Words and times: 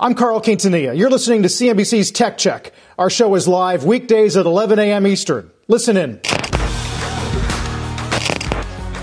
I'm 0.00 0.14
Carl 0.16 0.40
Quintanilla. 0.40 0.98
You're 0.98 1.08
listening 1.08 1.42
to 1.42 1.48
CNBC's 1.48 2.10
Tech 2.10 2.36
Check. 2.36 2.72
Our 2.98 3.08
show 3.08 3.32
is 3.36 3.46
live 3.46 3.84
weekdays 3.84 4.36
at 4.36 4.44
11 4.44 4.80
a.m. 4.80 5.06
Eastern. 5.06 5.52
Listen 5.68 5.96
in. 5.96 6.20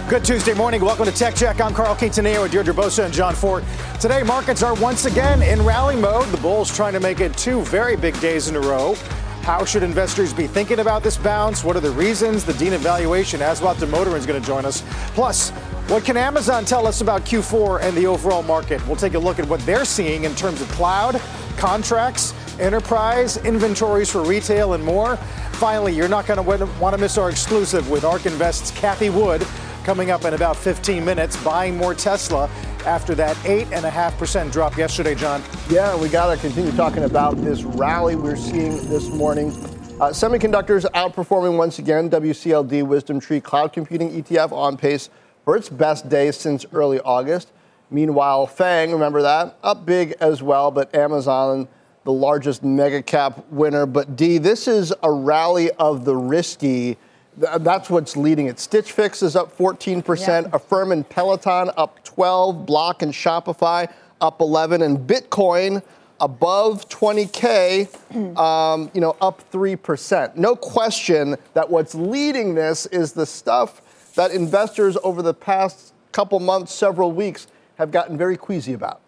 Good 0.09 0.25
Tuesday 0.25 0.53
morning. 0.53 0.81
Welcome 0.81 1.05
to 1.05 1.13
Tech 1.13 1.33
Check. 1.33 1.61
I'm 1.61 1.73
Carl 1.73 1.95
Quintanilla 1.95 2.43
with 2.43 2.51
Deirdre 2.51 2.73
Bosa 2.73 3.05
and 3.05 3.13
John 3.13 3.35
Fortt. 3.35 3.63
Today, 4.01 4.21
markets 4.21 4.63
are 4.63 4.73
once 4.81 5.05
again 5.05 5.41
in 5.41 5.63
rally 5.63 5.95
mode. 5.95 6.27
The 6.27 6.41
bulls 6.41 6.75
trying 6.75 6.91
to 6.91 6.99
make 6.99 7.21
it 7.21 7.37
two 7.37 7.61
very 7.61 7.95
big 7.95 8.19
days 8.19 8.49
in 8.49 8.57
a 8.57 8.59
row. 8.59 8.95
How 9.43 9.63
should 9.63 9.83
investors 9.83 10.33
be 10.33 10.45
thinking 10.45 10.79
about 10.79 11.03
this 11.03 11.15
bounce? 11.15 11.63
What 11.63 11.77
are 11.77 11.79
the 11.79 11.91
reasons? 11.91 12.43
The 12.43 12.53
Dean 12.55 12.73
evaluation. 12.73 13.39
Aswath 13.39 13.75
Damodaran 13.75 14.17
is 14.17 14.25
going 14.25 14.41
to 14.41 14.45
join 14.45 14.65
us. 14.65 14.83
Plus, 15.13 15.53
what 15.91 16.05
can 16.05 16.15
Amazon 16.15 16.63
tell 16.63 16.87
us 16.87 17.01
about 17.01 17.25
Q4 17.25 17.81
and 17.81 17.97
the 17.97 18.07
overall 18.07 18.43
market? 18.43 18.85
We'll 18.87 18.95
take 18.95 19.15
a 19.15 19.19
look 19.19 19.39
at 19.39 19.47
what 19.49 19.59
they're 19.65 19.83
seeing 19.83 20.23
in 20.23 20.33
terms 20.35 20.61
of 20.61 20.69
cloud, 20.69 21.19
contracts, 21.57 22.33
enterprise, 22.61 23.35
inventories 23.43 24.09
for 24.09 24.23
retail, 24.23 24.71
and 24.71 24.81
more. 24.81 25.17
Finally, 25.51 25.93
you're 25.93 26.07
not 26.07 26.25
going 26.25 26.37
to 26.37 26.65
want 26.79 26.95
to 26.95 26.97
miss 26.97 27.17
our 27.17 27.29
exclusive 27.29 27.89
with 27.89 28.05
ARK 28.05 28.25
Invest's 28.25 28.71
Cathie 28.71 29.09
Wood 29.09 29.45
coming 29.83 30.11
up 30.11 30.23
in 30.23 30.33
about 30.33 30.55
15 30.55 31.03
minutes, 31.03 31.35
buying 31.43 31.75
more 31.75 31.93
Tesla 31.93 32.49
after 32.85 33.13
that 33.15 33.35
8.5% 33.37 34.49
drop 34.49 34.77
yesterday, 34.77 35.13
John. 35.13 35.43
Yeah, 35.69 35.93
we 35.97 36.07
got 36.07 36.33
to 36.33 36.39
continue 36.39 36.71
talking 36.71 37.03
about 37.03 37.35
this 37.41 37.63
rally 37.63 38.15
we're 38.15 38.37
seeing 38.37 38.77
this 38.87 39.09
morning. 39.09 39.49
Uh, 39.99 40.09
semiconductors 40.09 40.89
outperforming 40.93 41.57
once 41.57 41.79
again. 41.79 42.09
WCLD 42.09 42.81
WisdomTree 42.81 43.43
Cloud 43.43 43.73
Computing 43.73 44.23
ETF 44.23 44.53
on 44.53 44.77
pace 44.77 45.09
for 45.45 45.55
its 45.55 45.69
best 45.69 46.09
day 46.09 46.31
since 46.31 46.65
early 46.73 46.99
August. 46.99 47.51
Meanwhile, 47.89 48.47
FANG, 48.47 48.91
remember 48.91 49.21
that, 49.21 49.57
up 49.63 49.85
big 49.85 50.15
as 50.21 50.41
well, 50.41 50.71
but 50.71 50.93
Amazon, 50.95 51.67
the 52.03 52.11
largest 52.11 52.63
mega 52.63 53.01
cap 53.01 53.45
winner. 53.49 53.85
But 53.85 54.15
D, 54.15 54.37
this 54.37 54.67
is 54.67 54.93
a 55.03 55.11
rally 55.11 55.71
of 55.71 56.05
the 56.05 56.15
risky 56.15 56.97
that's 57.37 57.89
what's 57.89 58.17
leading 58.17 58.47
it. 58.47 58.59
Stitch 58.59 58.91
Fix 58.91 59.23
is 59.23 59.35
up 59.35 59.57
14%, 59.57 60.27
yeah. 60.27 60.49
Affirm 60.53 60.91
and 60.91 61.07
Peloton 61.07 61.71
up 61.77 62.03
12, 62.03 62.65
Block 62.65 63.01
and 63.01 63.13
Shopify 63.13 63.91
up 64.19 64.41
11, 64.41 64.81
and 64.81 64.97
Bitcoin 64.99 65.81
above 66.19 66.87
20k, 66.89 68.37
um, 68.37 68.91
you 68.93 69.01
know, 69.01 69.15
up 69.21 69.49
3%. 69.51 70.35
No 70.35 70.55
question 70.55 71.35
that 71.53 71.69
what's 71.69 71.95
leading 71.95 72.53
this 72.53 72.85
is 72.87 73.13
the 73.13 73.25
stuff 73.25 73.81
that 74.15 74.31
investors 74.31 74.97
over 75.03 75.21
the 75.21 75.33
past 75.33 75.93
couple 76.11 76.39
months, 76.39 76.73
several 76.73 77.11
weeks, 77.11 77.47
have 77.75 77.91
gotten 77.91 78.17
very 78.17 78.37
queasy 78.37 78.73
about. 78.73 79.01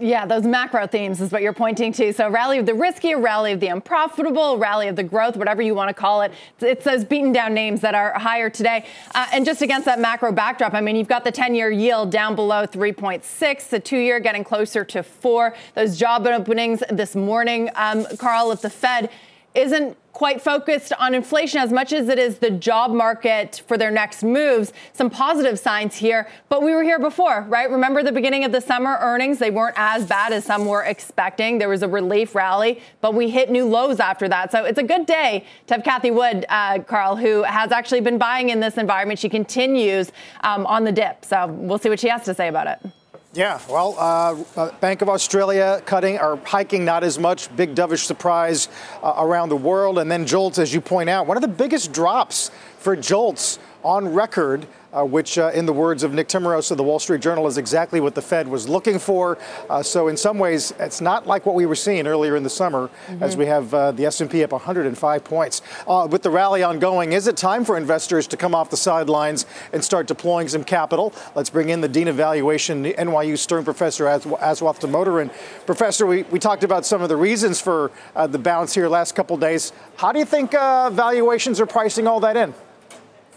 Yeah, 0.00 0.26
those 0.26 0.44
macro 0.44 0.86
themes 0.86 1.20
is 1.20 1.32
what 1.32 1.42
you're 1.42 1.52
pointing 1.52 1.92
to. 1.94 2.12
So, 2.12 2.28
rally 2.28 2.58
of 2.58 2.66
the 2.66 2.74
risky, 2.74 3.14
rally 3.14 3.52
of 3.52 3.60
the 3.60 3.66
unprofitable, 3.66 4.56
rally 4.56 4.86
of 4.86 4.96
the 4.96 5.02
growth, 5.02 5.36
whatever 5.36 5.60
you 5.60 5.74
want 5.74 5.88
to 5.88 5.94
call 5.94 6.22
it. 6.22 6.32
It's 6.60 6.84
those 6.84 7.04
beaten 7.04 7.32
down 7.32 7.52
names 7.52 7.80
that 7.80 7.94
are 7.94 8.12
higher 8.16 8.48
today. 8.48 8.86
Uh, 9.14 9.26
and 9.32 9.44
just 9.44 9.60
against 9.60 9.86
that 9.86 9.98
macro 9.98 10.30
backdrop, 10.30 10.74
I 10.74 10.80
mean, 10.80 10.94
you've 10.94 11.08
got 11.08 11.24
the 11.24 11.32
10 11.32 11.54
year 11.54 11.70
yield 11.70 12.12
down 12.12 12.36
below 12.36 12.66
3.6, 12.66 13.68
the 13.70 13.80
two 13.80 13.98
year 13.98 14.20
getting 14.20 14.44
closer 14.44 14.84
to 14.84 15.02
four. 15.02 15.56
Those 15.74 15.98
job 15.98 16.26
openings 16.26 16.82
this 16.90 17.16
morning, 17.16 17.70
um, 17.74 18.06
Carl, 18.18 18.52
if 18.52 18.60
the 18.60 18.70
Fed 18.70 19.10
isn't 19.58 19.96
quite 20.12 20.40
focused 20.40 20.92
on 20.98 21.14
inflation 21.14 21.60
as 21.60 21.72
much 21.72 21.92
as 21.92 22.08
it 22.08 22.18
is 22.18 22.38
the 22.38 22.50
job 22.50 22.90
market 22.90 23.62
for 23.66 23.78
their 23.78 23.90
next 23.90 24.24
moves. 24.24 24.72
Some 24.92 25.10
positive 25.10 25.58
signs 25.58 25.94
here, 25.94 26.28
but 26.48 26.62
we 26.62 26.72
were 26.72 26.82
here 26.82 26.98
before, 26.98 27.44
right? 27.48 27.70
Remember 27.70 28.02
the 28.02 28.10
beginning 28.10 28.44
of 28.44 28.50
the 28.50 28.60
summer 28.60 28.98
earnings? 29.00 29.38
They 29.38 29.50
weren't 29.50 29.76
as 29.78 30.06
bad 30.06 30.32
as 30.32 30.44
some 30.44 30.66
were 30.66 30.82
expecting. 30.82 31.58
There 31.58 31.68
was 31.68 31.82
a 31.82 31.88
relief 31.88 32.34
rally, 32.34 32.80
but 33.00 33.14
we 33.14 33.30
hit 33.30 33.48
new 33.48 33.64
lows 33.64 34.00
after 34.00 34.28
that. 34.28 34.50
So 34.50 34.64
it's 34.64 34.78
a 34.78 34.82
good 34.82 35.06
day 35.06 35.44
to 35.68 35.74
have 35.74 35.84
Cathie 35.84 36.10
Wood, 36.12 36.46
uh, 36.48 36.80
Carl, 36.80 37.14
who 37.14 37.44
has 37.44 37.70
actually 37.70 38.00
been 38.00 38.18
buying 38.18 38.50
in 38.50 38.58
this 38.58 38.76
environment. 38.76 39.20
She 39.20 39.28
continues 39.28 40.10
um, 40.42 40.66
on 40.66 40.82
the 40.82 40.92
dip. 40.92 41.24
So 41.24 41.46
we'll 41.46 41.78
see 41.78 41.90
what 41.90 42.00
she 42.00 42.08
has 42.08 42.24
to 42.24 42.34
say 42.34 42.48
about 42.48 42.66
it. 42.66 42.92
Yeah, 43.34 43.60
well, 43.68 43.94
uh, 43.98 44.42
uh, 44.58 44.72
Bank 44.80 45.02
of 45.02 45.10
Australia 45.10 45.82
cutting 45.84 46.18
or 46.18 46.36
hiking 46.46 46.86
not 46.86 47.04
as 47.04 47.18
much. 47.18 47.54
Big 47.56 47.74
dovish 47.74 48.06
surprise 48.06 48.68
uh, 49.02 49.16
around 49.18 49.50
the 49.50 49.56
world. 49.56 49.98
And 49.98 50.10
then 50.10 50.26
JOLTS, 50.26 50.58
as 50.58 50.72
you 50.72 50.80
point 50.80 51.10
out, 51.10 51.26
one 51.26 51.36
of 51.36 51.42
the 51.42 51.48
biggest 51.48 51.92
drops 51.92 52.50
for 52.78 52.96
JOLTS 52.96 53.58
on 53.82 54.12
record 54.12 54.66
uh, 54.92 55.04
which, 55.04 55.38
uh, 55.38 55.50
in 55.54 55.66
the 55.66 55.72
words 55.72 56.02
of 56.02 56.14
Nick 56.14 56.28
Timiraos 56.28 56.70
of 56.70 56.76
the 56.76 56.82
Wall 56.82 56.98
Street 56.98 57.20
Journal, 57.20 57.46
is 57.46 57.58
exactly 57.58 58.00
what 58.00 58.14
the 58.14 58.22
Fed 58.22 58.48
was 58.48 58.68
looking 58.68 58.98
for. 58.98 59.38
Uh, 59.68 59.82
so, 59.82 60.08
in 60.08 60.16
some 60.16 60.38
ways, 60.38 60.72
it's 60.78 61.00
not 61.00 61.26
like 61.26 61.44
what 61.44 61.54
we 61.54 61.66
were 61.66 61.74
seeing 61.74 62.06
earlier 62.06 62.36
in 62.36 62.42
the 62.42 62.50
summer, 62.50 62.88
mm-hmm. 63.06 63.22
as 63.22 63.36
we 63.36 63.46
have 63.46 63.72
uh, 63.74 63.92
the 63.92 64.06
S&P 64.06 64.42
up 64.42 64.52
105 64.52 65.24
points. 65.24 65.62
Uh, 65.86 66.08
with 66.10 66.22
the 66.22 66.30
rally 66.30 66.62
ongoing, 66.62 67.12
is 67.12 67.26
it 67.26 67.36
time 67.36 67.64
for 67.64 67.76
investors 67.76 68.26
to 68.28 68.36
come 68.36 68.54
off 68.54 68.70
the 68.70 68.76
sidelines 68.76 69.46
and 69.72 69.84
start 69.84 70.06
deploying 70.06 70.48
some 70.48 70.64
capital? 70.64 71.12
Let's 71.34 71.50
bring 71.50 71.68
in 71.68 71.80
the 71.80 71.88
Dean 71.88 72.08
Evaluation, 72.08 72.84
NYU 72.84 73.36
Stern 73.36 73.64
Professor 73.64 74.04
Aswath 74.04 74.80
Damodaran. 74.80 75.30
Professor, 75.66 76.06
we, 76.06 76.22
we 76.24 76.38
talked 76.38 76.64
about 76.64 76.86
some 76.86 77.02
of 77.02 77.08
the 77.08 77.16
reasons 77.16 77.60
for 77.60 77.90
uh, 78.16 78.26
the 78.26 78.38
bounce 78.38 78.74
here 78.74 78.88
last 78.88 79.14
couple 79.14 79.36
days. 79.36 79.72
How 79.96 80.12
do 80.12 80.18
you 80.18 80.24
think 80.24 80.52
valuations 80.52 81.60
are 81.60 81.66
pricing 81.66 82.06
all 82.06 82.20
that 82.20 82.36
in? 82.36 82.54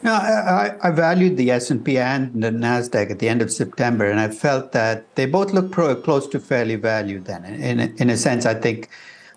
No, 0.03 0.13
I, 0.13 0.75
I, 0.81 0.89
valued 0.89 1.37
the 1.37 1.51
S&P 1.51 1.99
and 1.99 2.41
the 2.41 2.49
Nasdaq 2.49 3.11
at 3.11 3.19
the 3.19 3.29
end 3.29 3.41
of 3.41 3.51
September, 3.51 4.09
and 4.09 4.19
I 4.19 4.29
felt 4.29 4.71
that 4.71 5.15
they 5.15 5.27
both 5.27 5.53
look 5.53 5.71
pro, 5.71 5.95
close 5.95 6.27
to 6.29 6.39
fairly 6.39 6.75
valued. 6.75 7.25
Then, 7.25 7.45
in, 7.45 7.79
in, 7.79 8.09
a 8.09 8.17
sense, 8.17 8.47
I 8.47 8.55
think 8.55 8.89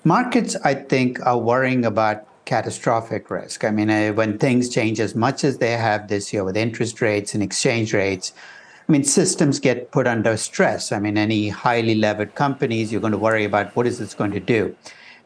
markets, 0.04 0.56
I 0.64 0.74
think, 0.74 1.24
are 1.26 1.36
worrying 1.36 1.84
about 1.84 2.26
catastrophic 2.46 3.30
risk. 3.30 3.62
I 3.62 3.70
mean, 3.70 3.90
uh, 3.90 4.12
when 4.12 4.38
things 4.38 4.70
change 4.70 5.00
as 5.00 5.14
much 5.14 5.44
as 5.44 5.58
they 5.58 5.72
have 5.72 6.08
this 6.08 6.32
year 6.32 6.44
with 6.44 6.56
interest 6.56 7.02
rates 7.02 7.34
and 7.34 7.42
exchange 7.42 7.92
rates, 7.92 8.32
I 8.88 8.92
mean, 8.92 9.04
systems 9.04 9.60
get 9.60 9.90
put 9.90 10.06
under 10.06 10.34
stress. 10.38 10.92
I 10.92 10.98
mean, 10.98 11.18
any 11.18 11.50
highly 11.50 11.94
levered 11.94 12.34
companies, 12.34 12.90
you're 12.90 13.02
going 13.02 13.12
to 13.12 13.18
worry 13.18 13.44
about 13.44 13.76
what 13.76 13.86
is 13.86 13.98
this 13.98 14.14
going 14.14 14.32
to 14.32 14.40
do. 14.40 14.74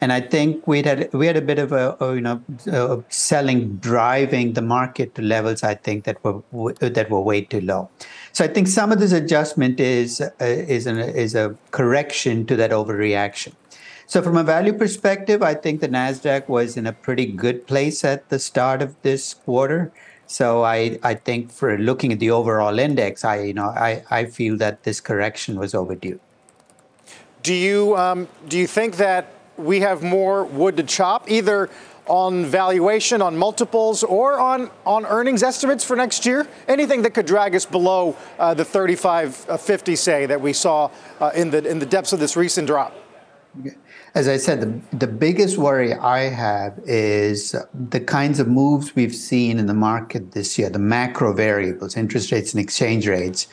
And 0.00 0.12
I 0.12 0.20
think 0.20 0.66
we 0.66 0.82
had 0.82 1.12
we 1.12 1.26
had 1.26 1.36
a 1.36 1.42
bit 1.42 1.58
of 1.58 1.72
a, 1.72 1.96
a 2.00 2.14
you 2.14 2.20
know 2.20 3.04
selling 3.08 3.76
driving 3.76 4.52
the 4.52 4.62
market 4.62 5.14
to 5.16 5.22
levels 5.22 5.64
I 5.64 5.74
think 5.74 6.04
that 6.04 6.22
were 6.22 6.72
that 6.74 7.10
were 7.10 7.20
way 7.20 7.40
too 7.42 7.60
low. 7.60 7.90
So 8.32 8.44
I 8.44 8.48
think 8.48 8.68
some 8.68 8.92
of 8.92 9.00
this 9.00 9.12
adjustment 9.12 9.80
is 9.80 10.20
uh, 10.20 10.30
is 10.40 10.86
an, 10.86 10.98
is 10.98 11.34
a 11.34 11.56
correction 11.72 12.46
to 12.46 12.56
that 12.56 12.70
overreaction. 12.70 13.54
So 14.06 14.22
from 14.22 14.38
a 14.38 14.44
value 14.44 14.72
perspective, 14.72 15.42
I 15.42 15.52
think 15.52 15.80
the 15.80 15.88
Nasdaq 15.88 16.48
was 16.48 16.78
in 16.78 16.86
a 16.86 16.92
pretty 16.94 17.26
good 17.26 17.66
place 17.66 18.04
at 18.04 18.28
the 18.30 18.38
start 18.38 18.80
of 18.80 18.96
this 19.02 19.34
quarter. 19.34 19.92
So 20.26 20.62
I, 20.64 20.98
I 21.02 21.14
think 21.14 21.50
for 21.50 21.76
looking 21.76 22.12
at 22.12 22.18
the 22.18 22.30
overall 22.30 22.78
index, 22.78 23.24
I 23.24 23.40
you 23.40 23.54
know 23.54 23.66
I, 23.66 24.04
I 24.10 24.26
feel 24.26 24.56
that 24.58 24.84
this 24.84 25.00
correction 25.00 25.58
was 25.58 25.74
overdue. 25.74 26.20
Do 27.42 27.52
you 27.52 27.96
um, 27.96 28.28
do 28.48 28.58
you 28.58 28.66
think 28.66 28.96
that 28.96 29.32
we 29.58 29.80
have 29.80 30.02
more 30.02 30.44
wood 30.44 30.76
to 30.76 30.82
chop, 30.82 31.30
either 31.30 31.68
on 32.06 32.46
valuation, 32.46 33.20
on 33.20 33.36
multiples, 33.36 34.02
or 34.02 34.38
on, 34.40 34.70
on 34.86 35.04
earnings 35.06 35.42
estimates 35.42 35.84
for 35.84 35.96
next 35.96 36.24
year? 36.24 36.46
Anything 36.66 37.02
that 37.02 37.12
could 37.12 37.26
drag 37.26 37.54
us 37.54 37.66
below 37.66 38.16
uh, 38.38 38.54
the 38.54 38.64
35.50, 38.64 39.92
uh, 39.92 39.96
say, 39.96 40.26
that 40.26 40.40
we 40.40 40.52
saw 40.52 40.90
uh, 41.20 41.30
in, 41.34 41.50
the, 41.50 41.66
in 41.68 41.78
the 41.78 41.86
depths 41.86 42.12
of 42.12 42.20
this 42.20 42.36
recent 42.36 42.66
drop? 42.66 42.94
As 44.14 44.28
I 44.28 44.36
said, 44.36 44.60
the, 44.60 44.96
the 44.96 45.06
biggest 45.06 45.58
worry 45.58 45.92
I 45.92 46.20
have 46.20 46.78
is 46.84 47.54
the 47.74 48.00
kinds 48.00 48.40
of 48.40 48.48
moves 48.48 48.94
we've 48.94 49.14
seen 49.14 49.58
in 49.58 49.66
the 49.66 49.74
market 49.74 50.32
this 50.32 50.58
year, 50.58 50.70
the 50.70 50.78
macro 50.78 51.32
variables, 51.32 51.96
interest 51.96 52.32
rates 52.32 52.52
and 52.52 52.62
exchange 52.62 53.06
rates 53.06 53.48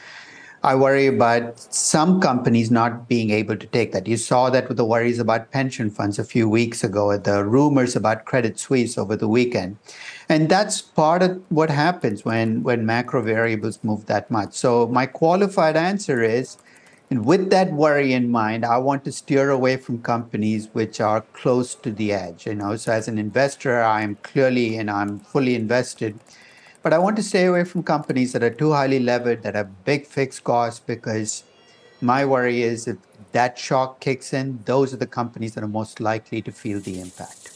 I 0.65 0.73
worry 0.73 1.05
about 1.05 1.59
some 1.59 2.19
companies 2.19 2.71
not 2.71 3.07
being 3.07 3.29
able 3.29 3.55
to 3.55 3.67
take 3.67 3.91
that. 3.91 4.07
You 4.07 4.17
saw 4.17 4.49
that 4.49 4.67
with 4.67 4.77
the 4.77 4.85
worries 4.85 5.19
about 5.19 5.51
pension 5.51 5.91
funds 5.91 6.17
a 6.17 6.23
few 6.23 6.49
weeks 6.49 6.83
ago, 6.83 7.15
the 7.17 7.45
rumors 7.45 7.95
about 7.95 8.25
Credit 8.25 8.57
Suisse 8.57 8.97
over 8.97 9.15
the 9.15 9.27
weekend. 9.27 9.77
And 10.27 10.49
that's 10.49 10.81
part 10.81 11.21
of 11.21 11.43
what 11.49 11.69
happens 11.69 12.25
when, 12.25 12.63
when 12.63 12.83
macro 12.85 13.21
variables 13.21 13.83
move 13.83 14.07
that 14.07 14.31
much. 14.31 14.53
So, 14.55 14.87
my 14.87 15.05
qualified 15.05 15.77
answer 15.77 16.23
is 16.23 16.57
And 17.09 17.25
with 17.25 17.51
that 17.51 17.71
worry 17.71 18.13
in 18.13 18.31
mind, 18.31 18.65
I 18.65 18.77
want 18.79 19.05
to 19.05 19.11
steer 19.11 19.51
away 19.51 19.77
from 19.77 20.01
companies 20.01 20.69
which 20.73 20.99
are 20.99 21.21
close 21.33 21.75
to 21.75 21.91
the 21.91 22.11
edge. 22.13 22.47
You 22.47 22.55
know, 22.55 22.75
so 22.77 22.91
as 22.93 23.07
an 23.07 23.19
investor, 23.19 23.81
I 23.81 24.01
am 24.01 24.15
clearly 24.17 24.77
and 24.77 24.89
I'm 24.89 25.19
fully 25.19 25.55
invested. 25.55 26.19
But 26.85 26.93
I 26.93 26.99
want 26.99 27.15
to 27.15 27.23
stay 27.23 27.45
away 27.45 27.63
from 27.63 27.81
companies 27.81 28.31
that 28.33 28.43
are 28.43 28.51
too 28.51 28.71
highly 28.71 28.99
levered, 28.99 29.41
that 29.41 29.55
have 29.55 29.83
big 29.85 30.05
fixed 30.05 30.43
costs, 30.43 30.79
because 30.79 31.43
my 31.99 32.23
worry 32.25 32.61
is 32.61 32.87
if 32.87 32.97
that 33.31 33.57
shock 33.57 33.99
kicks 33.99 34.33
in, 34.33 34.59
those 34.65 34.93
are 34.93 34.97
the 34.97 35.07
companies 35.07 35.55
that 35.55 35.63
are 35.63 35.67
most 35.67 35.99
likely 35.99 36.43
to 36.43 36.51
feel 36.51 36.79
the 36.79 37.01
impact. 37.01 37.49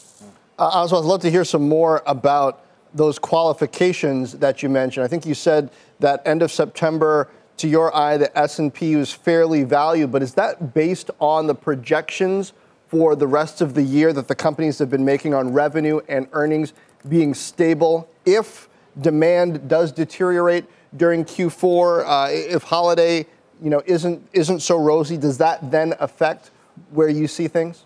Uh, 0.58 0.84
Aswath, 0.84 1.04
I'd 1.04 1.04
love 1.04 1.20
to 1.20 1.30
hear 1.30 1.44
some 1.44 1.68
more 1.68 2.02
about 2.06 2.64
those 2.92 3.20
qualifications 3.20 4.32
that 4.38 4.64
you 4.64 4.68
mentioned. 4.68 5.04
I 5.04 5.06
think 5.06 5.24
you 5.24 5.34
said 5.34 5.70
that 6.00 6.26
end 6.26 6.42
of 6.42 6.50
September 6.50 7.28
to 7.58 7.68
your 7.68 7.94
eye, 7.94 8.16
the 8.16 8.36
S&P 8.36 8.96
was 8.96 9.12
fairly 9.12 9.62
valued, 9.62 10.10
but 10.10 10.24
is 10.24 10.34
that 10.34 10.74
based 10.74 11.08
on 11.20 11.46
the 11.46 11.54
projections 11.54 12.52
for 12.88 13.14
the 13.14 13.28
rest 13.28 13.60
of 13.60 13.74
the 13.74 13.82
year 13.82 14.12
that 14.12 14.26
the 14.26 14.34
companies 14.34 14.80
have 14.80 14.90
been 14.90 15.04
making 15.04 15.34
on 15.34 15.52
revenue 15.52 16.00
and 16.08 16.26
earnings 16.32 16.72
being 17.08 17.32
stable? 17.32 18.10
If 18.26 18.68
demand 19.00 19.68
does 19.68 19.92
deteriorate 19.92 20.64
during 20.96 21.24
Q4, 21.24 22.04
uh, 22.06 22.28
if 22.30 22.64
holiday 22.64 23.26
you 23.62 23.70
know 23.70 23.82
isn't 23.86 24.26
isn't 24.32 24.60
so 24.60 24.78
rosy, 24.78 25.16
does 25.16 25.38
that 25.38 25.70
then 25.70 25.94
affect 26.00 26.50
where 26.90 27.08
you 27.08 27.28
see 27.28 27.48
things? 27.48 27.84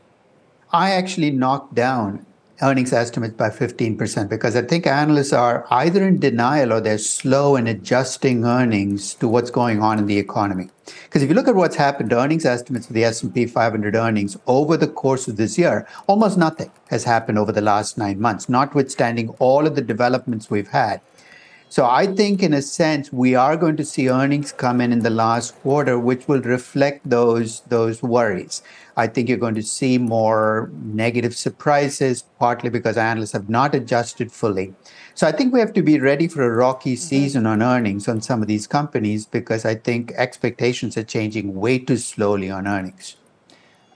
I 0.72 0.92
actually 0.92 1.30
knocked 1.30 1.74
down 1.74 2.24
earnings 2.64 2.92
estimates 2.92 3.34
by 3.34 3.50
15% 3.50 4.28
because 4.28 4.56
I 4.56 4.62
think 4.62 4.86
analysts 4.86 5.32
are 5.32 5.66
either 5.70 6.06
in 6.06 6.18
denial 6.18 6.72
or 6.72 6.80
they're 6.80 6.98
slow 6.98 7.56
in 7.56 7.66
adjusting 7.66 8.44
earnings 8.44 9.14
to 9.16 9.28
what's 9.28 9.50
going 9.50 9.82
on 9.82 9.98
in 9.98 10.06
the 10.06 10.18
economy. 10.18 10.70
Because 11.04 11.22
if 11.22 11.28
you 11.28 11.34
look 11.34 11.48
at 11.48 11.54
what's 11.54 11.76
happened 11.76 12.12
earnings 12.12 12.44
estimates 12.44 12.86
for 12.86 12.94
the 12.94 13.04
S&P 13.04 13.46
500 13.46 13.94
earnings 13.94 14.36
over 14.46 14.76
the 14.76 14.88
course 14.88 15.28
of 15.28 15.36
this 15.36 15.58
year, 15.58 15.86
almost 16.06 16.38
nothing 16.38 16.70
has 16.88 17.04
happened 17.04 17.38
over 17.38 17.52
the 17.52 17.60
last 17.60 17.98
9 17.98 18.18
months, 18.18 18.48
notwithstanding 18.48 19.28
all 19.38 19.66
of 19.66 19.74
the 19.74 19.82
developments 19.82 20.50
we've 20.50 20.68
had. 20.68 21.00
So 21.74 21.86
I 21.86 22.06
think, 22.06 22.40
in 22.40 22.54
a 22.54 22.62
sense, 22.62 23.12
we 23.12 23.34
are 23.34 23.56
going 23.56 23.76
to 23.78 23.84
see 23.84 24.08
earnings 24.08 24.52
come 24.52 24.80
in 24.80 24.92
in 24.92 25.00
the 25.00 25.10
last 25.10 25.60
quarter, 25.60 25.98
which 25.98 26.28
will 26.28 26.40
reflect 26.40 27.00
those 27.10 27.62
those 27.62 28.00
worries. 28.00 28.62
I 28.96 29.08
think 29.08 29.28
you're 29.28 29.44
going 29.44 29.56
to 29.56 29.62
see 29.78 29.98
more 29.98 30.70
negative 30.84 31.34
surprises, 31.34 32.22
partly 32.38 32.70
because 32.70 32.96
analysts 32.96 33.32
have 33.32 33.48
not 33.48 33.74
adjusted 33.74 34.30
fully. 34.30 34.72
So 35.14 35.26
I 35.26 35.32
think 35.32 35.52
we 35.52 35.58
have 35.58 35.72
to 35.72 35.82
be 35.82 35.98
ready 35.98 36.28
for 36.28 36.44
a 36.44 36.54
rocky 36.54 36.94
mm-hmm. 36.94 37.08
season 37.08 37.44
on 37.44 37.60
earnings 37.60 38.06
on 38.06 38.20
some 38.20 38.40
of 38.40 38.46
these 38.46 38.68
companies 38.68 39.26
because 39.26 39.64
I 39.64 39.74
think 39.74 40.12
expectations 40.12 40.96
are 40.96 41.02
changing 41.02 41.56
way 41.56 41.80
too 41.80 41.96
slowly 41.96 42.52
on 42.52 42.68
earnings. 42.68 43.16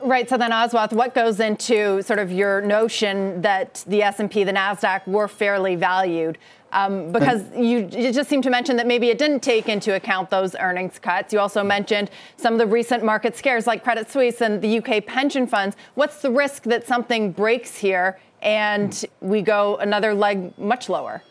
Right. 0.00 0.28
So 0.28 0.38
then, 0.38 0.52
Aswath, 0.52 0.92
what 0.92 1.12
goes 1.12 1.40
into 1.40 2.02
sort 2.02 2.20
of 2.20 2.30
your 2.30 2.60
notion 2.60 3.42
that 3.42 3.84
the 3.88 4.02
S&P, 4.02 4.44
the 4.44 4.52
Nasdaq, 4.52 5.06
were 5.08 5.26
fairly 5.26 5.74
valued? 5.74 6.38
Um, 6.70 7.12
because 7.12 7.42
you, 7.56 7.88
you, 7.90 8.12
just 8.12 8.28
seem 8.28 8.42
to 8.42 8.50
mention 8.50 8.76
that 8.76 8.86
maybe 8.86 9.08
it 9.08 9.18
didn't 9.18 9.40
take 9.40 9.68
into 9.68 9.94
account 9.94 10.28
those 10.30 10.54
earnings 10.54 10.98
cuts. 10.98 11.32
You 11.32 11.40
also 11.40 11.64
mentioned 11.64 12.10
some 12.36 12.52
of 12.52 12.58
the 12.58 12.66
recent 12.66 13.02
market 13.02 13.36
scares 13.36 13.66
like 13.66 13.82
Credit 13.82 14.08
Suisse 14.10 14.42
and 14.42 14.60
the 14.60 14.78
UK 14.78 15.04
pension 15.04 15.46
funds. 15.46 15.76
What's 15.94 16.20
the 16.20 16.30
risk 16.30 16.64
that 16.64 16.86
something 16.86 17.32
breaks 17.32 17.78
here 17.78 18.20
and 18.42 19.04
we 19.20 19.40
go 19.40 19.76
another 19.76 20.14
leg 20.14 20.56
much 20.58 20.88
lower? 20.90 21.22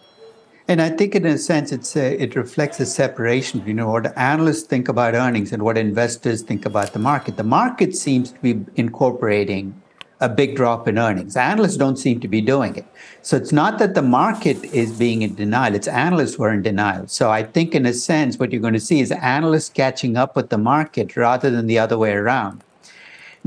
And 0.70 0.82
I 0.82 0.90
think, 0.90 1.16
in 1.16 1.26
a 1.26 1.38
sense, 1.38 1.72
it's 1.72 1.96
a, 1.96 2.22
it 2.22 2.36
reflects 2.36 2.80
a 2.82 2.86
separation. 2.86 3.66
You 3.66 3.74
know, 3.74 3.90
what 3.90 4.18
analysts 4.18 4.64
think 4.64 4.90
about 4.90 5.14
earnings 5.14 5.54
and 5.54 5.64
what 5.64 5.78
investors 5.78 6.42
think 6.42 6.66
about 6.66 6.92
the 6.92 7.00
market. 7.00 7.38
The 7.38 7.44
market 7.44 7.96
seems 7.96 8.34
to 8.34 8.40
be 8.42 8.66
incorporating 8.76 9.82
a 10.20 10.28
big 10.28 10.56
drop 10.56 10.88
in 10.88 10.98
earnings. 10.98 11.38
Analysts 11.38 11.78
don't 11.78 11.96
seem 11.96 12.20
to 12.20 12.28
be 12.28 12.42
doing 12.42 12.76
it. 12.76 12.86
So 13.22 13.38
it's 13.38 13.54
not 13.54 13.80
that 13.80 13.94
the 13.94 14.02
market 14.02 14.62
is 14.66 14.92
being 14.98 15.22
in 15.22 15.36
denial, 15.36 15.76
it's 15.76 15.88
analysts 15.88 16.36
who 16.36 16.44
are 16.44 16.54
in 16.54 16.64
denial. 16.64 17.08
So 17.08 17.30
I 17.30 17.44
think, 17.44 17.74
in 17.74 17.86
a 17.86 17.94
sense, 17.94 18.38
what 18.38 18.52
you're 18.52 18.62
going 18.62 18.74
to 18.74 18.80
see 18.80 19.00
is 19.00 19.12
analysts 19.12 19.70
catching 19.70 20.18
up 20.18 20.36
with 20.36 20.50
the 20.50 20.58
market 20.58 21.16
rather 21.16 21.50
than 21.50 21.68
the 21.68 21.80
other 21.80 21.98
way 21.98 22.12
around. 22.12 22.64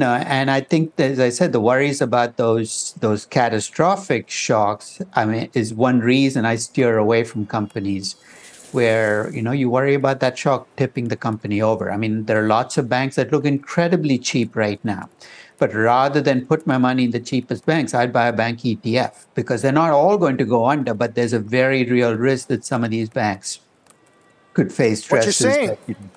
No, 0.00 0.14
and 0.14 0.50
I 0.50 0.62
think, 0.62 0.99
as 0.99 1.20
I 1.20 1.29
said, 1.29 1.52
the 1.52 1.61
worries 1.61 2.00
about 2.00 2.38
those 2.38 2.94
those 3.00 3.26
catastrophic 3.26 4.31
shocks, 4.31 5.02
I 5.12 5.26
mean, 5.26 5.50
is 5.52 5.75
one 5.75 6.00
reason 6.00 6.47
I 6.47 6.56
steer 6.56 6.97
away 6.97 7.23
from 7.23 7.44
companies 7.44 8.17
where 8.73 9.31
you 9.31 9.43
know 9.43 9.52
you 9.52 9.69
worry 9.69 9.93
about 9.93 10.20
that 10.20 10.38
shock 10.38 10.69
tipping 10.79 11.08
the 11.08 11.17
company 11.17 11.61
over. 11.61 11.93
I 11.93 11.99
mean, 11.99 12.25
there 12.25 12.43
are 12.43 12.49
lots 12.49 12.79
of 12.79 12.88
banks 12.88 13.17
that 13.17 13.31
look 13.31 13.44
incredibly 13.44 14.17
cheap 14.17 14.56
right 14.56 14.82
now. 14.82 15.11
But 15.58 15.75
rather 15.75 16.23
than 16.23 16.47
put 16.47 16.67
my 16.67 16.79
money 16.79 17.05
in 17.05 17.11
the 17.11 17.20
cheapest 17.20 17.67
banks, 17.67 17.93
I'd 17.93 18.11
buy 18.11 18.29
a 18.29 18.32
bank 18.32 18.61
ETF 18.61 19.26
because 19.35 19.61
they're 19.61 19.81
not 19.85 19.91
all 19.91 20.17
going 20.17 20.38
to 20.38 20.47
go 20.47 20.64
under, 20.64 20.94
but 20.94 21.14
there's 21.14 21.35
a 21.35 21.38
very 21.38 21.85
real 21.85 22.14
risk 22.14 22.49
that 22.49 22.64
some 22.64 22.85
of 22.85 22.91
these 22.91 23.11
banks 23.11 23.61
could 24.55 24.73
face 24.73 25.05
stresses. 25.05 25.44
What 25.44 25.61
you're 25.61 25.76
saying, 25.87 26.11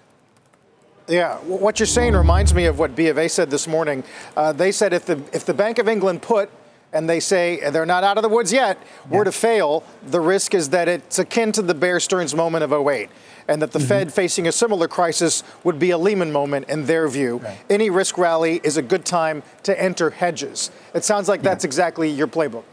yeah, 1.08 1.38
what 1.40 1.80
you're 1.80 1.88
saying 1.88 2.14
reminds 2.14 2.54
me 2.54 2.66
of 2.66 2.80
what 2.80 2.96
B 2.96 3.08
of 3.08 3.18
A 3.18 3.28
said 3.28 3.50
this 3.50 3.68
morning. 3.68 4.04
Uh, 4.38 4.54
they 4.54 4.72
said 4.72 4.94
if 4.94 5.06
the 5.06 5.22
if 5.34 5.46
the 5.46 5.54
Bank 5.54 5.80
of 5.80 5.88
England 5.88 6.22
put 6.22 6.50
and 6.94 7.10
they 7.10 7.20
say 7.20 7.70
they're 7.72 7.86
not 7.86 8.04
out 8.04 8.18
of 8.18 8.24
the 8.24 8.30
woods 8.30 8.54
yet, 8.54 8.78
yeah. 9.10 9.18
were 9.18 9.24
to 9.24 9.32
fail, 9.32 9.84
the 10.06 10.22
risk 10.22 10.54
is 10.54 10.70
that 10.70 10.88
it's 10.88 11.20
akin 11.20 11.52
to 11.52 11.62
the 11.62 11.74
Bear 11.74 12.00
Stearns 12.00 12.36
moment 12.36 12.64
of 12.64 12.72
08 12.72 13.10
and 13.48 13.62
that 13.62 13.72
the 13.72 13.80
mm-hmm. 13.80 13.88
Fed 13.88 14.14
facing 14.14 14.48
a 14.48 14.52
similar 14.52 14.88
crisis 14.88 15.44
would 15.64 15.80
be 15.80 15.90
a 15.90 15.98
Lehman 15.98 16.32
moment 16.32 16.70
in 16.70 16.86
their 16.86 17.08
view. 17.08 17.38
Right. 17.38 17.58
Any 17.70 17.90
risk 17.90 18.18
rally 18.18 18.62
is 18.64 18.78
a 18.78 18.82
good 18.82 19.06
time 19.06 19.44
to 19.64 19.82
enter 19.82 20.12
hedges. 20.12 20.72
It 20.94 21.04
sounds 21.04 21.28
like 21.28 21.40
yeah. 21.40 21.50
that's 21.50 21.66
exactly 21.66 22.10
your 22.10 22.28
playbook. 22.28 22.64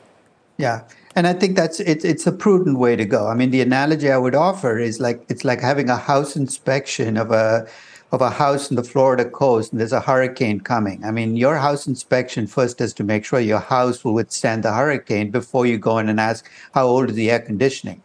Yeah. 0.58 0.82
And 1.16 1.26
I 1.26 1.32
think 1.32 1.56
that's 1.56 1.80
it's 1.80 2.04
it's 2.04 2.26
a 2.26 2.32
prudent 2.32 2.78
way 2.78 2.94
to 2.94 3.04
go. 3.04 3.26
I 3.26 3.34
mean, 3.34 3.50
the 3.50 3.62
analogy 3.62 4.12
I 4.12 4.16
would 4.16 4.36
offer 4.36 4.78
is 4.78 5.00
like 5.00 5.24
it's 5.28 5.44
like 5.44 5.60
having 5.60 5.90
a 5.90 5.96
house 5.96 6.36
inspection 6.36 7.16
of 7.16 7.32
a 7.32 7.66
of 8.12 8.20
a 8.20 8.30
house 8.30 8.70
in 8.70 8.76
the 8.76 8.82
Florida 8.82 9.24
coast 9.24 9.70
and 9.70 9.80
there's 9.80 9.92
a 9.92 10.00
hurricane 10.00 10.60
coming. 10.60 11.04
I 11.04 11.12
mean, 11.12 11.36
your 11.36 11.56
house 11.56 11.86
inspection 11.86 12.46
first 12.46 12.80
is 12.80 12.92
to 12.94 13.04
make 13.04 13.24
sure 13.24 13.38
your 13.38 13.60
house 13.60 14.04
will 14.04 14.14
withstand 14.14 14.64
the 14.64 14.72
hurricane 14.72 15.30
before 15.30 15.64
you 15.66 15.78
go 15.78 15.98
in 15.98 16.08
and 16.08 16.18
ask 16.18 16.50
how 16.74 16.86
old 16.86 17.10
is 17.10 17.16
the 17.16 17.30
air 17.30 17.40
conditioning. 17.40 18.02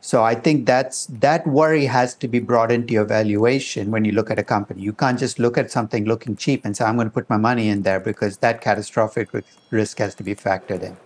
So 0.00 0.22
I 0.22 0.36
think 0.36 0.66
that's 0.66 1.06
that 1.06 1.44
worry 1.46 1.84
has 1.86 2.14
to 2.16 2.28
be 2.28 2.38
brought 2.38 2.70
into 2.70 2.94
your 2.94 3.04
valuation 3.04 3.90
when 3.90 4.04
you 4.04 4.12
look 4.12 4.30
at 4.30 4.38
a 4.38 4.44
company. 4.44 4.80
You 4.80 4.92
can't 4.92 5.18
just 5.18 5.40
look 5.40 5.58
at 5.58 5.72
something 5.72 6.04
looking 6.04 6.36
cheap 6.36 6.64
and 6.64 6.76
say 6.76 6.84
I'm 6.84 6.94
going 6.94 7.08
to 7.08 7.12
put 7.12 7.28
my 7.28 7.36
money 7.36 7.68
in 7.68 7.82
there 7.82 7.98
because 7.98 8.38
that 8.38 8.60
catastrophic 8.60 9.28
risk 9.70 9.98
has 9.98 10.14
to 10.14 10.22
be 10.22 10.36
factored 10.36 10.82
in. 10.82 10.96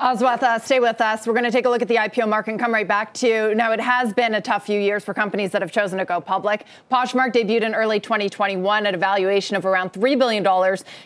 Aswath, 0.00 0.44
uh, 0.44 0.60
stay 0.60 0.78
with 0.78 1.00
us. 1.00 1.26
We're 1.26 1.32
going 1.32 1.44
to 1.44 1.50
take 1.50 1.66
a 1.66 1.68
look 1.68 1.82
at 1.82 1.88
the 1.88 1.96
IPO 1.96 2.28
market 2.28 2.52
and 2.52 2.60
come 2.60 2.72
right 2.72 2.86
back 2.86 3.12
to 3.14 3.26
you. 3.26 3.52
Now, 3.56 3.72
it 3.72 3.80
has 3.80 4.12
been 4.12 4.34
a 4.36 4.40
tough 4.40 4.64
few 4.64 4.78
years 4.78 5.04
for 5.04 5.12
companies 5.12 5.50
that 5.50 5.60
have 5.60 5.72
chosen 5.72 5.98
to 5.98 6.04
go 6.04 6.20
public. 6.20 6.66
Poshmark 6.88 7.32
debuted 7.32 7.62
in 7.62 7.74
early 7.74 7.98
2021 7.98 8.86
at 8.86 8.94
a 8.94 8.96
valuation 8.96 9.56
of 9.56 9.66
around 9.66 9.92
$3 9.92 10.16
billion. 10.16 10.46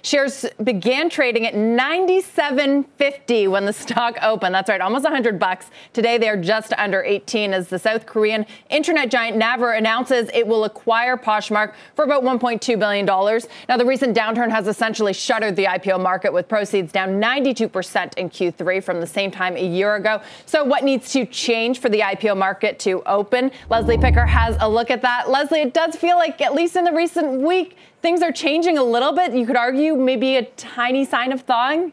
Shares 0.03 0.45
began 0.63 1.09
trading 1.09 1.47
at 1.47 1.55
97.50 1.55 3.51
when 3.51 3.65
the 3.65 3.73
stock 3.73 4.19
opened. 4.21 4.55
That's 4.55 4.69
right, 4.69 4.83
almost 4.83 5.05
100 5.05 5.39
bucks. 5.39 5.71
Today, 5.95 6.19
they're 6.19 6.37
just 6.37 6.75
under 6.75 7.03
18 7.03 7.55
as 7.55 7.69
the 7.69 7.79
South 7.79 8.05
Korean 8.05 8.45
internet 8.69 9.11
giant 9.11 9.39
Naver 9.39 9.73
announces 9.73 10.29
it 10.35 10.47
will 10.47 10.65
acquire 10.65 11.17
Poshmark 11.17 11.73
for 11.97 12.05
about 12.05 12.25
$1.2 12.25 12.79
billion. 12.79 13.07
Now, 13.07 13.79
the 13.79 13.87
recent 13.87 14.15
downturn 14.15 14.51
has 14.51 14.69
essentially 14.69 15.15
shuttered 15.15 15.57
the 15.57 15.65
IPO 15.65 15.99
market 16.03 16.35
with 16.35 16.47
proceeds 16.47 16.93
down 16.93 17.19
92% 17.23 18.19
in 18.19 18.29
Q3 18.29 18.82
from 18.83 19.01
the 19.01 19.07
same 19.07 19.31
time 19.31 19.57
a 19.57 19.65
year 19.65 19.95
ago. 19.95 20.21
So, 20.47 20.65
what 20.65 20.85
needs 20.85 21.13
to 21.13 21.25
change 21.27 21.81
for 21.81 21.89
the 21.89 22.01
IPO 22.01 22.37
market 22.37 22.79
to 22.81 23.03
open? 23.05 23.51
Leslie 23.71 23.99
Picker 23.99 24.27
has 24.27 24.57
a 24.61 24.69
look 24.69 24.91
at 24.91 25.03
that. 25.03 25.31
Leslie, 25.31 25.61
it 25.61 25.75
does 25.75 25.97
feel 25.97 26.17
like, 26.17 26.41
at 26.41 26.55
least 26.55 26.77
in 26.77 26.85
the 26.85 26.93
recent 26.93 27.41
week, 27.41 27.77
things 28.01 28.23
are 28.23 28.33
changing 28.33 28.79
a 28.79 28.85
little 28.85 29.13
bit. 29.13 29.35
You 29.35 29.47
could 29.47 29.57
argue 29.57 29.97
maybe 29.97 30.37
a 30.37 30.43
tiny 30.43 31.05
sign 31.05 31.33
of 31.33 31.43
thawing. 31.43 31.93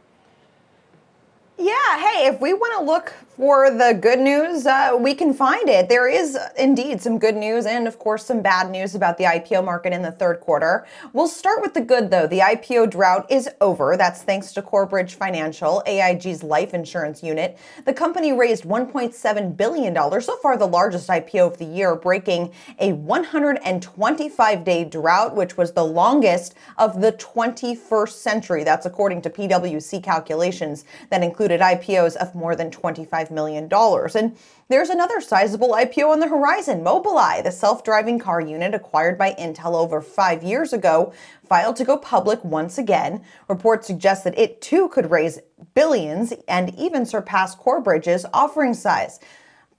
Yeah, 1.58 2.00
hey, 2.00 2.28
if 2.28 2.40
we 2.40 2.54
want 2.54 2.80
to 2.80 2.86
look 2.86 3.14
for 3.40 3.72
the 3.72 3.94
good 3.94 4.20
news, 4.20 4.66
uh, 4.66 4.98
we 5.00 5.16
can 5.16 5.34
find 5.34 5.70
it. 5.70 5.88
There 5.88 6.10
is 6.10 6.38
indeed 6.58 7.02
some 7.02 7.18
good 7.18 7.38
news 7.38 7.66
and, 7.66 7.88
of 7.88 7.98
course, 7.98 8.26
some 8.26 8.42
bad 8.42 8.70
news 8.70 8.96
about 8.96 9.18
the 9.18 9.24
IPO 9.24 9.64
market 9.64 9.94
in 9.94 10.02
the 10.02 10.12
third 10.12 10.42
quarter. 10.42 10.86
We'll 11.14 11.30
start 11.30 11.62
with 11.62 11.74
the 11.74 11.80
good, 11.80 12.12
though. 12.12 12.28
The 12.28 12.40
IPO 12.40 12.92
drought 12.92 13.32
is 13.32 13.48
over. 13.62 13.96
That's 13.96 14.24
thanks 14.24 14.52
to 14.56 14.62
Corebridge 14.62 15.16
Financial, 15.16 15.82
AIG's 15.86 16.44
life 16.44 16.74
insurance 16.74 17.24
unit. 17.24 17.58
The 17.86 17.94
company 17.94 18.34
raised 18.34 18.66
$1.7 18.66 19.56
billion, 19.56 20.22
so 20.22 20.36
far 20.36 20.58
the 20.58 20.68
largest 20.68 21.08
IPO 21.08 21.54
of 21.54 21.58
the 21.60 21.66
year, 21.66 21.96
breaking 21.96 22.52
a 22.78 22.92
125 22.92 24.64
day 24.66 24.84
drought, 24.84 25.34
which 25.34 25.56
was 25.56 25.72
the 25.72 25.86
longest 25.86 26.56
of 26.78 27.00
the 27.00 27.14
21st 27.14 28.12
century. 28.12 28.66
That's 28.66 28.86
according 28.86 29.22
to 29.22 29.30
PwC 29.30 30.04
calculations 30.04 30.84
that 31.10 31.24
included 31.24 31.62
IPOs 31.62 32.18
of 32.18 32.36
more 32.36 32.54
than 32.54 32.70
25 32.70 33.29
$5 33.30 33.32
million. 33.32 33.70
And 34.16 34.38
there's 34.68 34.90
another 34.90 35.22
sizable 35.22 35.70
IPO 35.70 36.10
on 36.10 36.20
the 36.20 36.28
horizon. 36.28 36.84
Mobileye, 36.84 37.44
the 37.44 37.52
self 37.52 37.84
driving 37.84 38.20
car 38.20 38.42
unit 38.42 38.74
acquired 38.74 39.18
by 39.18 39.34
Intel 39.34 39.74
over 39.74 40.02
five 40.02 40.44
years 40.44 40.74
ago, 40.74 41.14
filed 41.48 41.76
to 41.78 41.84
go 41.84 41.98
public 41.98 42.44
once 42.44 42.78
again. 42.78 43.24
Reports 43.48 43.88
suggest 43.88 44.24
that 44.24 44.38
it 44.38 44.62
too 44.62 44.90
could 44.90 45.12
raise 45.12 45.40
billions 45.74 46.34
and 46.48 46.76
even 46.78 47.06
surpass 47.06 47.56
Corebridge's 47.56 48.26
offering 48.34 48.74
size. 48.74 49.20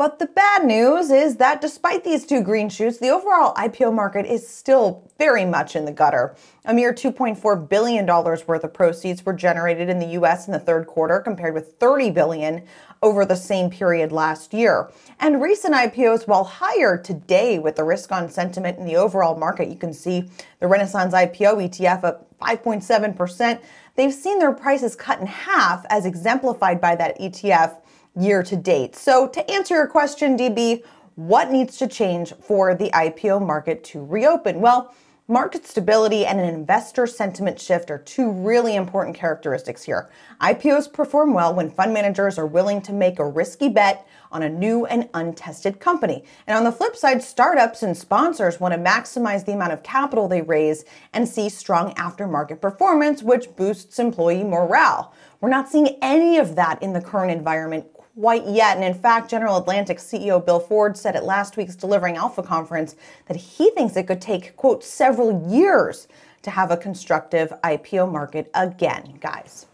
But 0.00 0.18
the 0.18 0.24
bad 0.24 0.64
news 0.64 1.10
is 1.10 1.36
that 1.36 1.60
despite 1.60 2.04
these 2.04 2.24
two 2.24 2.42
green 2.42 2.70
shoots, 2.70 2.96
the 2.96 3.10
overall 3.10 3.52
IPO 3.56 3.92
market 3.92 4.24
is 4.24 4.48
still 4.48 5.06
very 5.18 5.44
much 5.44 5.76
in 5.76 5.84
the 5.84 5.92
gutter. 5.92 6.34
A 6.64 6.72
mere 6.72 6.94
$2.4 6.94 7.68
billion 7.68 8.06
worth 8.06 8.64
of 8.64 8.72
proceeds 8.72 9.26
were 9.26 9.34
generated 9.34 9.90
in 9.90 9.98
the 9.98 10.18
US 10.18 10.46
in 10.46 10.54
the 10.54 10.58
third 10.58 10.86
quarter 10.86 11.20
compared 11.20 11.52
with 11.52 11.74
30 11.78 12.12
billion 12.12 12.62
over 13.02 13.24
the 13.24 13.36
same 13.36 13.70
period 13.70 14.12
last 14.12 14.52
year. 14.52 14.90
And 15.18 15.40
recent 15.40 15.74
IPOs, 15.74 16.26
while 16.26 16.44
higher 16.44 16.98
today 16.98 17.58
with 17.58 17.76
the 17.76 17.84
risk 17.84 18.12
on 18.12 18.28
sentiment 18.28 18.78
in 18.78 18.84
the 18.84 18.96
overall 18.96 19.36
market, 19.36 19.68
you 19.68 19.76
can 19.76 19.92
see 19.94 20.28
the 20.60 20.66
Renaissance 20.66 21.14
IPO 21.14 21.68
ETF 21.68 22.04
up 22.04 22.26
5.7%. 22.40 23.60
They've 23.96 24.12
seen 24.12 24.38
their 24.38 24.52
prices 24.52 24.94
cut 24.94 25.20
in 25.20 25.26
half 25.26 25.84
as 25.90 26.06
exemplified 26.06 26.80
by 26.80 26.94
that 26.96 27.18
ETF 27.18 27.78
year 28.16 28.42
to 28.42 28.56
date. 28.56 28.96
So, 28.96 29.28
to 29.28 29.50
answer 29.50 29.74
your 29.74 29.86
question, 29.86 30.36
DB, 30.36 30.82
what 31.16 31.50
needs 31.50 31.76
to 31.78 31.86
change 31.86 32.32
for 32.34 32.74
the 32.74 32.90
IPO 32.90 33.44
market 33.46 33.84
to 33.84 34.04
reopen? 34.04 34.60
Well, 34.60 34.94
market 35.30 35.64
stability 35.64 36.26
and 36.26 36.40
an 36.40 36.52
investor 36.52 37.06
sentiment 37.06 37.60
shift 37.60 37.88
are 37.88 37.98
two 37.98 38.32
really 38.32 38.74
important 38.74 39.16
characteristics 39.16 39.84
here. 39.84 40.10
IPOs 40.40 40.92
perform 40.92 41.32
well 41.32 41.54
when 41.54 41.70
fund 41.70 41.94
managers 41.94 42.36
are 42.36 42.46
willing 42.46 42.82
to 42.82 42.92
make 42.92 43.20
a 43.20 43.24
risky 43.24 43.68
bet 43.68 44.08
on 44.32 44.42
a 44.42 44.48
new 44.48 44.86
and 44.86 45.08
untested 45.14 45.78
company. 45.78 46.24
And 46.48 46.56
on 46.56 46.64
the 46.64 46.72
flip 46.72 46.96
side, 46.96 47.22
startups 47.22 47.84
and 47.84 47.96
sponsors 47.96 48.58
want 48.58 48.74
to 48.74 48.80
maximize 48.80 49.44
the 49.44 49.52
amount 49.52 49.72
of 49.72 49.84
capital 49.84 50.26
they 50.26 50.42
raise 50.42 50.84
and 51.12 51.28
see 51.28 51.48
strong 51.48 51.94
aftermarket 51.94 52.60
performance, 52.60 53.22
which 53.22 53.54
boosts 53.54 54.00
employee 54.00 54.42
morale. 54.42 55.14
We're 55.40 55.48
not 55.48 55.68
seeing 55.68 55.96
any 56.02 56.38
of 56.38 56.56
that 56.56 56.82
in 56.82 56.92
the 56.92 57.00
current 57.00 57.30
environment 57.30 57.86
quite 58.20 58.46
yet. 58.46 58.76
And 58.76 58.84
in 58.84 58.92
fact, 58.92 59.30
General 59.30 59.56
Atlantic 59.56 59.96
CEO 59.96 60.44
Bill 60.44 60.60
Ford 60.60 60.94
said 60.94 61.16
at 61.16 61.24
last 61.24 61.56
week's 61.56 61.74
Delivering 61.74 62.18
Alpha 62.18 62.42
conference 62.42 62.94
that 63.26 63.36
he 63.36 63.70
thinks 63.70 63.96
it 63.96 64.06
could 64.06 64.20
take, 64.20 64.54
quote, 64.56 64.84
several 64.84 65.50
years 65.50 66.06
to 66.42 66.50
have 66.50 66.70
a 66.70 66.76
constructive 66.76 67.50
IPO 67.64 68.12
market 68.12 68.50
again, 68.52 69.14
guys. 69.20 69.66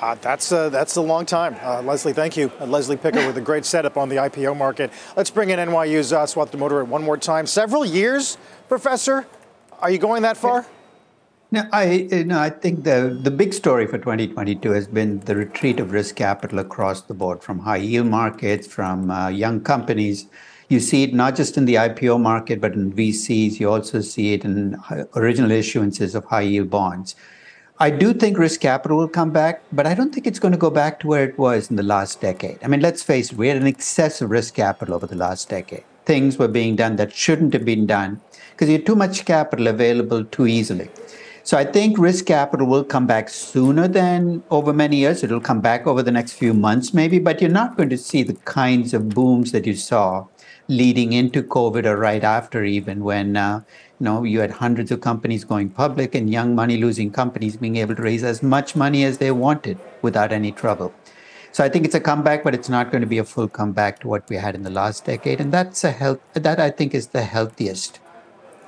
Uh, 0.00 0.14
that's 0.14 0.50
uh, 0.50 0.70
that's 0.70 0.96
a 0.96 1.00
long 1.00 1.26
time, 1.26 1.56
uh, 1.62 1.82
Leslie. 1.82 2.14
Thank 2.14 2.38
you, 2.38 2.50
Leslie 2.60 2.96
Picker, 2.96 3.26
with 3.26 3.36
a 3.36 3.40
great 3.50 3.66
setup 3.66 3.98
on 3.98 4.08
the 4.08 4.16
IPO 4.16 4.56
market. 4.56 4.90
Let's 5.14 5.28
bring 5.28 5.50
in 5.50 5.58
NYU's 5.58 6.12
uh, 6.12 6.22
Aswath 6.22 6.52
Damodaran 6.52 6.86
one 6.86 7.02
more 7.02 7.18
time. 7.18 7.46
Several 7.46 7.84
years, 7.84 8.38
Professor. 8.68 9.26
Are 9.80 9.90
you 9.90 9.98
going 9.98 10.22
that 10.22 10.38
far? 10.38 10.64
No, 11.54 11.62
I 11.70 12.08
no, 12.26 12.40
I 12.40 12.50
think 12.50 12.82
the 12.82 13.16
the 13.22 13.30
big 13.30 13.54
story 13.54 13.86
for 13.86 13.96
2022 13.96 14.72
has 14.72 14.88
been 14.88 15.20
the 15.20 15.36
retreat 15.36 15.78
of 15.78 15.92
risk 15.92 16.16
capital 16.16 16.58
across 16.58 17.02
the 17.02 17.14
board, 17.14 17.44
from 17.44 17.60
high 17.60 17.76
yield 17.76 18.08
markets, 18.08 18.66
from 18.66 19.08
uh, 19.08 19.28
young 19.28 19.60
companies. 19.60 20.26
You 20.68 20.80
see 20.80 21.04
it 21.04 21.14
not 21.14 21.36
just 21.36 21.56
in 21.56 21.64
the 21.64 21.76
IPO 21.76 22.20
market, 22.20 22.60
but 22.60 22.72
in 22.72 22.92
VCs. 22.92 23.60
You 23.60 23.70
also 23.70 24.00
see 24.00 24.32
it 24.32 24.44
in 24.44 24.76
original 25.14 25.50
issuances 25.50 26.16
of 26.16 26.24
high 26.24 26.40
yield 26.40 26.70
bonds. 26.70 27.14
I 27.78 27.90
do 27.90 28.12
think 28.12 28.36
risk 28.36 28.60
capital 28.60 28.96
will 28.96 29.14
come 29.20 29.30
back, 29.30 29.62
but 29.70 29.86
I 29.86 29.94
don't 29.94 30.12
think 30.12 30.26
it's 30.26 30.40
going 30.40 30.58
to 30.58 30.64
go 30.66 30.70
back 30.70 30.98
to 31.00 31.06
where 31.06 31.22
it 31.22 31.38
was 31.38 31.70
in 31.70 31.76
the 31.76 31.84
last 31.84 32.20
decade. 32.20 32.58
I 32.64 32.66
mean, 32.66 32.80
let's 32.80 33.04
face 33.04 33.30
it, 33.30 33.38
we 33.38 33.46
had 33.46 33.58
an 33.58 33.68
excess 33.68 34.20
of 34.20 34.30
risk 34.30 34.54
capital 34.54 34.96
over 34.96 35.06
the 35.06 35.22
last 35.26 35.48
decade. 35.50 35.84
Things 36.04 36.36
were 36.36 36.48
being 36.48 36.74
done 36.74 36.96
that 36.96 37.12
shouldn't 37.12 37.52
have 37.52 37.64
been 37.64 37.86
done 37.86 38.20
because 38.50 38.68
you 38.68 38.78
had 38.78 38.86
too 38.86 38.96
much 38.96 39.24
capital 39.24 39.68
available 39.68 40.24
too 40.24 40.48
easily. 40.48 40.90
So 41.46 41.58
I 41.58 41.64
think 41.66 41.98
risk 41.98 42.24
capital 42.24 42.66
will 42.66 42.84
come 42.84 43.06
back 43.06 43.28
sooner 43.28 43.86
than 43.86 44.42
over 44.50 44.72
many 44.72 44.96
years. 44.96 45.22
It'll 45.22 45.42
come 45.42 45.60
back 45.60 45.86
over 45.86 46.02
the 46.02 46.10
next 46.10 46.32
few 46.32 46.54
months, 46.54 46.94
maybe, 46.94 47.18
but 47.18 47.42
you're 47.42 47.50
not 47.50 47.76
going 47.76 47.90
to 47.90 47.98
see 47.98 48.22
the 48.22 48.32
kinds 48.32 48.94
of 48.94 49.10
booms 49.10 49.52
that 49.52 49.66
you 49.66 49.74
saw 49.74 50.26
leading 50.68 51.12
into 51.12 51.42
COVID 51.42 51.84
or 51.84 51.98
right 51.98 52.24
after, 52.24 52.64
even 52.64 53.04
when 53.04 53.36
uh, 53.36 53.60
you 54.00 54.04
know 54.04 54.22
you 54.22 54.40
had 54.40 54.52
hundreds 54.52 54.90
of 54.90 55.02
companies 55.02 55.44
going 55.44 55.68
public 55.68 56.14
and 56.14 56.30
young 56.30 56.54
money 56.54 56.78
losing 56.78 57.10
companies 57.10 57.58
being 57.58 57.76
able 57.76 57.94
to 57.94 58.00
raise 58.00 58.24
as 58.24 58.42
much 58.42 58.74
money 58.74 59.04
as 59.04 59.18
they 59.18 59.30
wanted 59.30 59.78
without 60.00 60.32
any 60.32 60.50
trouble. 60.50 60.94
So 61.52 61.62
I 61.62 61.68
think 61.68 61.84
it's 61.84 61.94
a 61.94 62.00
comeback, 62.00 62.42
but 62.42 62.54
it's 62.54 62.70
not 62.70 62.90
going 62.90 63.02
to 63.02 63.06
be 63.06 63.18
a 63.18 63.24
full 63.24 63.48
comeback 63.48 63.98
to 63.98 64.08
what 64.08 64.26
we 64.30 64.36
had 64.36 64.54
in 64.54 64.62
the 64.62 64.70
last 64.70 65.04
decade, 65.04 65.42
and 65.42 65.52
that's 65.52 65.84
a 65.84 65.90
health 65.90 66.20
that 66.32 66.58
I 66.58 66.70
think 66.70 66.94
is 66.94 67.08
the 67.08 67.22
healthiest 67.22 68.00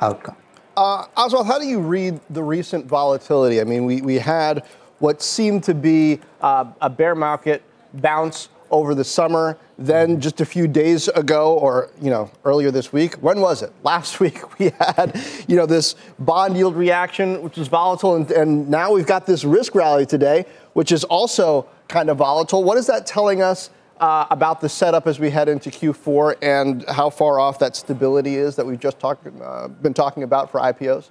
outcome. 0.03 0.37
Uh, 0.77 1.07
Aswath, 1.17 1.47
how 1.47 1.59
do 1.59 1.67
you 1.67 1.81
read 1.81 2.21
the 2.29 2.43
recent 2.43 2.85
volatility? 2.85 3.63
I 3.63 3.65
mean, 3.65 3.87
we, 3.87 4.03
we 4.03 4.17
had 4.17 4.67
what 4.99 5.23
seemed 5.23 5.65
to 5.65 5.75
be 5.75 6.21
uh, 6.43 6.67
a 6.83 6.91
bear 6.91 7.15
market 7.15 7.63
bounce 7.95 8.51
over 8.71 8.95
the 8.95 9.05
summer. 9.05 9.57
Then 9.79 10.21
just 10.21 10.43
a 10.43 10.45
few 10.45 10.69
days 10.69 11.09
ago, 11.09 11.55
or 11.55 11.89
you 12.03 12.11
know, 12.11 12.31
earlier 12.45 12.71
this 12.71 12.93
week, 12.93 13.15
when 13.17 13.41
was 13.41 13.63
it? 13.63 13.73
Last 13.85 14.21
week 14.21 14.59
we 14.59 14.71
had, 14.79 15.19
you 15.49 15.57
know, 15.57 15.65
this 15.65 15.95
bond 16.19 16.59
yield 16.59 16.77
reaction, 16.77 17.41
which 17.41 17.57
was 17.57 17.69
volatile, 17.69 18.15
and, 18.15 18.31
and 18.31 18.69
now 18.69 18.93
we've 18.93 19.07
got 19.07 19.25
this 19.25 19.45
risk 19.45 19.75
rally 19.75 20.05
today, 20.05 20.45
which 20.75 20.93
is 20.93 21.05
also 21.05 21.67
kind 21.89 22.11
of 22.11 22.19
volatile. 22.19 22.63
What 22.63 22.77
is 22.77 22.87
that 22.89 23.07
telling 23.07 23.41
us 23.41 23.71
uh, 24.01 24.27
about 24.31 24.61
the 24.61 24.69
setup 24.69 25.07
as 25.07 25.19
we 25.19 25.31
head 25.31 25.49
into 25.49 25.71
Q4 25.71 26.37
and 26.43 26.85
how 26.89 27.11
far 27.11 27.39
off 27.39 27.59
that 27.61 27.77
stability 27.77 28.37
is 28.37 28.57
that 28.57 28.67
we've 28.67 28.81
just 28.81 28.99
talked, 28.99 29.27
uh, 29.27 29.69
been 29.69 29.95
talking 29.95 30.23
about 30.23 30.51
for 30.51 30.61
IPOs? 30.61 31.11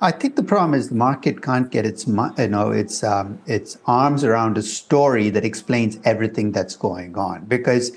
I 0.00 0.10
think 0.10 0.34
the 0.34 0.42
problem 0.42 0.74
is 0.74 0.88
the 0.88 0.96
market 0.96 1.42
can't 1.42 1.70
get 1.70 1.86
its 1.86 2.08
you 2.08 2.48
know 2.48 2.72
its 2.72 3.04
um, 3.04 3.40
its 3.46 3.78
arms 3.86 4.24
around 4.24 4.58
a 4.58 4.62
story 4.62 5.30
that 5.30 5.44
explains 5.44 6.00
everything 6.04 6.50
that's 6.50 6.74
going 6.74 7.16
on 7.16 7.44
because 7.44 7.92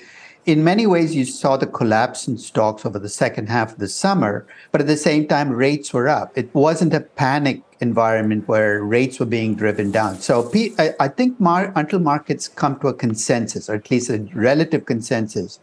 in 0.46 0.64
many 0.64 0.86
ways, 0.86 1.16
you 1.16 1.26
saw 1.26 1.58
the 1.58 1.66
collapse 1.66 2.28
in 2.28 2.38
stocks 2.38 2.86
over 2.86 3.00
the 3.00 3.10
second 3.10 3.50
half 3.50 3.74
of 3.74 3.80
the 3.80 3.88
summer, 3.88 4.46
but 4.72 4.80
at 4.80 4.88
the 4.88 4.98
same 4.98 5.28
time, 5.28 5.50
rates 5.50 5.92
were 5.92 6.08
up. 6.08 6.32
It 6.38 6.54
wasn't 6.54 6.94
a 6.94 7.02
panic 7.02 7.62
environment 7.80 8.48
where 8.48 8.84
rates 8.84 9.20
were 9.20 9.26
being 9.26 9.56
driven 9.56 9.92
down. 9.92 10.20
So 10.20 10.50
I 10.78 11.08
think 11.08 11.38
until 11.40 12.00
markets 12.00 12.48
come 12.48 12.80
to 12.80 12.88
a 12.90 12.94
consensus, 12.94 13.70
or 13.70 13.76
at 13.76 13.90
least 13.90 14.10
a 14.10 14.20
relative 14.34 14.86
consensus, 14.86 15.60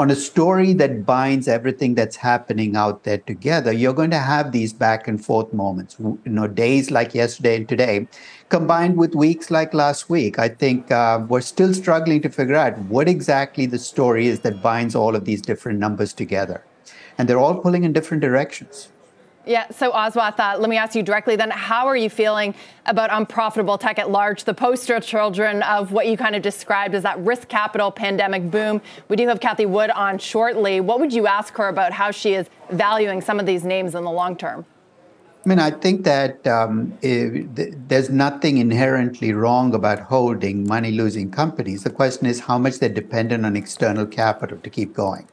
on 0.00 0.10
a 0.10 0.16
story 0.16 0.72
that 0.72 1.04
binds 1.04 1.46
everything 1.46 1.94
that's 1.94 2.16
happening 2.16 2.74
out 2.74 3.04
there 3.04 3.18
together, 3.18 3.70
you're 3.70 3.92
going 3.92 4.10
to 4.10 4.18
have 4.18 4.50
these 4.50 4.72
back 4.72 5.06
and 5.06 5.22
forth 5.22 5.52
moments. 5.52 5.96
You 6.00 6.18
know, 6.24 6.48
days 6.48 6.90
like 6.90 7.14
yesterday 7.14 7.56
and 7.56 7.68
today, 7.68 8.08
combined 8.48 8.96
with 8.96 9.14
weeks 9.14 9.50
like 9.50 9.74
last 9.74 10.08
week. 10.08 10.38
I 10.38 10.48
think 10.48 10.90
uh, 10.90 11.26
we're 11.28 11.42
still 11.42 11.74
struggling 11.74 12.22
to 12.22 12.30
figure 12.30 12.56
out 12.56 12.78
what 12.94 13.10
exactly 13.10 13.66
the 13.66 13.78
story 13.78 14.26
is 14.28 14.40
that 14.40 14.62
binds 14.62 14.94
all 14.94 15.14
of 15.14 15.26
these 15.26 15.42
different 15.42 15.78
numbers 15.78 16.14
together, 16.14 16.64
and 17.18 17.28
they're 17.28 17.38
all 17.38 17.58
pulling 17.60 17.84
in 17.84 17.92
different 17.92 18.22
directions. 18.22 18.88
Yeah, 19.46 19.70
so 19.70 19.90
Aswath, 19.92 20.38
uh, 20.38 20.58
let 20.58 20.68
me 20.68 20.76
ask 20.76 20.94
you 20.94 21.02
directly 21.02 21.34
then, 21.34 21.50
how 21.50 21.86
are 21.86 21.96
you 21.96 22.10
feeling 22.10 22.54
about 22.84 23.08
unprofitable 23.10 23.78
tech 23.78 23.98
at 23.98 24.10
large, 24.10 24.44
the 24.44 24.52
poster 24.52 25.00
children 25.00 25.62
of 25.62 25.92
what 25.92 26.06
you 26.06 26.18
kind 26.18 26.36
of 26.36 26.42
described 26.42 26.94
as 26.94 27.02
that 27.04 27.18
risk 27.20 27.48
capital 27.48 27.90
pandemic 27.90 28.50
boom? 28.50 28.82
We 29.08 29.16
do 29.16 29.26
have 29.28 29.40
Cathie 29.40 29.64
Wood 29.64 29.90
on 29.90 30.18
shortly. 30.18 30.80
What 30.80 31.00
would 31.00 31.12
you 31.12 31.26
ask 31.26 31.54
her 31.54 31.68
about 31.68 31.92
how 31.92 32.10
she 32.10 32.34
is 32.34 32.48
valuing 32.70 33.22
some 33.22 33.40
of 33.40 33.46
these 33.46 33.64
names 33.64 33.94
in 33.94 34.04
the 34.04 34.10
long 34.10 34.36
term? 34.36 34.66
I 35.42 35.48
mean, 35.48 35.58
I 35.58 35.70
think 35.70 36.04
that 36.04 36.46
um, 36.46 36.92
th- 37.00 37.46
there's 37.88 38.10
nothing 38.10 38.58
inherently 38.58 39.32
wrong 39.32 39.74
about 39.74 40.00
holding 40.00 40.66
money 40.66 40.90
losing 40.90 41.30
companies. 41.30 41.82
The 41.82 41.90
question 41.90 42.26
is 42.26 42.40
how 42.40 42.58
much 42.58 42.78
they're 42.78 42.90
dependent 42.90 43.46
on 43.46 43.56
external 43.56 44.04
capital 44.04 44.58
to 44.58 44.68
keep 44.68 44.92
going 44.92 45.26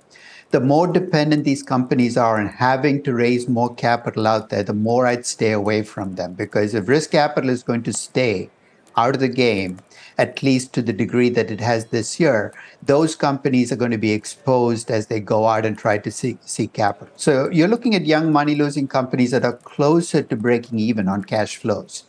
the 0.51 0.61
more 0.61 0.87
dependent 0.87 1.43
these 1.43 1.63
companies 1.63 2.15
are 2.15 2.39
on 2.39 2.47
having 2.47 3.03
to 3.03 3.13
raise 3.13 3.49
more 3.49 3.73
capital 3.75 4.25
out 4.27 4.49
there, 4.49 4.63
the 4.63 4.73
more 4.73 5.05
I'd 5.05 5.25
stay 5.25 5.51
away 5.51 5.83
from 5.83 6.15
them. 6.15 6.33
Because 6.33 6.73
if 6.73 6.87
risk 6.87 7.11
capital 7.11 7.49
is 7.49 7.63
going 7.63 7.83
to 7.83 7.93
stay 7.93 8.49
out 8.95 9.13
of 9.13 9.19
the 9.19 9.27
game, 9.27 9.79
at 10.17 10.41
least 10.41 10.73
to 10.73 10.81
the 10.81 10.93
degree 10.93 11.29
that 11.29 11.51
it 11.51 11.59
has 11.59 11.87
this 11.87 12.19
year, 12.19 12.53
those 12.81 13.15
companies 13.15 13.71
are 13.71 13.75
going 13.75 13.91
to 13.91 13.97
be 13.97 14.11
exposed 14.11 14.89
as 14.89 15.07
they 15.07 15.19
go 15.19 15.47
out 15.47 15.65
and 15.65 15.77
try 15.77 15.97
to 15.97 16.11
seek, 16.11 16.37
seek 16.41 16.73
capital. 16.73 17.13
So 17.17 17.49
you're 17.51 17.67
looking 17.67 17.93
at 17.93 18.05
young 18.05 18.31
money 18.31 18.55
losing 18.55 18.87
companies 18.87 19.31
that 19.31 19.45
are 19.45 19.57
closer 19.57 20.23
to 20.23 20.35
breaking 20.35 20.79
even 20.79 21.07
on 21.07 21.25
cash 21.25 21.57
flows. 21.57 22.05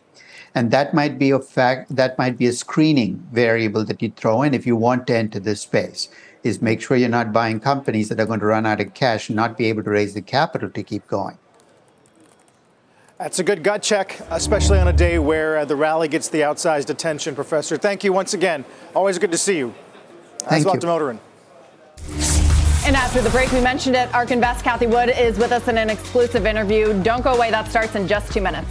And 0.54 0.70
that 0.70 0.94
might 0.94 1.18
be 1.18 1.30
a 1.30 1.38
fact, 1.38 1.94
that 1.94 2.16
might 2.16 2.38
be 2.38 2.46
a 2.46 2.52
screening 2.52 3.26
variable 3.32 3.84
that 3.84 4.00
you 4.00 4.10
throw 4.10 4.42
in 4.42 4.54
if 4.54 4.66
you 4.66 4.76
want 4.76 5.06
to 5.08 5.16
enter 5.16 5.38
this 5.38 5.60
space 5.60 6.08
is 6.42 6.62
make 6.62 6.80
sure 6.80 6.96
you're 6.96 7.08
not 7.08 7.32
buying 7.32 7.60
companies 7.60 8.08
that 8.08 8.20
are 8.20 8.26
going 8.26 8.40
to 8.40 8.46
run 8.46 8.66
out 8.66 8.80
of 8.80 8.94
cash 8.94 9.28
and 9.28 9.36
not 9.36 9.56
be 9.56 9.66
able 9.66 9.82
to 9.82 9.90
raise 9.90 10.14
the 10.14 10.22
capital 10.22 10.70
to 10.70 10.82
keep 10.82 11.06
going. 11.06 11.38
That's 13.18 13.40
a 13.40 13.42
good 13.42 13.64
gut 13.64 13.82
check, 13.82 14.20
especially 14.30 14.78
on 14.78 14.86
a 14.86 14.92
day 14.92 15.18
where 15.18 15.58
uh, 15.58 15.64
the 15.64 15.74
rally 15.74 16.06
gets 16.06 16.28
the 16.28 16.42
outsized 16.42 16.88
attention, 16.88 17.34
Professor. 17.34 17.76
Thank 17.76 18.04
you 18.04 18.12
once 18.12 18.32
again. 18.32 18.64
Always 18.94 19.18
good 19.18 19.32
to 19.32 19.38
see 19.38 19.58
you. 19.58 19.74
Thanks 20.38 20.64
a 20.64 20.68
lot, 20.68 20.78
Damodaran. 20.78 21.18
And 22.86 22.94
after 22.94 23.20
the 23.20 23.30
break, 23.30 23.50
we 23.50 23.60
mentioned 23.60 23.96
it. 23.96 24.12
ARK 24.14 24.30
Invest 24.30 24.64
Cathie 24.64 24.86
Wood 24.86 25.10
is 25.10 25.36
with 25.36 25.50
us 25.50 25.66
in 25.66 25.76
an 25.76 25.90
exclusive 25.90 26.46
interview. 26.46 27.02
Don't 27.02 27.22
go 27.22 27.34
away. 27.34 27.50
That 27.50 27.68
starts 27.68 27.96
in 27.96 28.06
just 28.06 28.32
two 28.32 28.40
minutes. 28.40 28.70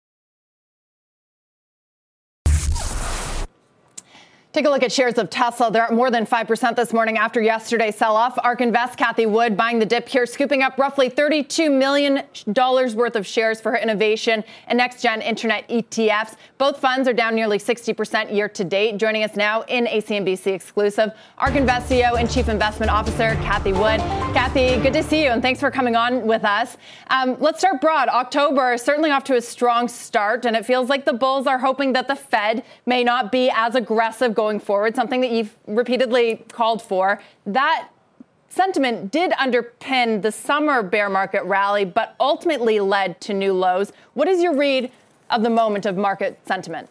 Take 4.53 4.65
a 4.65 4.69
look 4.69 4.83
at 4.83 4.91
shares 4.91 5.17
of 5.17 5.29
Tesla. 5.29 5.71
They're 5.71 5.85
up 5.85 5.93
more 5.93 6.11
than 6.11 6.25
5% 6.25 6.75
this 6.75 6.91
morning 6.91 7.17
after 7.17 7.41
yesterday's 7.41 7.95
sell 7.95 8.17
off. 8.17 8.37
ARK 8.43 8.59
Invest, 8.59 8.99
Cathie 8.99 9.25
Wood 9.25 9.55
buying 9.55 9.79
the 9.79 9.85
dip 9.85 10.09
here, 10.09 10.25
scooping 10.25 10.61
up 10.61 10.77
roughly 10.77 11.09
$32 11.09 11.71
million 11.71 12.23
worth 12.97 13.15
of 13.15 13.25
shares 13.25 13.61
for 13.61 13.71
her 13.71 13.77
innovation 13.77 14.43
and 14.67 14.77
next 14.77 15.01
gen 15.01 15.21
internet 15.21 15.69
ETFs. 15.69 16.35
Both 16.57 16.79
funds 16.79 17.07
are 17.07 17.13
down 17.13 17.33
nearly 17.33 17.59
60% 17.59 18.35
year 18.35 18.49
to 18.49 18.65
date. 18.65 18.97
Joining 18.97 19.23
us 19.23 19.37
now 19.37 19.61
in 19.69 19.87
a 19.87 20.01
CNBC 20.01 20.47
exclusive, 20.47 21.13
ARK 21.37 21.55
Invest 21.55 21.89
CEO 21.89 22.19
and 22.19 22.29
Chief 22.29 22.49
Investment 22.49 22.91
Officer, 22.91 23.35
Cathie 23.35 23.71
Wood. 23.71 24.01
Cathie, 24.35 24.81
good 24.83 24.91
to 24.91 25.03
see 25.03 25.23
you 25.23 25.29
and 25.29 25.41
thanks 25.41 25.61
for 25.61 25.71
coming 25.71 25.95
on 25.95 26.27
with 26.27 26.43
us. 26.43 26.75
Um, 27.07 27.37
let's 27.39 27.59
start 27.59 27.79
broad. 27.79 28.09
October 28.09 28.73
is 28.73 28.81
certainly 28.81 29.11
off 29.11 29.23
to 29.25 29.37
a 29.37 29.41
strong 29.41 29.87
start, 29.87 30.45
and 30.45 30.57
it 30.57 30.65
feels 30.65 30.89
like 30.89 31.05
the 31.05 31.13
bulls 31.13 31.47
are 31.47 31.59
hoping 31.59 31.93
that 31.93 32.09
the 32.09 32.17
Fed 32.17 32.65
may 32.85 33.01
not 33.01 33.31
be 33.31 33.49
as 33.49 33.75
aggressive 33.75 34.35
going 34.41 34.59
forward, 34.59 34.95
something 34.95 35.21
that 35.21 35.29
you've 35.29 35.55
repeatedly 35.67 36.43
called 36.51 36.81
for. 36.81 37.21
That 37.45 37.89
sentiment 38.49 39.11
did 39.11 39.31
underpin 39.33 40.23
the 40.23 40.31
summer 40.31 40.81
bear 40.81 41.09
market 41.09 41.43
rally, 41.43 41.85
but 41.85 42.15
ultimately 42.19 42.79
led 42.79 43.21
to 43.21 43.35
new 43.35 43.53
lows. 43.53 43.93
What 44.15 44.27
is 44.27 44.41
your 44.41 44.55
read 44.55 44.91
of 45.29 45.43
the 45.43 45.51
moment 45.51 45.85
of 45.85 45.95
market 45.95 46.39
sentiment? 46.47 46.89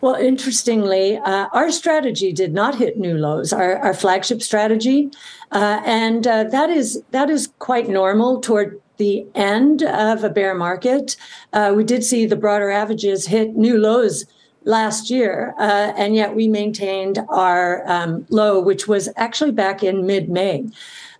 Well, 0.00 0.14
interestingly, 0.14 1.18
uh, 1.18 1.48
our 1.52 1.70
strategy 1.70 2.32
did 2.32 2.54
not 2.54 2.76
hit 2.76 2.96
new 2.96 3.18
lows. 3.18 3.52
Our, 3.52 3.76
our 3.76 3.92
flagship 3.92 4.40
strategy, 4.40 5.10
uh, 5.52 5.82
and 5.84 6.26
uh, 6.26 6.44
that 6.44 6.70
is 6.70 7.02
that 7.10 7.28
is 7.28 7.52
quite 7.58 7.86
normal 7.88 8.40
toward 8.40 8.80
the 8.96 9.26
end 9.34 9.82
of 9.82 10.24
a 10.24 10.30
bear 10.30 10.54
market. 10.54 11.16
Uh, 11.52 11.72
we 11.76 11.84
did 11.84 12.02
see 12.02 12.24
the 12.24 12.36
broader 12.44 12.70
averages 12.70 13.26
hit 13.26 13.56
new 13.56 13.76
lows 13.76 14.24
last 14.64 15.10
year, 15.10 15.54
uh, 15.58 15.92
and 15.96 16.14
yet 16.14 16.34
we 16.34 16.48
maintained 16.48 17.18
our 17.28 17.88
um, 17.90 18.26
low, 18.28 18.60
which 18.60 18.86
was 18.86 19.08
actually 19.16 19.52
back 19.52 19.82
in 19.82 20.06
mid 20.06 20.28
May. 20.28 20.66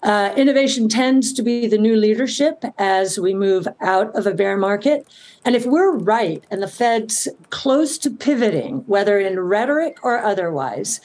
Uh, 0.02 0.32
innovation 0.34 0.88
tends 0.88 1.32
to 1.34 1.42
be 1.42 1.66
the 1.66 1.76
new 1.76 1.94
leadership 1.94 2.64
as 2.78 3.18
we 3.18 3.34
move 3.34 3.68
out 3.80 4.14
of 4.16 4.26
a 4.26 4.32
bear 4.32 4.56
market. 4.56 5.06
And 5.44 5.54
if 5.54 5.66
we're 5.66 5.94
right 5.94 6.42
and 6.50 6.62
the 6.62 6.68
Fed's 6.68 7.28
close 7.50 7.98
to 7.98 8.10
pivoting, 8.10 8.78
whether 8.86 9.18
in 9.18 9.38
rhetoric 9.40 9.98
or 10.02 10.18
otherwise, 10.18 11.00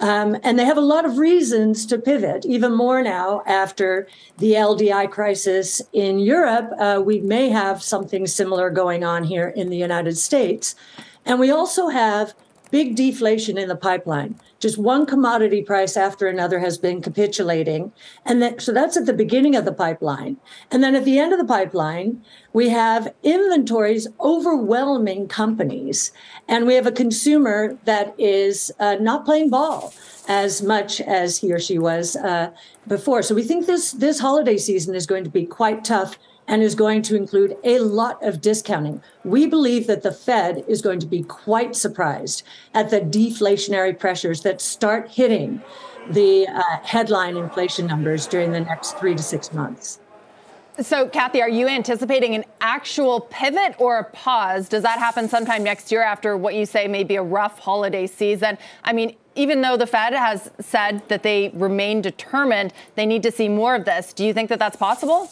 um, 0.00 0.36
and 0.42 0.58
they 0.58 0.64
have 0.64 0.78
a 0.78 0.82
lot 0.82 1.04
of 1.04 1.18
reasons 1.18 1.84
to 1.86 1.98
pivot, 1.98 2.46
even 2.46 2.74
more 2.74 3.02
now 3.02 3.42
after 3.46 4.08
the 4.38 4.52
LDI 4.52 5.10
crisis 5.10 5.82
in 5.92 6.18
Europe. 6.18 6.70
Uh, 6.78 7.02
we 7.04 7.20
may 7.20 7.50
have 7.50 7.82
something 7.82 8.26
similar 8.26 8.70
going 8.70 9.04
on 9.04 9.24
here 9.24 9.48
in 9.48 9.68
the 9.68 9.76
United 9.76 10.16
States. 10.16 10.74
And 11.30 11.38
we 11.38 11.52
also 11.52 11.90
have 11.90 12.34
big 12.72 12.96
deflation 12.96 13.56
in 13.56 13.68
the 13.68 13.76
pipeline. 13.76 14.34
Just 14.58 14.76
one 14.78 15.06
commodity 15.06 15.62
price 15.62 15.96
after 15.96 16.26
another 16.26 16.58
has 16.58 16.76
been 16.76 17.00
capitulating. 17.00 17.92
And 18.26 18.42
that, 18.42 18.60
so 18.60 18.72
that's 18.72 18.96
at 18.96 19.06
the 19.06 19.12
beginning 19.12 19.54
of 19.54 19.64
the 19.64 19.72
pipeline. 19.72 20.38
And 20.72 20.82
then 20.82 20.96
at 20.96 21.04
the 21.04 21.20
end 21.20 21.32
of 21.32 21.38
the 21.38 21.44
pipeline, 21.44 22.24
we 22.52 22.70
have 22.70 23.14
inventories 23.22 24.08
overwhelming 24.18 25.28
companies. 25.28 26.10
And 26.48 26.66
we 26.66 26.74
have 26.74 26.88
a 26.88 26.92
consumer 26.92 27.78
that 27.84 28.12
is 28.18 28.72
uh, 28.80 28.96
not 29.00 29.24
playing 29.24 29.50
ball 29.50 29.94
as 30.26 30.62
much 30.62 31.00
as 31.00 31.38
he 31.38 31.52
or 31.52 31.60
she 31.60 31.78
was 31.78 32.16
uh, 32.16 32.50
before. 32.88 33.22
So 33.22 33.36
we 33.36 33.44
think 33.44 33.66
this, 33.66 33.92
this 33.92 34.18
holiday 34.18 34.56
season 34.56 34.96
is 34.96 35.06
going 35.06 35.22
to 35.22 35.30
be 35.30 35.46
quite 35.46 35.84
tough 35.84 36.18
and 36.50 36.64
is 36.64 36.74
going 36.74 37.00
to 37.00 37.14
include 37.14 37.56
a 37.62 37.78
lot 37.78 38.22
of 38.26 38.40
discounting. 38.40 39.00
We 39.24 39.46
believe 39.46 39.86
that 39.86 40.02
the 40.02 40.10
Fed 40.10 40.64
is 40.66 40.82
going 40.82 40.98
to 40.98 41.06
be 41.06 41.22
quite 41.22 41.76
surprised 41.76 42.42
at 42.74 42.90
the 42.90 43.00
deflationary 43.00 43.96
pressures 43.96 44.42
that 44.42 44.60
start 44.60 45.12
hitting 45.12 45.62
the 46.10 46.48
uh, 46.48 46.62
headline 46.82 47.36
inflation 47.36 47.86
numbers 47.86 48.26
during 48.26 48.50
the 48.50 48.60
next 48.60 48.98
three 48.98 49.14
to 49.14 49.22
six 49.22 49.52
months. 49.52 50.00
So, 50.80 51.08
Cathie, 51.08 51.40
are 51.40 51.48
you 51.48 51.68
anticipating 51.68 52.34
an 52.34 52.44
actual 52.60 53.20
pivot 53.20 53.76
or 53.78 53.98
a 53.98 54.04
pause? 54.04 54.68
Does 54.68 54.82
that 54.82 54.98
happen 54.98 55.28
sometime 55.28 55.62
next 55.62 55.92
year 55.92 56.02
after 56.02 56.36
what 56.36 56.54
you 56.54 56.66
say 56.66 56.88
may 56.88 57.04
be 57.04 57.14
a 57.16 57.22
rough 57.22 57.60
holiday 57.60 58.08
season? 58.08 58.58
I 58.82 58.92
mean, 58.92 59.14
even 59.36 59.60
though 59.60 59.76
the 59.76 59.86
Fed 59.86 60.14
has 60.14 60.50
said 60.58 61.06
that 61.08 61.22
they 61.22 61.50
remain 61.54 62.00
determined, 62.00 62.72
they 62.96 63.06
need 63.06 63.22
to 63.22 63.30
see 63.30 63.48
more 63.48 63.76
of 63.76 63.84
this. 63.84 64.12
Do 64.12 64.24
you 64.24 64.32
think 64.32 64.48
that 64.48 64.58
that's 64.58 64.76
possible? 64.76 65.30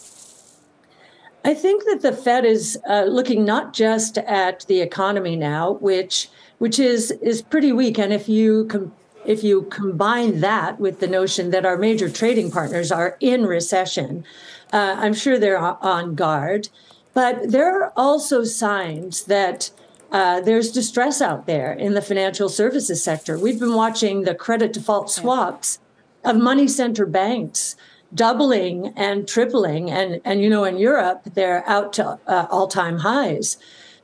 I 1.45 1.55
think 1.55 1.85
that 1.85 2.03
the 2.03 2.13
Fed 2.13 2.45
is 2.45 2.79
uh, 2.89 3.05
looking 3.05 3.45
not 3.45 3.73
just 3.73 4.19
at 4.19 4.67
the 4.69 4.81
economy 4.81 5.37
now, 5.37 5.73
which 5.73 6.29
which 6.59 6.79
is 6.79 7.13
is 7.23 7.43
pretty 7.43 7.73
weak, 7.73 7.99
and 7.99 8.13
if 8.13 8.29
you 8.29 8.67
com- 8.67 8.93
if 9.25 9.45
you 9.45 9.63
combine 9.63 10.41
that 10.41 10.81
with 10.81 11.01
the 11.01 11.07
notion 11.07 11.51
that 11.51 11.67
our 11.67 11.77
major 11.77 12.09
trading 12.09 12.51
partners 12.51 12.91
are 12.91 13.17
in 13.21 13.47
recession, 13.47 14.25
uh, 14.73 14.97
I'm 14.99 15.15
sure 15.15 15.39
they're 15.39 15.59
on 15.59 16.15
guard. 16.15 16.69
But 17.15 17.51
there 17.51 17.83
are 17.83 17.93
also 17.97 18.45
signs 18.45 19.25
that 19.25 19.71
uh, 20.11 20.41
there's 20.41 20.71
distress 20.71 21.21
out 21.21 21.47
there 21.47 21.73
in 21.73 21.95
the 21.95 22.03
financial 22.03 22.49
services 22.49 23.03
sector. 23.03 23.39
We've 23.39 23.59
been 23.59 23.75
watching 23.75 24.23
the 24.23 24.35
credit 24.35 24.73
default 24.73 25.11
swaps 25.11 25.79
of 26.25 26.37
money 26.37 26.69
center 26.69 27.07
banks 27.07 27.77
doubling 28.15 28.93
and 28.97 29.29
tripling. 29.29 29.91
And, 29.91 30.21
and 30.25 30.43
you 30.43 30.51
know, 30.51 30.65
in 30.65 30.79
Europe, 30.79 31.23
they're 31.35 31.69
out 31.69 31.93
to 31.95 32.19
uh, 32.27 32.47
all 32.51 32.69
time 32.69 32.99
highs. 32.99 33.57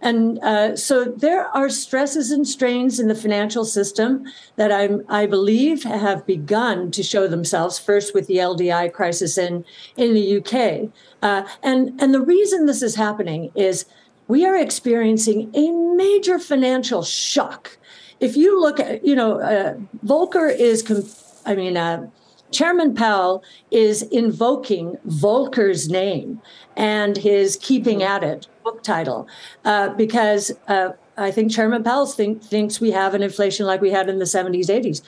And 0.04 0.38
uh, 0.40 0.76
so 0.76 1.04
there 1.04 1.46
are 1.56 1.70
stresses 1.70 2.30
and 2.30 2.46
strains 2.46 3.00
in 3.00 3.08
the 3.08 3.14
financial 3.14 3.64
system 3.64 4.26
that 4.56 4.70
I'm, 4.70 5.02
I 5.08 5.24
believe 5.24 5.82
have 5.84 6.26
begun 6.26 6.90
to 6.90 7.02
show 7.02 7.26
themselves 7.26 7.78
first 7.78 8.12
with 8.12 8.26
the 8.26 8.36
LDI 8.36 8.92
crisis 8.92 9.38
in, 9.38 9.64
in 9.96 10.12
the 10.12 10.36
UK. 10.36 10.90
Uh, 11.22 11.48
and, 11.62 11.98
and 11.98 12.12
the 12.12 12.20
reason 12.20 12.66
this 12.66 12.82
is 12.82 12.96
happening 12.96 13.50
is 13.54 13.86
we 14.28 14.44
are 14.44 14.56
experiencing 14.56 15.50
a 15.54 15.70
major 15.70 16.38
financial 16.38 17.02
shock. 17.02 17.78
If 18.20 18.36
you 18.36 18.60
look 18.60 18.78
at, 18.80 19.06
you 19.06 19.14
know, 19.14 19.40
uh, 19.40 19.74
Volcker 20.04 20.54
is, 20.54 21.40
I 21.46 21.54
mean, 21.54 21.78
uh, 21.78 22.10
Chairman 22.50 22.94
Powell 22.94 23.42
is 23.70 24.02
invoking 24.02 24.96
Volcker's 25.08 25.88
name 25.88 26.40
and 26.76 27.16
his 27.16 27.56
Keeping 27.56 28.02
at 28.02 28.22
It 28.22 28.46
book 28.64 28.82
title 28.82 29.28
uh, 29.64 29.90
because 29.90 30.50
uh, 30.68 30.90
I 31.16 31.30
think 31.30 31.52
Chairman 31.52 31.84
Powell 31.84 32.06
think, 32.06 32.42
thinks 32.42 32.80
we 32.80 32.90
have 32.90 33.14
an 33.14 33.22
inflation 33.22 33.66
like 33.66 33.80
we 33.80 33.90
had 33.90 34.08
in 34.08 34.18
the 34.18 34.24
70s, 34.24 34.66
80s. 34.66 35.02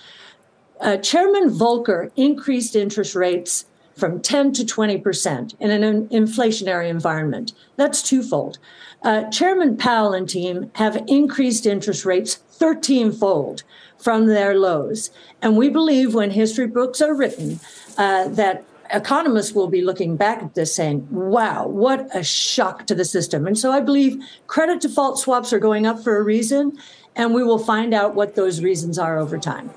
Uh, 0.81 0.99
Chairman 0.99 1.49
Volcker 1.49 2.11
increased 2.17 2.77
interest 2.77 3.15
rates 3.15 3.65
from 3.97 4.21
10 4.21 4.53
to 4.53 4.63
20% 4.63 5.55
in 5.59 5.71
an 5.71 6.09
inflationary 6.09 6.89
environment. 6.89 7.55
That's 7.77 8.03
twofold. 8.03 8.59
Uh, 9.03 9.31
Chairman 9.31 9.79
Powell 9.79 10.13
and 10.13 10.29
team 10.29 10.71
have 10.75 11.03
increased 11.07 11.65
interest 11.65 12.05
rates 12.05 12.35
13 12.35 13.11
fold 13.11 13.63
from 13.99 14.27
their 14.27 14.59
lows. 14.59 15.11
And 15.43 15.57
we 15.57 15.69
believe 15.69 16.15
when 16.15 16.31
history 16.31 16.67
books 16.67 17.01
are 17.01 17.15
written 17.15 17.61
uh, 17.99 18.29
that 18.29 18.65
economists 18.93 19.53
will 19.53 19.69
be 19.69 19.83
looking 19.83 20.17
back 20.17 20.43
at 20.43 20.55
this 20.55 20.75
saying, 20.75 21.07
wow, 21.11 21.67
what 21.67 22.09
a 22.15 22.23
shock 22.23 22.87
to 22.87 22.95
the 22.95 23.05
system. 23.05 23.47
And 23.47 23.59
so 23.59 23.73
I 23.73 23.81
believe 23.81 24.23
credit 24.47 24.81
default 24.81 25.19
swaps 25.19 25.53
are 25.53 25.59
going 25.59 25.87
up 25.87 26.03
for 26.03 26.17
a 26.17 26.23
reason, 26.23 26.79
and 27.15 27.35
we 27.35 27.43
will 27.43 27.59
find 27.59 27.95
out 27.95 28.15
what 28.15 28.35
those 28.35 28.63
reasons 28.63 28.99
are 28.99 29.19
over 29.19 29.39
time. 29.39 29.71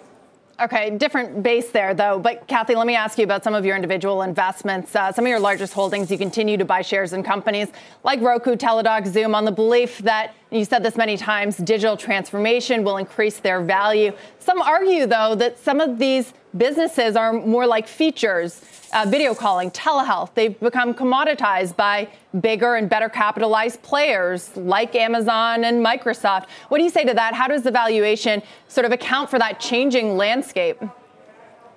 Okay, 0.61 0.89
different 0.97 1.41
base 1.41 1.71
there, 1.71 1.93
though. 1.93 2.19
But 2.19 2.45
Cathie, 2.49 2.75
let 2.75 2.85
me 2.85 2.93
ask 2.93 3.17
you 3.17 3.23
about 3.23 3.45
some 3.45 3.53
of 3.53 3.65
your 3.65 3.77
individual 3.77 4.23
investments. 4.23 4.93
Uh, 4.93 5.09
some 5.13 5.23
of 5.23 5.29
your 5.29 5.39
largest 5.39 5.71
holdings, 5.71 6.11
you 6.11 6.17
continue 6.17 6.57
to 6.57 6.65
buy 6.65 6.81
shares 6.81 7.13
in 7.13 7.23
companies 7.23 7.69
like 8.03 8.19
Roku, 8.19 8.57
Teladoc, 8.57 9.07
Zoom 9.07 9.35
on 9.35 9.45
the 9.45 9.53
belief 9.53 9.99
that, 9.99 10.33
you 10.51 10.65
said 10.65 10.83
this 10.83 10.97
many 10.97 11.15
times, 11.15 11.55
digital 11.55 11.95
transformation 11.95 12.83
will 12.83 12.97
increase 12.97 13.39
their 13.39 13.61
value. 13.61 14.11
Some 14.39 14.61
argue, 14.61 15.05
though, 15.05 15.33
that 15.35 15.57
some 15.57 15.79
of 15.79 15.97
these 15.97 16.33
businesses 16.57 17.15
are 17.15 17.31
more 17.31 17.65
like 17.65 17.87
features 17.87 18.61
uh, 18.93 19.05
video 19.07 19.33
calling, 19.33 19.71
telehealth. 19.71 20.33
They've 20.33 20.59
become 20.59 20.93
commoditized 20.93 21.75
by 21.75 22.09
bigger 22.39 22.75
and 22.75 22.89
better 22.89 23.09
capitalized 23.09 23.81
players 23.81 24.55
like 24.57 24.95
Amazon 24.95 25.63
and 25.63 25.85
Microsoft. 25.85 26.47
What 26.69 26.77
do 26.77 26.83
you 26.83 26.89
say 26.89 27.05
to 27.05 27.13
that? 27.13 27.33
How 27.33 27.47
does 27.47 27.63
the 27.63 27.71
valuation 27.71 28.41
sort 28.67 28.85
of 28.85 28.91
account 28.91 29.29
for 29.29 29.39
that 29.39 29.59
changing 29.59 30.17
landscape? 30.17 30.81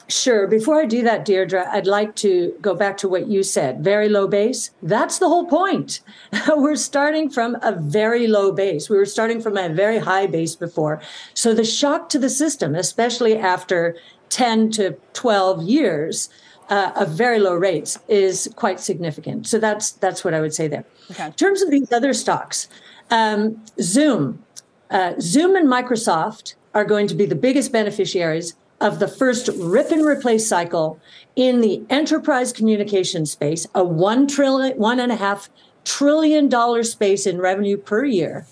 Sure. 0.08 0.46
Before 0.46 0.80
I 0.80 0.84
do 0.84 1.02
that, 1.04 1.24
Deirdre, 1.24 1.66
I'd 1.70 1.86
like 1.86 2.14
to 2.16 2.54
go 2.60 2.74
back 2.74 2.98
to 2.98 3.08
what 3.08 3.28
you 3.28 3.42
said. 3.42 3.82
Very 3.82 4.08
low 4.08 4.26
base. 4.26 4.70
That's 4.82 5.18
the 5.18 5.28
whole 5.28 5.46
point. 5.46 6.00
we're 6.48 6.76
starting 6.76 7.30
from 7.30 7.56
a 7.62 7.72
very 7.72 8.26
low 8.26 8.52
base. 8.52 8.90
We 8.90 8.98
were 8.98 9.06
starting 9.06 9.40
from 9.40 9.56
a 9.56 9.68
very 9.68 9.98
high 9.98 10.26
base 10.26 10.54
before. 10.54 11.00
So 11.34 11.54
the 11.54 11.64
shock 11.64 12.08
to 12.10 12.18
the 12.18 12.28
system, 12.28 12.74
especially 12.74 13.38
after 13.38 13.96
10 14.28 14.70
to 14.72 14.96
12 15.14 15.62
years, 15.62 16.28
uh, 16.72 16.90
of 16.96 17.10
very 17.10 17.38
low 17.38 17.54
rates 17.54 17.98
is 18.08 18.50
quite 18.56 18.80
significant. 18.80 19.46
So 19.46 19.58
that's 19.58 19.92
that's 19.92 20.24
what 20.24 20.32
I 20.32 20.40
would 20.40 20.54
say 20.54 20.68
there. 20.68 20.86
Okay. 21.10 21.26
In 21.26 21.32
terms 21.34 21.60
of 21.60 21.70
these 21.70 21.92
other 21.92 22.14
stocks, 22.14 22.66
um, 23.10 23.62
Zoom, 23.78 24.42
uh, 24.90 25.12
Zoom 25.20 25.54
and 25.54 25.68
Microsoft 25.68 26.54
are 26.72 26.86
going 26.86 27.06
to 27.08 27.14
be 27.14 27.26
the 27.26 27.34
biggest 27.34 27.72
beneficiaries 27.72 28.54
of 28.80 29.00
the 29.00 29.06
first 29.06 29.50
rip 29.58 29.90
and 29.90 30.04
replace 30.04 30.48
cycle 30.48 30.98
in 31.36 31.60
the 31.60 31.82
enterprise 31.90 32.54
communication 32.54 33.26
space, 33.26 33.66
a 33.74 33.84
one 33.84 34.26
trillion, 34.26 34.76
one 34.78 34.98
and 34.98 35.12
a 35.12 35.16
half 35.16 35.50
trillion 35.84 36.48
dollar 36.48 36.82
space 36.82 37.26
in 37.26 37.36
revenue 37.38 37.76
per 37.76 38.06
year, 38.06 38.46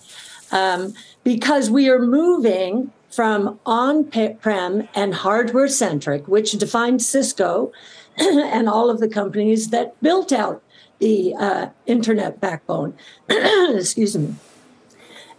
um, 0.52 0.92
because 1.24 1.70
we 1.70 1.88
are 1.88 2.02
moving 2.02 2.92
from 3.10 3.58
on-prem 3.66 4.88
and 4.94 5.14
hardware 5.14 5.68
centric, 5.68 6.28
which 6.28 6.52
defined 6.52 7.02
Cisco 7.02 7.72
and 8.52 8.68
all 8.68 8.90
of 8.90 9.00
the 9.00 9.08
companies 9.08 9.70
that 9.70 10.00
built 10.02 10.32
out 10.32 10.62
the 10.98 11.34
uh, 11.34 11.68
internet 11.86 12.40
backbone. 12.40 12.94
Excuse 13.28 14.16
me. 14.16 14.34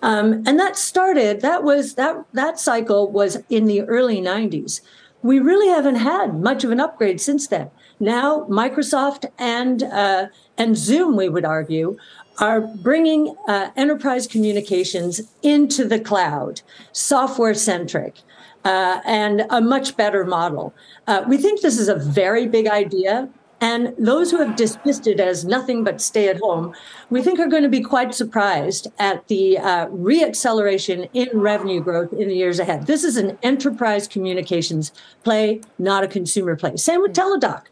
Um, 0.02 0.44
and 0.48 0.60
that 0.60 0.76
started. 0.76 1.42
That 1.42 1.64
was 1.64 1.96
that 1.96 2.26
that 2.34 2.60
cycle 2.60 3.12
was 3.12 3.38
in 3.50 3.66
the 3.66 3.82
early 3.82 4.20
'90s. 4.20 4.82
We 5.22 5.38
really 5.38 5.68
haven't 5.68 5.98
had 5.98 6.40
much 6.40 6.64
of 6.64 6.72
an 6.72 6.80
upgrade 6.80 7.22
since 7.22 7.48
then. 7.48 7.70
Now, 8.00 8.48
Microsoft 8.50 9.26
and 9.38 9.84
uh, 9.84 10.28
and 10.58 10.76
Zoom, 10.76 11.16
we 11.16 11.30
would 11.30 11.46
argue, 11.46 11.98
are 12.40 12.62
bringing 12.62 13.36
uh, 13.48 13.70
enterprise 13.76 14.26
communications 14.26 15.22
into 15.44 15.88
the 15.88 16.00
cloud, 16.00 16.62
software 16.92 17.54
centric 17.54 18.22
uh, 18.66 19.02
and 19.06 19.46
a 19.50 19.62
much 19.62 19.98
better 19.98 20.26
model. 20.26 20.74
Uh, 21.08 21.24
we 21.28 21.38
think 21.38 21.62
this 21.62 21.78
is 21.78 21.88
a 21.88 21.96
very 21.96 22.48
big 22.48 22.68
idea. 22.68 23.30
And 23.64 23.94
those 24.00 24.32
who 24.32 24.38
have 24.38 24.56
dismissed 24.56 25.06
it 25.06 25.20
as 25.20 25.46
nothing 25.46 25.84
but 25.84 26.02
stay 26.02 26.28
at 26.28 26.40
home, 26.40 26.74
we 27.12 27.22
think 27.22 27.40
are 27.40 27.46
going 27.46 27.62
to 27.62 27.70
be 27.70 27.82
quite 27.82 28.16
surprised 28.16 28.88
at 28.98 29.28
the 29.28 29.60
uh, 29.60 29.86
reacceleration 29.90 31.08
in 31.14 31.30
revenue 31.40 31.80
growth 31.80 32.12
in 32.12 32.28
the 32.28 32.36
years 32.36 32.58
ahead. 32.58 32.88
This 32.88 33.04
is 33.04 33.18
an 33.18 33.38
enterprise 33.44 34.08
communications 34.08 34.92
play, 35.24 35.62
not 35.78 36.04
a 36.04 36.08
consumer 36.08 36.56
play. 36.56 36.76
Same 36.76 37.04
with 37.04 37.14
Teladoc. 37.14 37.66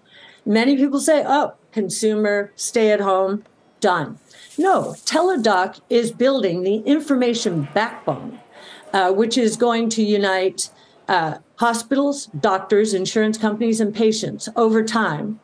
Many 0.46 0.78
people 0.78 1.00
say, 1.00 1.24
oh, 1.26 1.56
consumer, 1.72 2.52
stay 2.56 2.92
at 2.92 3.00
home, 3.00 3.44
done. 3.80 4.20
No, 4.60 4.94
Teladoc 5.06 5.80
is 5.90 6.12
building 6.12 6.62
the 6.62 6.78
information 6.82 7.68
backbone, 7.74 8.40
uh, 8.94 9.12
which 9.12 9.40
is 9.40 9.58
going 9.58 9.90
to 9.90 10.04
unite 10.04 10.70
uh, 11.10 11.40
hospitals, 11.56 12.28
doctors, 12.28 12.94
insurance 12.94 13.38
companies, 13.38 13.82
and 13.82 13.94
patients 13.94 14.48
over 14.56 14.84
time, 14.84 15.40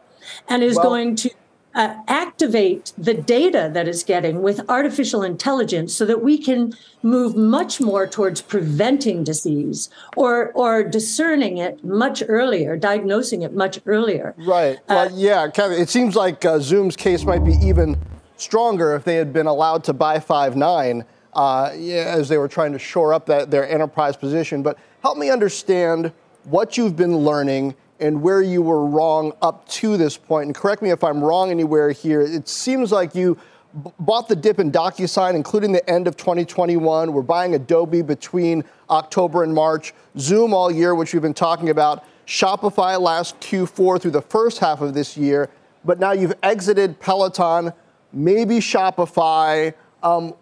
and 0.48 0.64
is 0.64 0.76
well, 0.76 0.86
going 0.86 1.16
to 1.16 1.30
uh, 1.74 1.96
activate 2.08 2.94
the 2.98 3.14
data 3.14 3.70
that 3.74 3.88
it's 3.88 4.04
getting 4.04 4.42
with 4.42 4.62
artificial 4.70 5.24
intelligence 5.24 5.94
so 5.94 6.06
that 6.06 6.24
we 6.24 6.38
can 6.38 6.74
move 7.04 7.36
much 7.36 7.82
more 7.82 8.08
towards 8.08 8.42
preventing 8.42 9.24
disease 9.24 9.90
or 10.16 10.52
or 10.54 10.84
discerning 10.84 11.58
it 11.58 11.84
much 11.84 12.24
earlier, 12.28 12.78
diagnosing 12.78 13.42
it 13.42 13.54
much 13.54 13.80
earlier. 13.86 14.34
Right. 14.38 14.78
Uh, 14.88 15.10
well, 15.10 15.12
yeah, 15.14 15.50
Kevin, 15.50 15.82
it 15.82 15.90
seems 15.90 16.16
like 16.16 16.46
uh, 16.46 16.60
Zoom's 16.60 16.96
case 16.96 17.26
might 17.26 17.44
be 17.44 17.56
even 17.56 17.98
stronger 18.38 18.96
if 18.96 19.04
they 19.04 19.16
had 19.16 19.34
been 19.34 19.48
allowed 19.48 19.84
to 19.86 19.94
buy 19.94 20.20
Five9 20.20 21.06
uh, 21.34 21.72
as 21.74 22.30
they 22.30 22.38
were 22.38 22.48
trying 22.48 22.72
to 22.72 22.80
shore 22.80 23.14
up 23.14 23.26
that, 23.26 23.52
their 23.52 23.68
enterprise 23.68 24.16
position. 24.16 24.64
But 24.64 24.78
help 25.06 25.20
me 25.20 25.30
understand 25.30 26.12
what 26.46 26.78
you've 26.78 26.96
been 26.96 27.16
learning 27.16 27.76
and 28.00 28.20
where 28.24 28.42
you 28.42 28.60
were 28.60 28.88
wrong 28.88 29.32
up 29.40 29.68
to 29.68 29.98
this 29.98 30.18
point. 30.18 30.48
And 30.48 30.56
correct 30.56 30.82
me 30.82 30.90
if 30.90 31.04
I'm 31.04 31.24
wrong 31.24 31.52
anywhere 31.52 31.92
here. 31.92 32.22
It 32.22 32.50
seems 32.50 32.92
like 32.92 33.14
you 33.14 33.38
b- 33.84 33.92
bought 34.00 34.28
the 34.28 34.36
dip 34.36 34.58
in 34.58 34.72
DocuSign, 34.72 35.36
including 35.36 35.74
the 35.74 35.88
end 35.88 36.08
of 36.08 36.18
2021. 36.18 37.14
We're 37.14 37.22
buying 37.22 37.54
Adobe 37.54 38.02
between 38.02 38.64
October 38.90 39.44
and 39.44 39.54
March, 39.54 39.94
Zoom 40.18 40.56
all 40.56 40.72
year, 40.72 40.96
which 40.96 41.14
we've 41.14 41.22
been 41.22 41.36
talking 41.36 41.70
about, 41.70 42.04
Shopify 42.26 43.00
last 43.00 43.40
Q4 43.42 44.02
through 44.02 44.10
the 44.10 44.24
first 44.24 44.58
half 44.58 44.82
of 44.82 44.96
this 44.96 45.16
year. 45.16 45.52
But 45.84 46.00
now 46.00 46.14
you've 46.14 46.34
exited 46.42 47.00
Peloton, 47.00 47.74
maybe 48.12 48.58
Shopify. 48.58 49.72
Um, 50.02 50.34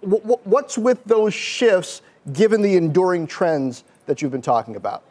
what's 0.00 0.78
with 0.78 1.04
those 1.04 1.34
shifts 1.34 2.00
given 2.32 2.62
the 2.62 2.76
enduring 2.78 3.26
trends 3.26 3.84
that 4.06 4.22
you've 4.22 4.32
been 4.32 4.42
talking 4.42 4.76
about? 4.76 5.02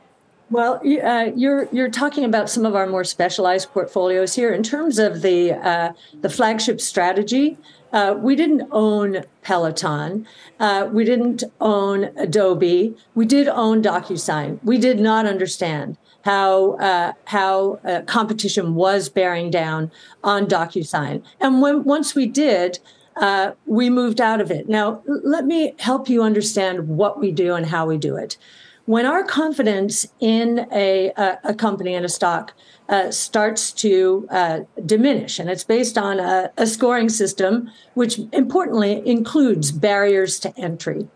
Well, 0.51 0.79
uh, 1.03 1.31
you're 1.35 1.67
you're 1.71 1.89
talking 1.89 2.23
about 2.23 2.51
some 2.51 2.65
of 2.65 2.75
our 2.75 2.85
more 2.85 3.03
specialized 3.03 3.71
portfolios 3.71 4.35
here 4.35 4.53
in 4.53 4.61
terms 4.61 4.99
of 4.99 5.23
the 5.23 5.53
uh, 5.53 5.93
the 6.21 6.29
flagship 6.29 6.79
strategy. 6.79 7.57
Uh, 7.91 8.13
we 8.17 8.35
didn't 8.35 8.67
own 8.71 9.23
Peloton. 9.41 10.27
Uh, 10.59 10.87
we 10.91 11.03
didn't 11.03 11.43
own 11.61 12.11
Adobe. 12.17 12.95
We 13.15 13.25
did 13.25 13.47
own 13.47 13.81
DocuSign. 13.81 14.59
We 14.63 14.77
did 14.77 14.99
not 14.99 15.25
understand 15.25 15.97
how 16.25 16.73
uh, 16.73 17.13
how 17.25 17.79
uh, 17.83 18.01
competition 18.01 18.75
was 18.75 19.09
bearing 19.09 19.49
down 19.49 19.91
on 20.23 20.45
DocuSign. 20.45 21.23
And 21.39 21.61
when 21.61 21.85
once 21.85 22.13
we 22.13 22.27
did, 22.27 22.79
uh, 23.15 23.53
we 23.65 23.89
moved 23.89 24.21
out 24.21 24.41
of 24.41 24.51
it. 24.51 24.67
Now, 24.67 25.01
let 25.05 25.45
me 25.45 25.73
help 25.79 26.07
you 26.09 26.21
understand 26.21 26.87
what 26.87 27.19
we 27.19 27.31
do 27.31 27.55
and 27.55 27.65
how 27.65 27.87
we 27.87 27.97
do 27.97 28.15
it. 28.15 28.37
When 28.85 29.05
our 29.05 29.23
confidence 29.23 30.05
in 30.19 30.67
a, 30.71 31.11
a, 31.17 31.39
a 31.45 31.53
company 31.55 31.95
and 31.95 32.05
a 32.05 32.09
stock 32.09 32.53
uh, 32.87 33.09
starts 33.09 33.71
to 33.71 34.27
uh, 34.29 34.59
diminish, 34.85 35.39
and 35.39 35.49
it's 35.49 35.63
based 35.63 35.97
on 35.97 36.19
a, 36.19 36.51
a 36.57 36.67
scoring 36.67 37.09
system, 37.09 37.71
which 37.95 38.19
importantly 38.31 39.01
includes 39.07 39.71
barriers 39.71 40.39
to 40.41 40.55
entry 40.57 41.07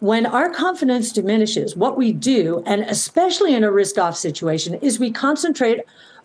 when 0.00 0.26
our 0.26 0.48
confidence 0.48 1.10
diminishes, 1.10 1.74
what 1.74 1.96
we 1.96 2.12
do, 2.12 2.62
and 2.66 2.82
especially 2.82 3.54
in 3.54 3.64
a 3.64 3.72
risk 3.72 3.98
off 3.98 4.16
situation, 4.16 4.74
is 4.74 5.00
we 5.00 5.10
concentrate 5.10 5.80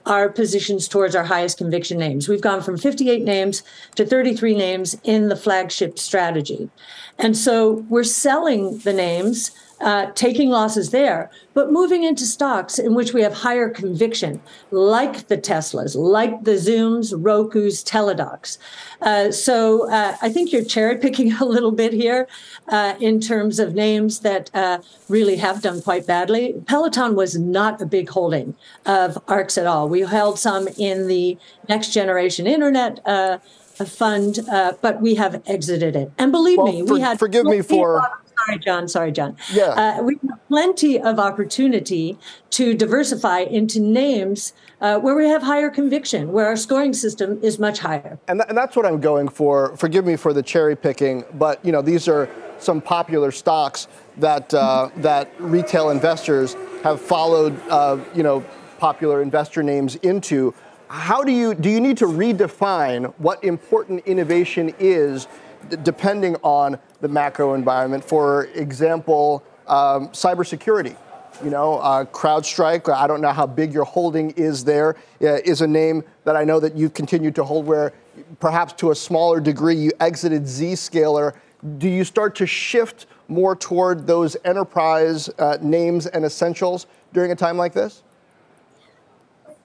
our 0.06 0.30
positions 0.30 0.88
towards 0.88 1.16
our 1.16 1.24
highest 1.24 1.58
conviction 1.58 1.98
names. 1.98 2.28
We've 2.28 2.42
gone 2.42 2.62
from 2.62 2.78
58 2.78 3.24
names 3.24 3.64
to 3.96 4.06
33 4.06 4.56
names 4.56 4.98
in 5.04 5.30
the 5.30 5.36
flagship 5.36 5.98
strategy. 5.98 6.70
And 7.18 7.38
so 7.38 7.86
we're 7.90 8.04
selling 8.04 8.80
the 8.80 8.94
names 8.94 9.52
uh, 9.84 10.12
taking 10.16 10.50
losses 10.50 10.92
there, 10.92 11.30
but 11.54 11.72
moving 11.72 12.04
into 12.04 12.26
stocks 12.26 12.80
in 12.80 12.96
which 12.96 13.14
we 13.14 13.22
have 13.22 13.34
higher 13.34 13.70
conviction, 13.70 14.42
like 14.72 15.28
the 15.28 15.38
Teslas, 15.38 15.96
like 15.96 16.46
the 16.46 16.54
Zooms, 16.54 17.14
Roku's, 17.16 17.84
Teladocs. 17.84 18.58
Uh, 19.02 19.30
so 19.32 19.92
uh, 19.92 20.16
I 20.22 20.30
think 20.30 20.54
you're 20.54 20.64
cherry 20.64 20.98
picking 20.98 21.34
a 21.42 21.46
little 21.46 21.72
bit 21.72 21.92
here 21.92 22.28
uh, 22.70 22.96
in 23.00 23.20
terms 23.20 23.60
of 23.60 23.76
names 23.76 24.22
that 24.22 24.50
uh, 24.54 24.80
really 25.10 25.36
have 25.36 25.62
done 25.62 25.82
quite 25.82 26.08
badly. 26.08 26.56
Peloton 26.66 27.16
was 27.16 27.38
not 27.38 27.82
a 27.82 27.86
big 27.86 28.10
holding 28.10 28.56
of 28.86 29.18
ARK's 29.28 29.58
at 29.58 29.68
all. 29.68 29.90
We 29.90 30.02
held 30.02 30.40
some 30.40 30.70
in 30.78 31.08
the 31.08 31.38
next 31.68 31.90
generation 31.90 32.48
internet 32.48 33.06
uh, 33.06 33.40
fund, 33.86 34.40
uh, 34.50 34.74
but 34.82 35.02
we 35.02 35.16
have 35.16 35.42
exited 35.46 35.96
it. 35.96 36.12
And 36.18 36.32
believe 36.32 36.58
well, 36.58 36.72
me, 36.72 36.88
for, 36.88 36.94
we 36.94 37.02
had 37.02 37.20
forgive 37.20 37.46
me 37.46 37.62
for 37.62 38.02
sorry, 38.46 38.60
John. 38.60 38.88
Sorry, 38.88 39.12
John. 39.12 39.38
Yeah. 39.52 39.70
Uh, 39.70 40.04
we 40.04 40.18
have 40.28 40.40
plenty 40.48 41.00
of 41.00 41.20
opportunity 41.20 42.18
to 42.52 42.74
diversify 42.74 43.40
into 43.40 43.80
names 43.80 44.54
uh, 44.82 45.00
where 45.00 45.16
we 45.16 45.28
have 45.28 45.44
higher 45.44 45.70
conviction, 45.70 46.32
where 46.32 46.46
our 46.46 46.56
scoring 46.56 46.94
system 46.94 47.40
is 47.42 47.58
much 47.60 47.80
higher. 47.80 48.20
And, 48.28 48.40
th- 48.40 48.50
and 48.50 48.58
that's 48.58 48.76
what 48.76 48.86
I'm 48.86 49.00
going 49.00 49.28
for. 49.28 49.76
Forgive 49.78 50.06
me 50.06 50.16
for 50.16 50.34
the 50.34 50.44
cherry 50.44 50.76
picking, 50.76 51.24
but 51.36 51.64
you 51.66 51.72
know 51.72 51.82
these 51.82 52.08
are 52.08 52.30
some 52.60 52.82
popular 52.82 53.32
stocks 53.32 53.88
that 54.18 54.54
uh, 54.54 54.90
that 54.98 55.32
retail 55.40 55.90
investors 55.90 56.56
have 56.84 57.00
followed. 57.02 57.60
Uh, 57.70 57.98
you 58.14 58.24
know, 58.24 58.44
popular 58.78 59.22
investor 59.22 59.64
names 59.64 59.96
into. 59.98 60.54
How 60.90 61.24
do 61.24 61.32
you 61.32 61.56
do 61.56 61.70
you 61.70 61.80
need 61.80 61.98
to 61.98 62.06
redefine 62.06 63.14
what 63.18 63.42
important 63.44 64.06
innovation 64.06 64.76
is, 64.78 65.28
d- 65.70 65.78
depending 65.82 66.36
on 66.44 66.78
the 67.04 67.10
macro 67.10 67.54
environment? 67.54 68.04
For 68.04 68.46
example, 68.56 69.44
um, 69.68 70.08
cybersecurity. 70.10 70.96
You 71.44 71.50
know, 71.50 71.80
uh, 71.80 72.06
CrowdStrike, 72.06 72.92
I 72.92 73.08
don't 73.08 73.20
know 73.20 73.34
how 73.34 73.46
big 73.46 73.74
your 73.74 73.84
holding 73.84 74.32
is 74.32 74.64
there, 74.64 74.96
uh, 75.22 75.40
is 75.44 75.62
a 75.62 75.68
name 75.68 76.04
that 76.24 76.38
I 76.38 76.46
know 76.46 76.60
that 76.62 76.78
you've 76.78 76.94
continued 76.94 77.36
to 77.36 77.44
hold 77.44 77.66
where 77.66 77.92
perhaps 78.40 78.72
to 78.74 78.92
a 78.92 78.96
smaller 78.96 79.42
degree 79.42 79.76
you 79.76 79.92
exited 80.00 80.44
Zscaler. 80.44 81.34
Do 81.78 81.90
you 81.90 82.06
start 82.06 82.36
to 82.36 82.48
shift 82.48 83.08
more 83.28 83.56
toward 83.56 84.08
those 84.08 84.38
enterprise 84.46 85.30
uh, 85.40 85.58
names 85.62 86.06
and 86.08 86.24
essentials 86.24 86.88
during 87.12 87.32
a 87.32 87.36
time 87.36 87.58
like 87.58 87.74
this? 87.74 88.04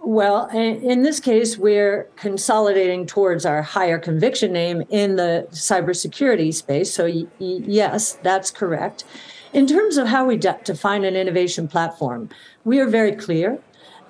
Well, 0.01 0.47
in 0.49 1.03
this 1.03 1.21
case, 1.21 1.59
we're 1.59 2.05
consolidating 2.17 3.05
towards 3.05 3.45
our 3.45 3.63
higher 3.63 3.99
conviction 3.99 4.53
name 4.53 4.83
in 4.91 5.17
the 5.17 5.47
cybersecurity 5.51 6.55
space. 6.55 6.95
So, 6.95 7.07
y- 7.07 7.27
yes, 7.39 8.15
that's 8.23 8.51
correct. 8.51 9.05
In 9.53 9.67
terms 9.67 9.97
of 9.97 10.07
how 10.07 10.27
we 10.27 10.37
de- 10.37 10.59
define 10.65 11.05
an 11.05 11.17
innovation 11.17 11.69
platform, 11.69 12.31
we 12.65 12.79
are 12.81 12.87
very 12.87 13.13
clear. 13.13 13.59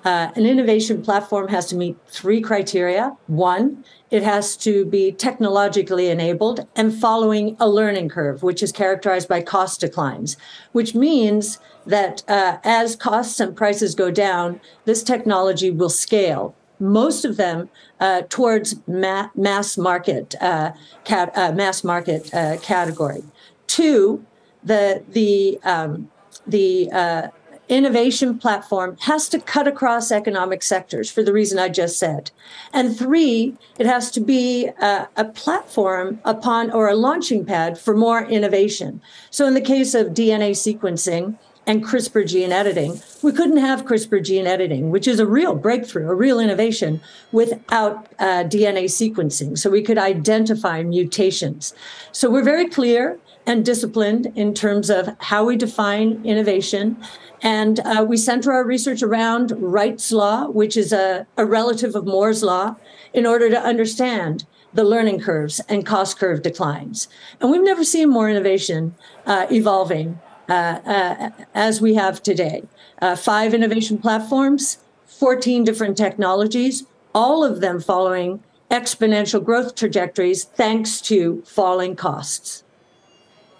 Uh, 0.05 0.31
an 0.35 0.45
innovation 0.45 1.01
platform 1.01 1.49
has 1.49 1.65
to 1.67 1.75
meet 1.75 1.97
three 2.07 2.39
criteria. 2.39 3.17
One, 3.27 3.83
it 4.11 4.23
has 4.23 4.55
to 4.57 4.85
be 4.85 5.11
technologically 5.11 6.07
enabled 6.07 6.65
and 6.75 6.93
following 6.93 7.57
a 7.59 7.67
learning 7.67 8.09
curve, 8.09 8.41
which 8.41 8.63
is 8.63 8.71
characterized 8.71 9.27
by 9.27 9.41
cost 9.41 9.81
declines, 9.81 10.37
which 10.71 10.95
means 10.95 11.59
that 11.89 12.23
uh, 12.27 12.57
as 12.63 12.95
costs 12.95 13.39
and 13.39 13.55
prices 13.55 13.95
go 13.95 14.11
down, 14.11 14.61
this 14.85 15.03
technology 15.03 15.71
will 15.71 15.89
scale. 15.89 16.55
Most 16.79 17.25
of 17.25 17.35
them 17.37 17.69
uh, 17.99 18.21
towards 18.29 18.75
ma- 18.87 19.29
mass 19.35 19.77
market 19.77 20.35
uh, 20.39 20.71
cat- 21.03 21.35
uh, 21.35 21.51
mass 21.51 21.83
market 21.83 22.33
uh, 22.33 22.57
category. 22.57 23.23
Two, 23.67 24.25
the 24.63 25.03
the 25.09 25.59
um, 25.63 26.09
the 26.47 26.89
uh, 26.91 27.27
innovation 27.69 28.37
platform 28.37 28.97
has 29.01 29.29
to 29.29 29.39
cut 29.39 29.67
across 29.67 30.11
economic 30.11 30.63
sectors 30.63 31.09
for 31.11 31.21
the 31.21 31.33
reason 31.33 31.59
I 31.59 31.69
just 31.69 31.99
said. 31.99 32.31
And 32.73 32.97
three, 32.97 33.55
it 33.77 33.85
has 33.85 34.09
to 34.11 34.19
be 34.19 34.67
a, 34.81 35.07
a, 35.15 35.25
platform 35.25 36.19
upon 36.25 36.71
or 36.71 36.87
a 36.87 36.95
launching 36.95 37.45
pad 37.45 37.77
for 37.77 37.95
more 37.95 38.25
innovation. 38.25 39.01
So 39.29 39.45
in 39.45 39.53
the 39.53 39.61
case 39.61 39.93
of 39.93 40.07
DNA 40.07 40.51
sequencing 40.51 41.37
and 41.69 41.85
CRISPR 41.85 42.25
gene 42.25 42.51
editing, 42.51 42.99
we 43.21 43.31
couldn't 43.31 43.57
have 43.57 43.85
CRISPR 43.85 44.25
gene 44.25 44.47
editing, 44.47 44.89
which 44.89 45.07
is 45.07 45.19
a 45.19 45.27
real 45.27 45.53
breakthrough, 45.53 46.09
a 46.09 46.15
real 46.15 46.39
innovation, 46.39 46.99
without 47.31 48.07
uh, 48.17 48.43
DNA 48.43 48.85
sequencing. 48.85 49.55
So 49.55 49.69
we 49.69 49.83
could 49.83 49.99
identify 49.99 50.81
mutations. 50.81 51.75
So 52.11 52.31
we're 52.31 52.43
very 52.43 52.67
clear 52.67 53.19
and 53.45 53.63
disciplined 53.63 54.33
in 54.35 54.55
terms 54.55 54.89
of 54.89 55.15
how 55.19 55.45
we 55.45 55.57
define 55.57 56.25
innovation. 56.25 56.97
And 57.43 57.79
uh, 57.81 58.03
we 58.03 58.17
center 58.17 58.51
our 58.51 58.63
research 58.63 59.03
around 59.03 59.53
Wright's 59.55 60.11
Law, 60.11 60.47
which 60.47 60.75
is 60.75 60.91
a, 60.91 61.27
a 61.37 61.45
relative 61.45 61.93
of 61.93 62.03
Moore's 62.03 62.41
Law, 62.41 62.77
in 63.13 63.27
order 63.27 63.47
to 63.47 63.61
understand 63.61 64.47
the 64.73 64.83
learning 64.83 65.19
curves 65.19 65.59
and 65.69 65.85
cost 65.85 66.17
curve 66.17 66.41
declines. 66.41 67.07
And 67.39 67.51
we've 67.51 67.61
never 67.61 67.83
seen 67.83 68.09
more 68.09 68.27
innovation 68.27 68.95
uh, 69.27 69.45
evolving 69.51 70.19
as 70.49 71.81
we 71.81 71.95
have 71.95 72.21
today. 72.21 72.63
Uh, 73.01 73.15
five 73.15 73.53
innovation 73.53 73.97
platforms, 73.97 74.79
14 75.05 75.63
different 75.63 75.97
technologies, 75.97 76.85
all 77.13 77.43
of 77.43 77.61
them 77.61 77.79
following 77.79 78.43
exponential 78.69 79.43
growth 79.43 79.75
trajectories 79.75 80.43
thanks 80.43 81.01
to 81.01 81.41
falling 81.45 81.95
costs. 81.95 82.63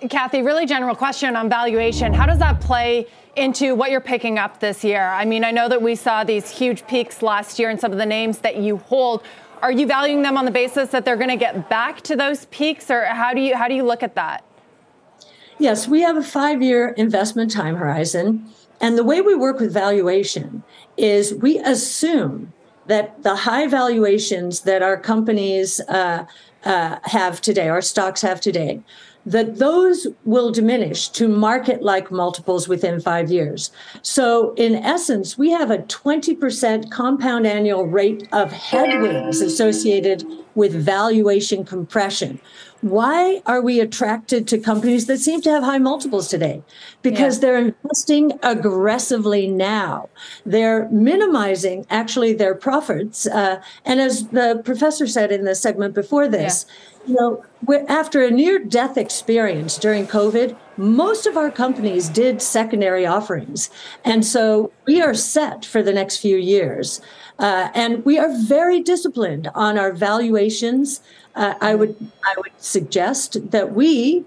Cathie, 0.09 0.41
really 0.41 0.65
general 0.65 0.95
question 0.95 1.35
on 1.35 1.49
valuation. 1.49 2.13
How 2.13 2.25
does 2.25 2.39
that 2.39 2.61
play 2.61 3.05
into 3.35 3.75
what 3.75 3.91
you're 3.91 3.99
picking 3.99 4.37
up 4.37 4.59
this 4.59 4.83
year? 4.83 5.07
I 5.09 5.25
mean, 5.25 5.43
I 5.43 5.51
know 5.51 5.67
that 5.67 5.81
we 5.81 5.95
saw 5.95 6.23
these 6.23 6.49
huge 6.49 6.87
peaks 6.87 7.21
last 7.21 7.59
year 7.59 7.69
in 7.69 7.77
some 7.77 7.91
of 7.91 7.97
the 7.97 8.05
names 8.05 8.39
that 8.39 8.57
you 8.57 8.77
hold. 8.77 9.23
Are 9.61 9.71
you 9.71 9.85
valuing 9.85 10.21
them 10.21 10.37
on 10.37 10.45
the 10.45 10.51
basis 10.51 10.89
that 10.91 11.03
they're 11.03 11.17
going 11.17 11.29
to 11.29 11.35
get 11.35 11.69
back 11.69 12.01
to 12.03 12.15
those 12.15 12.45
peaks, 12.45 12.89
or 12.89 13.03
how 13.05 13.33
do 13.33 13.41
you 13.41 13.57
how 13.57 13.67
do 13.67 13.73
you 13.73 13.83
look 13.83 14.03
at 14.03 14.15
that? 14.15 14.45
Yes, 15.59 15.89
we 15.89 16.01
have 16.01 16.15
a 16.15 16.23
five-year 16.23 16.89
investment 16.89 17.51
time 17.51 17.75
horizon, 17.75 18.45
and 18.79 18.97
the 18.97 19.03
way 19.03 19.19
we 19.19 19.35
work 19.35 19.59
with 19.59 19.73
valuation 19.73 20.63
is 20.95 21.33
we 21.33 21.59
assume 21.59 22.53
that 22.87 23.21
the 23.23 23.35
high 23.35 23.67
valuations 23.67 24.61
that 24.61 24.81
our 24.81 24.97
companies 24.97 25.81
uh, 25.81 26.25
uh, 26.63 26.95
have 27.03 27.41
today, 27.41 27.67
our 27.67 27.81
stocks 27.81 28.21
have 28.21 28.39
today, 28.39 28.81
that 29.25 29.57
those 29.57 30.07
will 30.23 30.49
diminish 30.49 31.09
to 31.09 31.27
market 31.27 31.83
like 31.83 32.09
multiples 32.09 32.69
within 32.69 33.01
five 33.01 33.29
years. 33.29 33.69
So, 34.01 34.53
in 34.55 34.75
essence, 34.75 35.37
we 35.37 35.51
have 35.51 35.69
a 35.71 35.79
20% 35.79 36.89
compound 36.89 37.45
annual 37.45 37.85
rate 37.85 38.27
of 38.31 38.51
headwinds 38.51 39.41
associated 39.41 40.23
with 40.55 40.73
valuation 40.73 41.65
compression. 41.65 42.39
Why 42.81 43.41
are 43.45 43.61
we 43.61 43.79
attracted 43.79 44.47
to 44.47 44.57
companies 44.57 45.07
that 45.07 45.17
seem 45.19 45.41
to 45.41 45.49
have 45.49 45.63
high 45.63 45.79
multiples 45.79 46.29
today? 46.29 46.63
Because 47.01 47.37
yeah. 47.37 47.41
they're 47.41 47.57
investing 47.57 48.39
aggressively 48.41 49.47
now. 49.47 50.09
They're 50.45 50.87
minimizing 50.89 51.85
actually 51.89 52.33
their 52.33 52.55
profits. 52.55 53.27
Uh, 53.27 53.61
and 53.83 53.99
as 53.99 54.27
the 54.29 54.61
professor 54.63 55.07
said 55.07 55.31
in 55.31 55.43
the 55.43 55.55
segment 55.55 55.93
before 55.93 56.27
this, 56.27 56.65
yeah 56.67 56.75
you 57.09 57.15
know, 57.15 57.43
after 57.87 58.23
a 58.23 58.31
near 58.31 58.59
death 58.59 58.97
experience 58.97 59.77
during 59.77 60.05
COVID, 60.05 60.55
most 60.77 61.25
of 61.25 61.37
our 61.37 61.49
companies 61.49 62.07
did 62.07 62.41
secondary 62.41 63.05
offerings. 63.05 63.69
And 64.05 64.25
so 64.25 64.71
we 64.85 65.01
are 65.01 65.13
set 65.13 65.65
for 65.65 65.81
the 65.81 65.93
next 65.93 66.17
few 66.17 66.37
years. 66.37 67.01
Uh, 67.39 67.69
and 67.73 68.05
we 68.05 68.19
are 68.19 68.29
very 68.37 68.81
disciplined 68.81 69.49
on 69.55 69.77
our 69.77 69.91
valuations. 69.91 71.01
Uh, 71.39 71.55
I 71.61 71.73
would 71.73 71.95
I 72.21 72.35
would 72.35 72.51
suggest 72.57 73.51
that 73.51 73.73
we, 73.73 74.25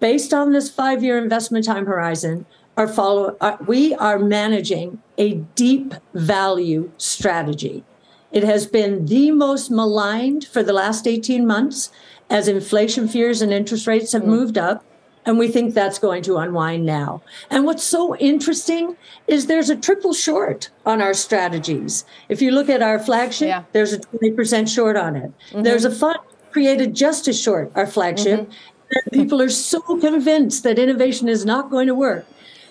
based 0.00 0.34
on 0.34 0.52
this 0.52 0.68
five 0.68 1.02
year 1.02 1.16
investment 1.16 1.64
time 1.64 1.86
horizon, 1.86 2.46
are 2.76 2.88
follow 2.88 3.36
uh, 3.40 3.56
we 3.64 3.94
are 3.94 4.18
managing 4.18 5.00
a 5.16 5.34
deep 5.54 5.94
value 6.14 6.90
strategy. 6.98 7.84
It 8.32 8.42
has 8.42 8.66
been 8.66 9.06
the 9.06 9.30
most 9.30 9.70
maligned 9.70 10.44
for 10.44 10.64
the 10.64 10.72
last 10.72 11.06
18 11.06 11.46
months 11.46 11.92
as 12.28 12.48
inflation 12.48 13.06
fears 13.06 13.40
and 13.40 13.52
interest 13.52 13.86
rates 13.86 14.12
have 14.12 14.22
mm. 14.22 14.34
moved 14.38 14.58
up. 14.58 14.84
And 15.24 15.38
we 15.38 15.46
think 15.46 15.72
that's 15.72 16.00
going 16.00 16.24
to 16.24 16.38
unwind 16.38 16.84
now. 16.84 17.22
And 17.48 17.64
what's 17.64 17.84
so 17.84 18.16
interesting 18.16 18.96
is 19.28 19.46
there's 19.46 19.70
a 19.70 19.76
triple 19.76 20.14
short 20.14 20.70
on 20.84 21.00
our 21.00 21.14
strategies. 21.14 22.04
If 22.28 22.42
you 22.42 22.50
look 22.50 22.68
at 22.68 22.82
our 22.82 22.98
flagship, 22.98 23.46
yeah. 23.46 23.62
there's 23.70 23.92
a 23.92 24.00
20% 24.00 24.68
short 24.74 24.96
on 24.96 25.14
it. 25.14 25.32
Mm-hmm. 25.50 25.62
There's 25.62 25.84
a 25.84 25.92
fund 25.92 26.18
created 26.52 26.94
just 26.94 27.24
to 27.24 27.32
short 27.32 27.72
our 27.74 27.86
flagship. 27.86 28.40
Mm-hmm. 28.40 29.10
People 29.10 29.40
are 29.40 29.48
so 29.48 29.80
convinced 29.80 30.64
that 30.64 30.78
innovation 30.78 31.28
is 31.28 31.46
not 31.46 31.70
going 31.70 31.86
to 31.86 31.94
work 31.94 32.26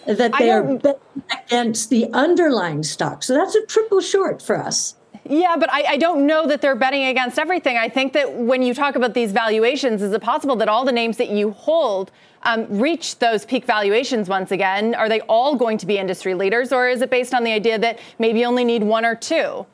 that 0.06 0.34
they 0.38 0.50
are 0.50 0.63
betting 0.78 1.00
against 1.46 1.89
the 1.89 2.12
underlying 2.13 2.84
stock. 2.84 3.24
So 3.24 3.34
that's 3.34 3.56
a 3.56 3.65
triple 3.65 4.02
short 4.02 4.41
for 4.41 4.58
us. 4.58 4.96
Yeah, 5.24 5.56
but 5.56 5.72
I, 5.72 5.84
I, 5.84 5.98
don't 5.98 6.26
know 6.26 6.48
that 6.48 6.62
they're 6.62 6.76
betting 6.76 7.06
against 7.06 7.38
everything. 7.38 7.78
I 7.78 7.89
think 7.89 8.13
that 8.13 8.34
when 8.34 8.63
you 8.63 8.74
talk 8.74 8.96
about 8.96 9.13
these 9.13 9.32
valuations, 9.32 10.02
is 10.02 10.12
it 10.12 10.22
possible 10.22 10.56
that 10.58 10.67
all 10.67 10.84
the 10.84 10.91
names 10.91 11.17
that 11.17 11.30
you 11.30 11.52
hold 11.52 12.12
um, 12.44 12.65
reach 12.80 13.20
those 13.20 13.46
peak 13.46 13.65
valuations 13.65 14.28
once 14.28 14.52
again? 14.52 14.96
Are 14.96 15.08
they 15.08 15.22
all 15.22 15.56
going 15.56 15.78
to 15.78 15.86
be 15.86 16.00
industry 16.00 16.34
leaders, 16.34 16.74
or 16.74 16.89
is 16.89 17.04
it 17.04 17.12
based 17.12 17.36
on 17.36 17.44
the 17.44 17.52
idea 17.52 17.78
that 17.78 18.00
maybe 18.17 18.39
you 18.39 18.46
only 18.46 18.63
need 18.63 18.82
one 18.82 19.06
or 19.06 19.15
two? 19.15 19.65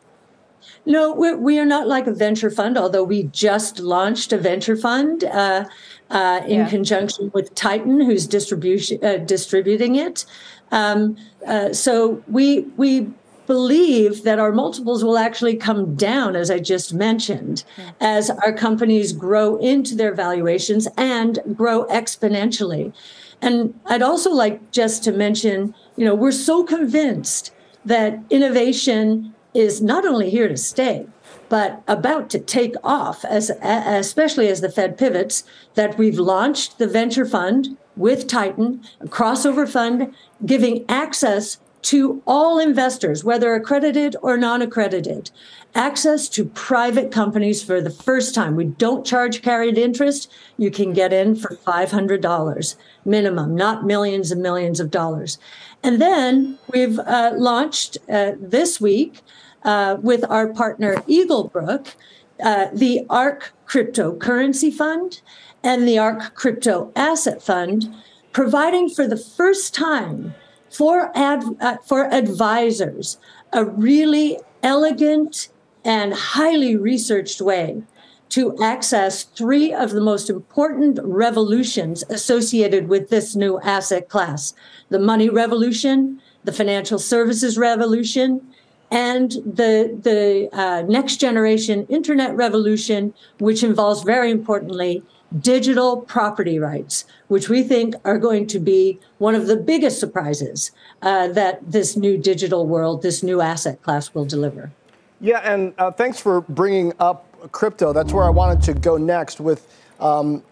No, 0.86 1.14
we're, 1.14 1.38
we 1.38 1.60
are 1.60 1.66
not 1.66 1.88
like 1.88 2.08
a 2.08 2.14
venture 2.14 2.50
fund, 2.50 2.78
although 2.78 3.04
we 3.04 3.24
just 3.24 3.80
launched 3.80 4.32
a 4.32 4.38
venture 4.38 4.78
fund 4.78 5.24
uh, 5.26 5.66
uh, 6.10 6.42
in 6.48 6.60
yeah. 6.60 6.70
conjunction 6.70 7.32
with 7.34 7.54
Titan, 7.56 8.00
who's 8.00 8.26
distribution 8.28 9.04
uh, 9.04 9.18
distributing 9.18 9.96
it. 9.96 10.26
Um, 10.72 11.18
uh, 11.46 11.74
so 11.74 12.24
we 12.28 12.62
we 12.78 13.08
believe 13.48 14.24
that 14.24 14.40
our 14.40 14.52
multiples 14.52 15.04
will 15.04 15.18
actually 15.18 15.56
come 15.56 15.96
down, 15.96 16.36
as 16.36 16.52
I 16.52 16.60
just 16.60 16.94
mentioned, 16.94 17.64
yeah. 17.78 17.92
as 18.02 18.30
our 18.30 18.52
companies 18.52 19.14
grow 19.14 19.56
into 19.58 19.96
their 19.96 20.14
valuations 20.14 20.88
and 20.98 21.40
grow 21.56 21.86
exponentially. 21.86 22.94
And 23.42 23.74
I'd 23.86 24.02
also 24.02 24.32
like 24.32 24.72
just 24.72 25.04
to 25.06 25.12
mention, 25.12 25.74
you 25.96 26.06
know, 26.06 26.14
we're 26.14 26.32
so 26.32 26.64
convinced 26.64 27.54
that 27.86 28.20
innovation 28.30 29.34
is 29.58 29.82
not 29.82 30.06
only 30.06 30.30
here 30.30 30.48
to 30.48 30.56
stay, 30.56 31.08
but 31.50 31.82
about 31.88 32.30
to 32.30 32.40
take 32.40 32.76
off, 32.84 33.26
as, 33.26 33.50
especially 33.62 34.48
as 34.50 34.62
the 34.62 34.70
Fed 34.70 34.98
pivots, 34.98 35.44
that 35.74 35.98
we've 35.98 36.20
launched 36.20 36.78
the 36.78 36.88
venture 36.88 37.26
fund 37.26 37.76
with 37.96 38.28
Titan, 38.28 38.84
a 39.00 39.08
crossover 39.08 39.68
fund, 39.68 40.14
giving 40.46 40.86
access 40.88 41.58
to 41.84 42.22
all 42.28 42.60
investors, 42.60 43.24
whether 43.24 43.56
accredited 43.56 44.16
or 44.22 44.36
non 44.36 44.62
accredited, 44.62 45.32
access 45.74 46.28
to 46.28 46.46
private 46.46 47.12
companies 47.12 47.64
for 47.64 47.82
the 47.82 47.90
first 47.90 48.36
time. 48.36 48.56
We 48.56 48.66
don't 48.66 49.06
charge 49.06 49.42
carried 49.42 49.78
interest. 49.78 50.32
You 50.58 50.70
can 50.70 50.92
get 50.92 51.14
in 51.14 51.36
for 51.36 51.56
$500 51.66 52.76
minimum, 53.06 53.56
not 53.56 53.86
millions 53.86 54.32
and 54.32 54.42
millions 54.42 54.80
of 54.80 54.92
dollars. 54.92 55.40
And 55.82 56.02
then 56.02 56.58
we've 56.74 57.00
uh, 57.00 57.32
launched 57.36 57.98
uh, 58.10 58.32
this 58.40 58.82
week 58.82 59.22
uh, 59.64 59.98
with 60.02 60.24
our 60.30 60.48
partner 60.48 60.96
Eaglebrook 61.08 61.96
uh, 62.44 62.68
the 62.74 63.06
ARK 63.10 63.54
Cryptocurrency 63.68 64.72
Fund 64.72 65.22
and 65.64 65.88
the 65.88 65.98
ARK 65.98 66.36
Crypto 66.36 66.92
Asset 66.96 67.42
Fund, 67.42 67.94
providing 68.32 68.90
for 68.90 69.08
the 69.08 69.18
first 69.18 69.74
time 69.74 70.36
for 70.70 71.12
ad, 71.16 71.44
uh, 71.60 71.78
for 71.86 72.06
advisors 72.14 73.18
a 73.54 73.66
really 73.66 74.38
elegant 74.62 75.50
and 75.84 76.14
highly 76.14 76.76
researched 76.76 77.42
way 77.42 77.82
to 78.30 78.56
access 78.62 79.24
three 79.24 79.74
of 79.74 79.92
the 79.92 80.02
most 80.02 80.30
important 80.30 81.00
revolutions 81.02 82.04
associated 82.10 82.90
with 82.90 83.10
this 83.10 83.36
new 83.36 83.60
asset 83.62 84.10
class. 84.10 84.54
The 84.90 85.00
money 85.00 85.30
revolution, 85.30 86.22
the 86.44 86.52
financial 86.52 87.00
services 87.00 87.58
revolution, 87.58 88.46
and 88.92 89.32
the, 89.32 89.98
the 90.02 90.50
uh, 90.54 90.84
next 90.84 91.18
generation 91.18 91.86
internet 91.88 92.36
revolution, 92.36 93.14
which 93.40 93.64
involves, 93.64 94.04
very 94.04 94.32
importantly, 94.32 95.04
digital 95.40 96.02
property 96.02 96.58
rights, 96.58 97.06
which 97.28 97.50
we 97.50 97.64
think 97.64 97.96
are 98.06 98.18
going 98.18 98.48
to 98.48 98.60
be 98.60 99.00
one 99.18 99.36
of 99.36 99.48
the 99.48 99.58
biggest 99.58 100.00
surprises 100.00 100.72
uh, 101.02 101.28
that 101.28 101.60
this 101.70 101.98
new 101.98 102.18
digital 102.18 102.66
world, 102.66 103.02
this 103.02 103.22
new 103.22 103.42
asset 103.42 103.82
class 103.82 104.14
will 104.14 104.26
deliver. 104.26 104.72
Yeah, 105.20 105.40
and 105.40 105.74
uh, 105.78 105.92
thanks 105.92 106.20
for 106.20 106.42
bringing 106.42 106.94
up 107.00 107.26
crypto. 107.52 107.92
That's 107.92 108.14
where 108.14 108.24
I 108.24 108.30
wanted 108.30 108.62
to 108.64 108.74
go 108.74 108.98
next 108.98 109.40
with 109.40 109.68
um, 110.00 110.44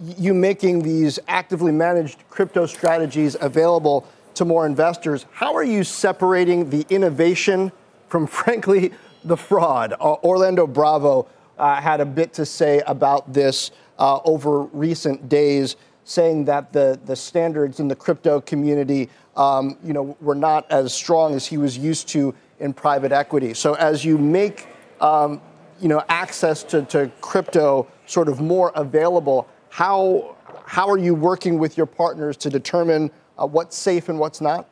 you 0.00 0.32
making 0.32 0.82
these 0.82 1.18
actively 1.28 1.72
managed 1.72 2.22
crypto 2.30 2.66
strategies 2.66 3.36
available 3.40 4.06
to 4.34 4.44
more 4.44 4.64
investors. 4.64 5.26
How 5.32 5.54
are 5.54 5.64
you 5.64 5.84
separating 5.84 6.70
the 6.70 6.86
innovation 6.88 7.70
from, 8.12 8.26
frankly, 8.26 8.92
the 9.24 9.38
fraud? 9.38 9.94
Uh, 9.94 10.16
Orlando 10.22 10.66
Bravo 10.66 11.26
uh, 11.58 11.80
had 11.80 12.02
a 12.02 12.04
bit 12.04 12.34
to 12.34 12.44
say 12.44 12.82
about 12.86 13.32
this 13.32 13.70
uh, 13.98 14.20
over 14.26 14.64
recent 14.64 15.30
days, 15.30 15.76
saying 16.04 16.44
that 16.44 16.74
the, 16.74 17.00
the 17.06 17.16
standards 17.16 17.80
in 17.80 17.88
the 17.88 17.96
crypto 17.96 18.38
community, 18.42 19.08
um, 19.34 19.78
you 19.82 19.94
know, 19.94 20.14
were 20.20 20.34
not 20.34 20.70
as 20.70 20.92
strong 20.92 21.34
as 21.34 21.46
he 21.46 21.56
was 21.56 21.78
used 21.78 22.06
to 22.08 22.34
in 22.60 22.74
private 22.74 23.12
equity. 23.12 23.54
So 23.54 23.74
as 23.74 24.04
you 24.04 24.18
make, 24.18 24.66
um, 25.00 25.40
you 25.80 25.88
know, 25.88 26.04
access 26.10 26.62
to, 26.64 26.82
to 26.86 27.10
crypto 27.22 27.88
sort 28.04 28.28
of 28.28 28.42
more 28.42 28.72
available, 28.74 29.48
how 29.70 30.36
how 30.66 30.88
are 30.88 30.98
you 30.98 31.14
working 31.14 31.58
with 31.58 31.78
your 31.78 31.86
partners 31.86 32.36
to 32.38 32.50
determine 32.50 33.10
uh, 33.38 33.46
what's 33.46 33.76
safe 33.76 34.10
and 34.10 34.18
what's 34.18 34.42
not? 34.42 34.68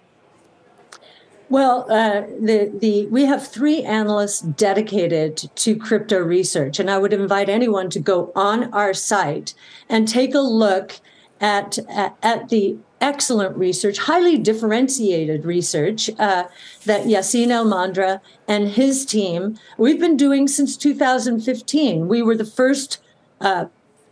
Well, 1.51 1.85
uh, 1.91 2.21
the 2.41 2.73
the 2.73 3.07
we 3.07 3.25
have 3.25 3.47
three 3.47 3.83
analysts 3.83 4.41
dedicated 4.41 5.37
to 5.57 5.75
crypto 5.75 6.21
research, 6.21 6.79
and 6.79 6.89
I 6.89 6.97
would 6.97 7.13
invite 7.13 7.49
anyone 7.49 7.91
to 7.91 7.99
go 7.99 8.31
on 8.37 8.73
our 8.73 8.95
site 8.95 9.55
and 9.89 10.07
take 10.07 10.33
a 10.33 10.41
look 10.41 11.01
at 11.41 11.77
at, 11.89 12.17
at 12.23 12.51
the 12.51 12.79
excellent 13.01 13.57
research, 13.57 13.99
highly 13.99 14.39
differentiated 14.39 15.45
research 15.45 16.09
uh, 16.21 16.45
that 16.85 17.07
Yassine 17.07 17.49
Elmandjra 17.49 18.21
and 18.47 18.69
his 18.69 19.05
team 19.05 19.59
we've 19.77 19.99
been 19.99 20.17
doing 20.17 20.47
since 20.47 20.77
2015. 20.77 22.07
We 22.07 22.23
were 22.23 22.37
the 22.37 22.47
first. 22.47 23.03
Uh, 23.41 23.67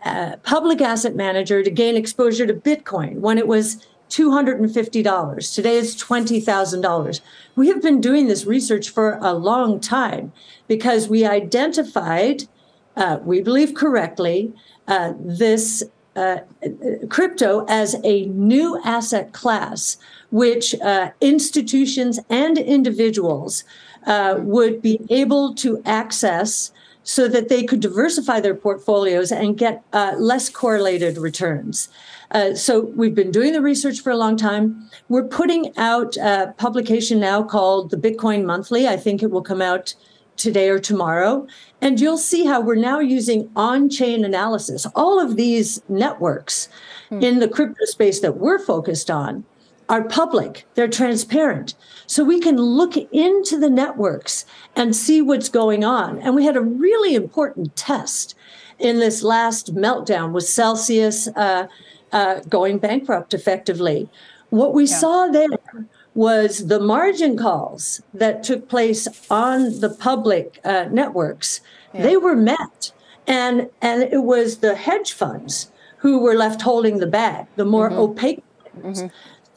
uh, 0.05 0.37
public 0.45 0.81
asset 0.81 1.17
manager 1.17 1.61
to 1.61 1.71
gain 1.71 1.97
exposure 1.97 2.47
to 2.47 2.55
Bitcoin 2.55 3.17
when 3.17 3.37
it 3.37 3.49
was 3.49 3.85
$250. 4.09 5.55
Today 5.55 5.77
is 5.77 5.97
$20,000. 5.97 7.21
We 7.57 7.69
have 7.69 7.83
been 7.83 8.01
doing 8.01 8.27
this 8.27 8.45
research 8.45 8.89
for 8.91 9.19
a 9.21 9.33
long 9.35 9.81
time 9.81 10.33
because 10.67 11.09
we 11.09 11.25
identified, 11.25 12.45
uh, 12.97 13.19
we 13.23 13.41
believe 13.41 13.75
correctly, 13.75 14.53
uh, 14.87 15.13
this 15.19 15.85
uh, 16.17 16.39
crypto 17.09 17.65
as 17.69 17.97
a 18.03 18.27
new 18.27 18.81
asset 18.85 19.33
class, 19.33 19.97
which 20.31 20.75
uh, 20.81 21.11
institutions 21.21 22.19
and 22.29 22.59
individuals 22.59 23.65
uh, 24.07 24.37
would 24.39 24.83
be 24.83 25.01
able 25.11 25.55
to 25.55 25.83
access 25.85 26.73
so 27.05 27.27
that 27.29 27.49
they 27.49 27.63
could 27.63 27.81
diversify 27.81 28.41
their 28.41 28.55
portfolios 28.55 29.33
and 29.33 29.57
get 29.57 29.83
uh, 29.93 30.15
less 30.19 30.51
correlated 30.51 31.17
returns. 31.17 31.89
Uh, 32.31 32.55
so 32.55 32.81
we've 32.81 33.15
been 33.15 33.31
doing 33.31 33.53
the 33.53 33.63
research 33.63 34.01
for 34.01 34.11
a 34.11 34.17
long 34.17 34.37
time. 34.37 34.89
We're 35.09 35.27
putting 35.27 35.77
out 35.79 36.17
a 36.17 36.55
publication 36.59 37.21
now 37.21 37.43
called 37.43 37.91
the 37.91 37.97
Bitcoin 37.97 38.45
Monthly. 38.45 38.87
I 38.87 38.97
think 38.97 39.23
it 39.23 39.31
will 39.31 39.43
come 39.43 39.63
out 39.63 39.95
today 40.37 40.69
or 40.69 40.79
tomorrow. 40.79 41.47
And 41.81 42.01
you'll 42.01 42.19
see 42.19 42.47
how 42.47 42.61
we're 42.61 42.77
now 42.77 43.01
using 43.01 43.51
on 43.57 43.91
chain 43.91 44.25
analysis. 44.25 44.87
All 44.95 45.21
of 45.21 45.37
these 45.37 45.83
networks 45.89 46.69
hmm. 47.09 47.23
in 47.23 47.41
the 47.41 47.49
crypto 47.49 47.85
space 47.85 48.21
that 48.21 48.39
we're 48.39 48.59
focused 48.59 49.11
on 49.11 49.45
are 49.89 50.05
public, 50.05 50.67
they're 50.75 50.87
transparent. 50.87 51.75
So 52.07 52.23
we 52.23 52.41
can 52.41 52.57
look 52.59 52.97
into 52.97 53.59
the 53.59 53.71
networks 53.71 54.45
and 54.77 54.95
see 54.95 55.23
what's 55.23 55.49
going 55.49 55.83
on. 55.83 56.19
And 56.19 56.35
we 56.35 56.45
had 56.45 56.57
a 56.57 56.61
really 56.61 57.15
important 57.15 57.75
test 57.75 58.35
in 58.79 58.99
this 58.99 59.23
last 59.23 59.75
meltdown 59.75 60.33
with 60.33 60.45
Celsius. 60.45 61.29
Uh, 61.29 61.69
uh, 62.13 62.41
going 62.49 62.79
bankrupt 62.79 63.35
effectively. 63.35 64.09
What 64.51 64.75
we 64.75 64.87
yeah. 64.87 64.97
saw 64.97 65.27
there 65.29 65.49
was 66.15 66.67
the 66.67 66.81
margin 66.81 67.37
calls 67.37 68.03
that 68.15 68.43
took 68.43 68.69
place 68.69 69.07
on 69.31 69.81
the 69.81 69.91
public 69.91 70.61
uh, 70.65 70.87
networks. 70.91 71.61
Yeah. 71.95 72.03
They 72.03 72.17
were 72.17 72.37
met, 72.37 72.93
and 73.27 73.69
and 73.83 74.03
it 74.03 74.23
was 74.25 74.59
the 74.59 74.75
hedge 74.75 75.13
funds 75.13 75.71
who 75.99 76.19
were 76.19 76.35
left 76.35 76.63
holding 76.63 76.99
the 76.99 77.07
bag, 77.07 77.47
the 77.57 77.65
more 77.65 77.91
mm-hmm. 77.91 77.99
opaque. 77.99 78.45
Mm-hmm. 78.79 79.09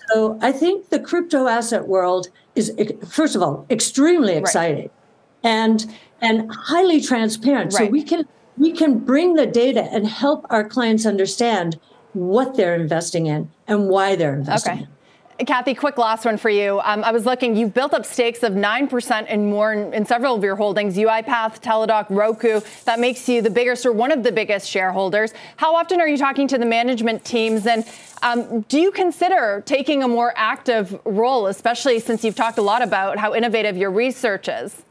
So 0.09 0.37
I 0.41 0.51
think 0.51 0.89
the 0.89 0.99
crypto 0.99 1.47
asset 1.47 1.87
world 1.87 2.27
is, 2.55 2.73
first 3.07 3.35
of 3.35 3.41
all, 3.41 3.65
extremely 3.69 4.33
exciting, 4.33 4.89
right. 4.89 4.91
and 5.43 5.85
and 6.21 6.51
highly 6.51 6.99
transparent. 7.01 7.73
Right. 7.73 7.85
So 7.85 7.91
we 7.91 8.03
can 8.03 8.27
we 8.57 8.71
can 8.71 8.99
bring 8.99 9.35
the 9.35 9.45
data 9.45 9.83
and 9.83 10.05
help 10.05 10.45
our 10.49 10.67
clients 10.67 11.05
understand 11.05 11.79
what 12.13 12.56
they're 12.56 12.76
investing 12.76 13.28
in 13.28 13.50
and 13.67 13.88
why 13.88 14.15
they're 14.15 14.36
investing 14.36 14.74
okay. 14.74 14.82
in. 14.84 14.88
Cathie, 15.45 15.76
quick 15.76 15.97
last 15.97 16.24
one 16.24 16.38
for 16.38 16.50
you. 16.50 16.80
Um, 16.84 17.04
I 17.04 17.12
was 17.12 17.26
looking, 17.26 17.56
you've 17.56 17.74
built 17.74 17.95
up 17.95 18.06
stakes 18.06 18.43
of 18.43 18.54
9% 18.54 19.26
and 19.28 19.50
more 19.50 19.74
in, 19.74 19.91
in, 19.91 20.06
several 20.06 20.36
of 20.36 20.43
your 20.43 20.56
holdings, 20.56 20.95
UiPath, 20.95 21.62
Teladoc, 21.62 22.06
Roku. 22.10 22.62
That 22.86 23.00
makes 23.00 23.28
you 23.28 23.41
the 23.41 23.50
biggest 23.50 23.86
or 23.86 23.91
one 23.91 24.12
of 24.12 24.21
the 24.21 24.32
biggest 24.32 24.69
shareholders. 24.69 25.34
How 25.58 25.76
often 25.76 26.00
are 26.00 26.08
you 26.08 26.17
talking 26.17 26.47
to 26.50 26.60
the 26.60 26.65
management 26.65 27.26
teams? 27.26 27.65
And 27.65 27.86
um, 28.21 28.62
do 28.62 28.79
you 28.79 28.92
consider 28.92 29.63
taking 29.65 30.04
a 30.04 30.08
more 30.08 30.31
active 30.35 31.00
role, 31.06 31.48
especially 31.48 32.00
since 32.00 32.23
you've 32.23 32.35
talked 32.35 32.60
a 32.60 32.63
lot 32.63 32.83
about 32.83 33.17
how 33.17 33.33
innovative 33.33 33.77
your 33.77 33.90
research 33.90 34.48
is? 34.48 34.83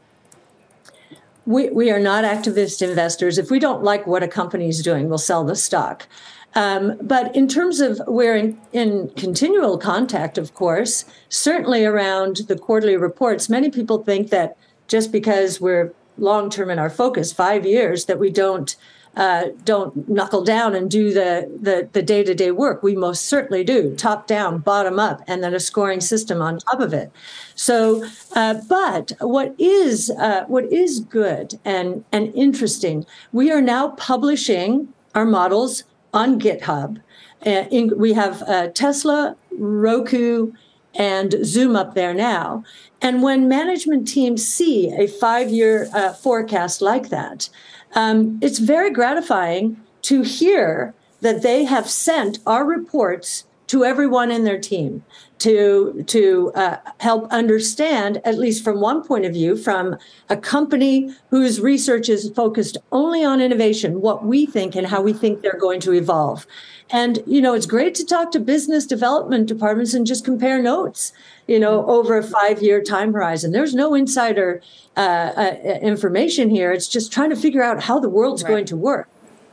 we, 1.45 1.69
we 1.69 1.91
are 1.91 1.99
not 1.99 2.23
activist 2.23 2.87
investors. 2.87 3.37
If 3.37 3.49
we 3.49 3.59
don't 3.59 3.83
like 3.83 4.05
what 4.05 4.23
a 4.23 4.27
company 4.27 4.69
is 4.69 4.81
doing, 4.81 5.09
we'll 5.09 5.17
sell 5.17 5.43
the 5.43 5.55
stock. 5.55 6.07
Um, 6.53 6.97
but 7.01 7.33
in 7.35 7.47
terms 7.47 7.79
of 7.79 8.01
we're 8.07 8.35
in, 8.35 8.59
in, 8.73 9.09
continual 9.15 9.77
contact, 9.77 10.37
of 10.37 10.53
course, 10.53 11.05
certainly 11.29 11.85
around 11.85 12.37
the 12.47 12.57
quarterly 12.57 12.97
reports, 12.97 13.49
many 13.49 13.69
people 13.69 14.03
think 14.03 14.29
that 14.31 14.57
just 14.87 15.11
because 15.11 15.61
we're 15.61 15.93
long 16.17 16.49
term 16.49 16.69
in 16.69 16.77
our 16.77 16.89
focus, 16.89 17.31
five 17.31 17.65
years, 17.65 18.05
that 18.05 18.19
we 18.19 18.29
don't 18.29 18.75
uh, 19.15 19.47
don't 19.65 20.07
knuckle 20.07 20.43
down 20.43 20.73
and 20.73 20.89
do 20.89 21.13
the, 21.13 21.51
the, 21.61 21.89
the 21.91 22.01
day-to-day 22.01 22.51
work. 22.51 22.81
We 22.81 22.95
most 22.95 23.25
certainly 23.25 23.61
do, 23.63 23.93
top 23.95 24.25
down, 24.25 24.59
bottom 24.59 24.99
up, 24.99 25.21
and 25.27 25.43
then 25.43 25.53
a 25.53 25.59
scoring 25.59 25.99
system 25.99 26.41
on 26.41 26.59
top 26.59 26.79
of 26.79 26.93
it. 26.93 27.11
So, 27.55 28.05
uh, 28.35 28.61
but 28.69 29.11
what 29.19 29.53
is 29.59 30.09
uh, 30.11 30.45
what 30.47 30.71
is 30.71 31.01
good 31.01 31.59
and 31.65 32.05
and 32.11 32.33
interesting, 32.35 33.05
we 33.31 33.51
are 33.51 33.61
now 33.61 33.89
publishing 33.89 34.87
our 35.13 35.25
models 35.25 35.83
on 36.13 36.39
GitHub. 36.39 37.01
Uh, 37.45 37.65
in, 37.71 37.97
we 37.97 38.13
have 38.13 38.43
uh, 38.43 38.67
Tesla, 38.67 39.35
Roku, 39.57 40.51
and 40.95 41.35
Zoom 41.43 41.75
up 41.75 41.95
there 41.95 42.13
now. 42.13 42.63
And 43.01 43.23
when 43.23 43.47
management 43.47 44.07
teams 44.07 44.47
see 44.47 44.91
a 44.91 45.07
five-year 45.07 45.89
uh, 45.93 46.13
forecast 46.13 46.81
like 46.81 47.09
that, 47.09 47.49
um, 47.95 48.39
it's 48.41 48.59
very 48.59 48.91
gratifying 48.91 49.77
to 50.03 50.21
hear 50.21 50.93
that 51.21 51.41
they 51.41 51.63
have 51.65 51.89
sent 51.89 52.39
our 52.45 52.65
reports 52.65 53.45
to 53.71 53.85
everyone 53.85 54.31
in 54.31 54.43
their 54.43 54.59
team 54.59 55.01
to 55.37 56.03
to 56.05 56.51
uh, 56.55 56.75
help 56.99 57.31
understand, 57.31 58.19
at 58.25 58.37
least 58.37 58.65
from 58.65 58.81
one 58.81 59.01
point 59.01 59.23
of 59.23 59.31
view, 59.31 59.55
from 59.55 59.95
a 60.29 60.35
company 60.35 61.15
whose 61.29 61.61
research 61.61 62.09
is 62.09 62.29
focused 62.35 62.77
only 62.91 63.23
on 63.23 63.39
innovation, 63.39 64.01
what 64.01 64.25
we 64.25 64.45
think 64.45 64.75
and 64.75 64.87
how 64.87 65.01
we 65.01 65.13
think 65.13 65.39
they're 65.39 65.57
going 65.57 65.79
to 65.79 65.93
evolve. 65.93 66.45
And 66.89 67.23
you 67.25 67.39
know, 67.39 67.53
it's 67.53 67.65
great 67.65 67.95
to 67.95 68.05
talk 68.05 68.31
to 68.31 68.41
business 68.41 68.85
development 68.85 69.47
departments 69.47 69.93
and 69.93 70.05
just 70.05 70.25
compare 70.25 70.61
notes. 70.61 71.13
You 71.47 71.57
know, 71.57 71.85
over 71.85 72.17
a 72.17 72.23
five-year 72.23 72.83
time 72.83 73.13
horizon. 73.13 73.53
There's 73.53 73.73
no 73.73 73.93
insider 73.93 74.61
uh, 74.97 75.31
uh, 75.37 75.55
information 75.81 76.49
here. 76.49 76.73
It's 76.73 76.89
just 76.89 77.13
trying 77.13 77.29
to 77.29 77.37
figure 77.37 77.63
out 77.63 77.83
how 77.83 78.01
the 78.01 78.09
world's 78.09 78.43
right. 78.43 78.49
going 78.49 78.65
to 78.65 78.75
work. 78.75 79.07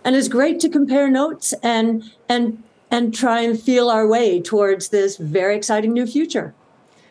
And 0.04 0.16
it's 0.16 0.28
great 0.28 0.58
to 0.60 0.68
compare 0.68 1.08
notes 1.08 1.54
and 1.62 2.02
and 2.28 2.64
and 2.91 3.14
try 3.14 3.41
and 3.43 3.61
feel 3.61 3.91
our 3.91 4.07
way 4.07 4.41
towards 4.41 4.89
this 4.89 5.16
very 5.16 5.57
exciting 5.57 5.93
new 5.93 6.07
future. 6.07 6.55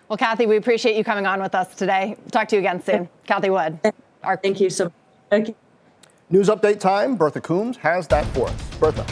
Well, 0.09 0.17
Cathie, 0.17 0.47
we 0.47 0.55
appreciate 0.57 0.95
you 0.95 1.03
coming 1.03 1.25
on 1.25 1.41
with 1.41 1.53
us 1.53 1.75
today. 1.75 2.15
Talk 2.31 2.47
to 2.49 2.55
you 2.55 2.59
again 2.61 2.81
soon. 2.83 3.09
Cathie 3.27 3.49
Wood. 3.49 3.79
Our- 4.23 4.37
Thank 4.37 4.59
you 4.59 4.69
so 4.69 4.85
much. 4.85 4.93
Thank 5.29 5.47
you. 5.49 5.55
News 6.29 6.47
update 6.49 6.79
time. 6.79 7.15
Bertha 7.15 7.41
Coombs 7.41 7.77
has 7.77 8.07
that 8.07 8.25
for 8.27 8.47
us. 8.47 8.61
Bertha. 8.79 9.03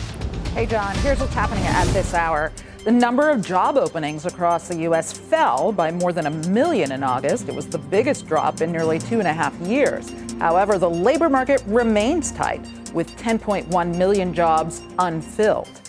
Hey, 0.51 0.65
John, 0.65 0.95
here's 0.97 1.19
what's 1.19 1.33
happening 1.33 1.65
at 1.65 1.85
this 1.87 2.13
hour. 2.13 2.51
The 2.85 2.91
number 2.91 3.29
of 3.29 3.45
job 3.45 3.77
openings 3.77 4.25
across 4.25 4.67
the 4.67 4.77
U.S. 4.81 5.11
fell 5.11 5.71
by 5.71 5.91
more 5.91 6.13
than 6.13 6.27
a 6.27 6.29
million 6.49 6.91
in 6.91 7.03
August. 7.03 7.49
It 7.49 7.55
was 7.55 7.67
the 7.67 7.79
biggest 7.79 8.27
drop 8.27 8.61
in 8.61 8.71
nearly 8.71 8.99
two 8.99 9.19
and 9.19 9.27
a 9.27 9.33
half 9.33 9.53
years. 9.61 10.13
However, 10.39 10.77
the 10.77 10.89
labor 10.89 11.27
market 11.27 11.63
remains 11.65 12.31
tight, 12.31 12.61
with 12.93 13.09
10.1 13.17 13.97
million 13.97 14.33
jobs 14.33 14.81
unfilled. 14.99 15.81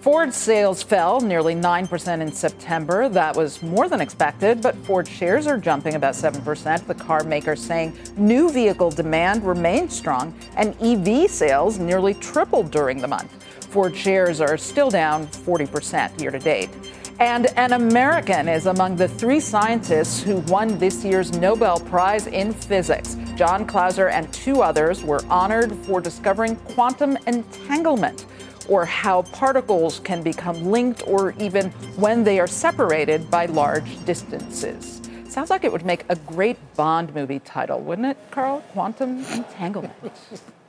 Ford 0.00 0.32
sales 0.32 0.80
fell 0.80 1.20
nearly 1.20 1.56
9% 1.56 2.20
in 2.20 2.32
September. 2.32 3.08
That 3.08 3.34
was 3.34 3.60
more 3.64 3.88
than 3.88 4.00
expected, 4.00 4.62
but 4.62 4.76
Ford 4.76 5.08
shares 5.08 5.48
are 5.48 5.58
jumping 5.58 5.96
about 5.96 6.14
7%. 6.14 6.86
The 6.86 6.94
car 6.94 7.24
maker 7.24 7.56
saying 7.56 7.98
new 8.16 8.48
vehicle 8.48 8.90
demand 8.90 9.42
remains 9.42 9.96
strong 9.96 10.38
and 10.56 10.76
EV 10.80 11.28
sales 11.28 11.80
nearly 11.80 12.14
tripled 12.14 12.70
during 12.70 12.98
the 12.98 13.08
month. 13.08 13.32
Ford 13.72 13.96
shares 13.96 14.40
are 14.40 14.56
still 14.56 14.88
down 14.88 15.26
40% 15.26 16.20
year 16.20 16.30
to 16.30 16.38
date. 16.38 16.70
And 17.18 17.46
an 17.56 17.72
American 17.72 18.48
is 18.48 18.66
among 18.66 18.94
the 18.94 19.08
three 19.08 19.40
scientists 19.40 20.22
who 20.22 20.36
won 20.42 20.78
this 20.78 21.04
year's 21.04 21.32
Nobel 21.32 21.80
Prize 21.80 22.28
in 22.28 22.52
Physics. 22.52 23.16
John 23.34 23.66
Clauser 23.66 24.12
and 24.12 24.32
two 24.32 24.62
others 24.62 25.02
were 25.02 25.24
honored 25.28 25.72
for 25.78 26.00
discovering 26.00 26.54
quantum 26.54 27.18
entanglement 27.26 28.26
or 28.68 28.84
how 28.84 29.22
particles 29.22 30.00
can 30.00 30.22
become 30.22 30.66
linked 30.66 31.02
or 31.06 31.34
even 31.38 31.70
when 31.96 32.24
they 32.24 32.38
are 32.38 32.46
separated 32.46 33.30
by 33.30 33.46
large 33.46 34.04
distances. 34.04 35.00
Sounds 35.28 35.50
like 35.50 35.64
it 35.64 35.72
would 35.72 35.84
make 35.84 36.04
a 36.08 36.16
great 36.16 36.56
Bond 36.74 37.14
movie 37.14 37.40
title, 37.40 37.80
wouldn't 37.80 38.06
it, 38.06 38.16
Carl? 38.30 38.60
Quantum 38.72 39.24
Entanglement. 39.26 39.92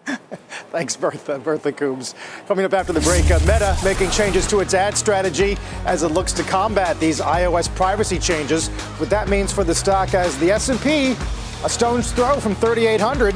Thanks, 0.71 0.95
Bertha. 0.95 1.39
Bertha 1.39 1.71
Coombs. 1.71 2.15
Coming 2.47 2.65
up 2.65 2.73
after 2.73 2.93
the 2.93 3.01
break, 3.01 3.29
uh, 3.31 3.39
Meta 3.39 3.77
making 3.83 4.11
changes 4.11 4.47
to 4.47 4.59
its 4.59 4.73
ad 4.73 4.97
strategy 4.97 5.57
as 5.85 6.03
it 6.03 6.09
looks 6.09 6.33
to 6.33 6.43
combat 6.43 6.99
these 6.99 7.19
iOS 7.19 7.73
privacy 7.75 8.19
changes. 8.19 8.67
What 8.97 9.09
that 9.09 9.29
means 9.29 9.51
for 9.51 9.63
the 9.63 9.75
stock 9.75 10.13
as 10.13 10.37
the 10.39 10.51
S&P, 10.51 11.15
a 11.63 11.69
stone's 11.69 12.11
throw 12.11 12.39
from 12.39 12.55
3,800 12.55 13.35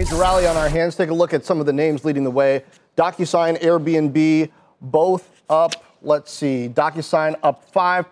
Major 0.00 0.16
rally 0.16 0.46
on 0.46 0.56
our 0.56 0.70
hands. 0.70 0.96
Take 0.96 1.10
a 1.10 1.14
look 1.14 1.34
at 1.34 1.44
some 1.44 1.60
of 1.60 1.66
the 1.66 1.74
names 1.74 2.06
leading 2.06 2.24
the 2.24 2.30
way. 2.30 2.64
DocuSign, 2.96 3.60
Airbnb, 3.60 4.50
both 4.80 5.42
up. 5.50 5.84
Let's 6.00 6.32
see. 6.32 6.70
DocuSign 6.72 7.38
up 7.42 7.70
5%, 7.70 8.06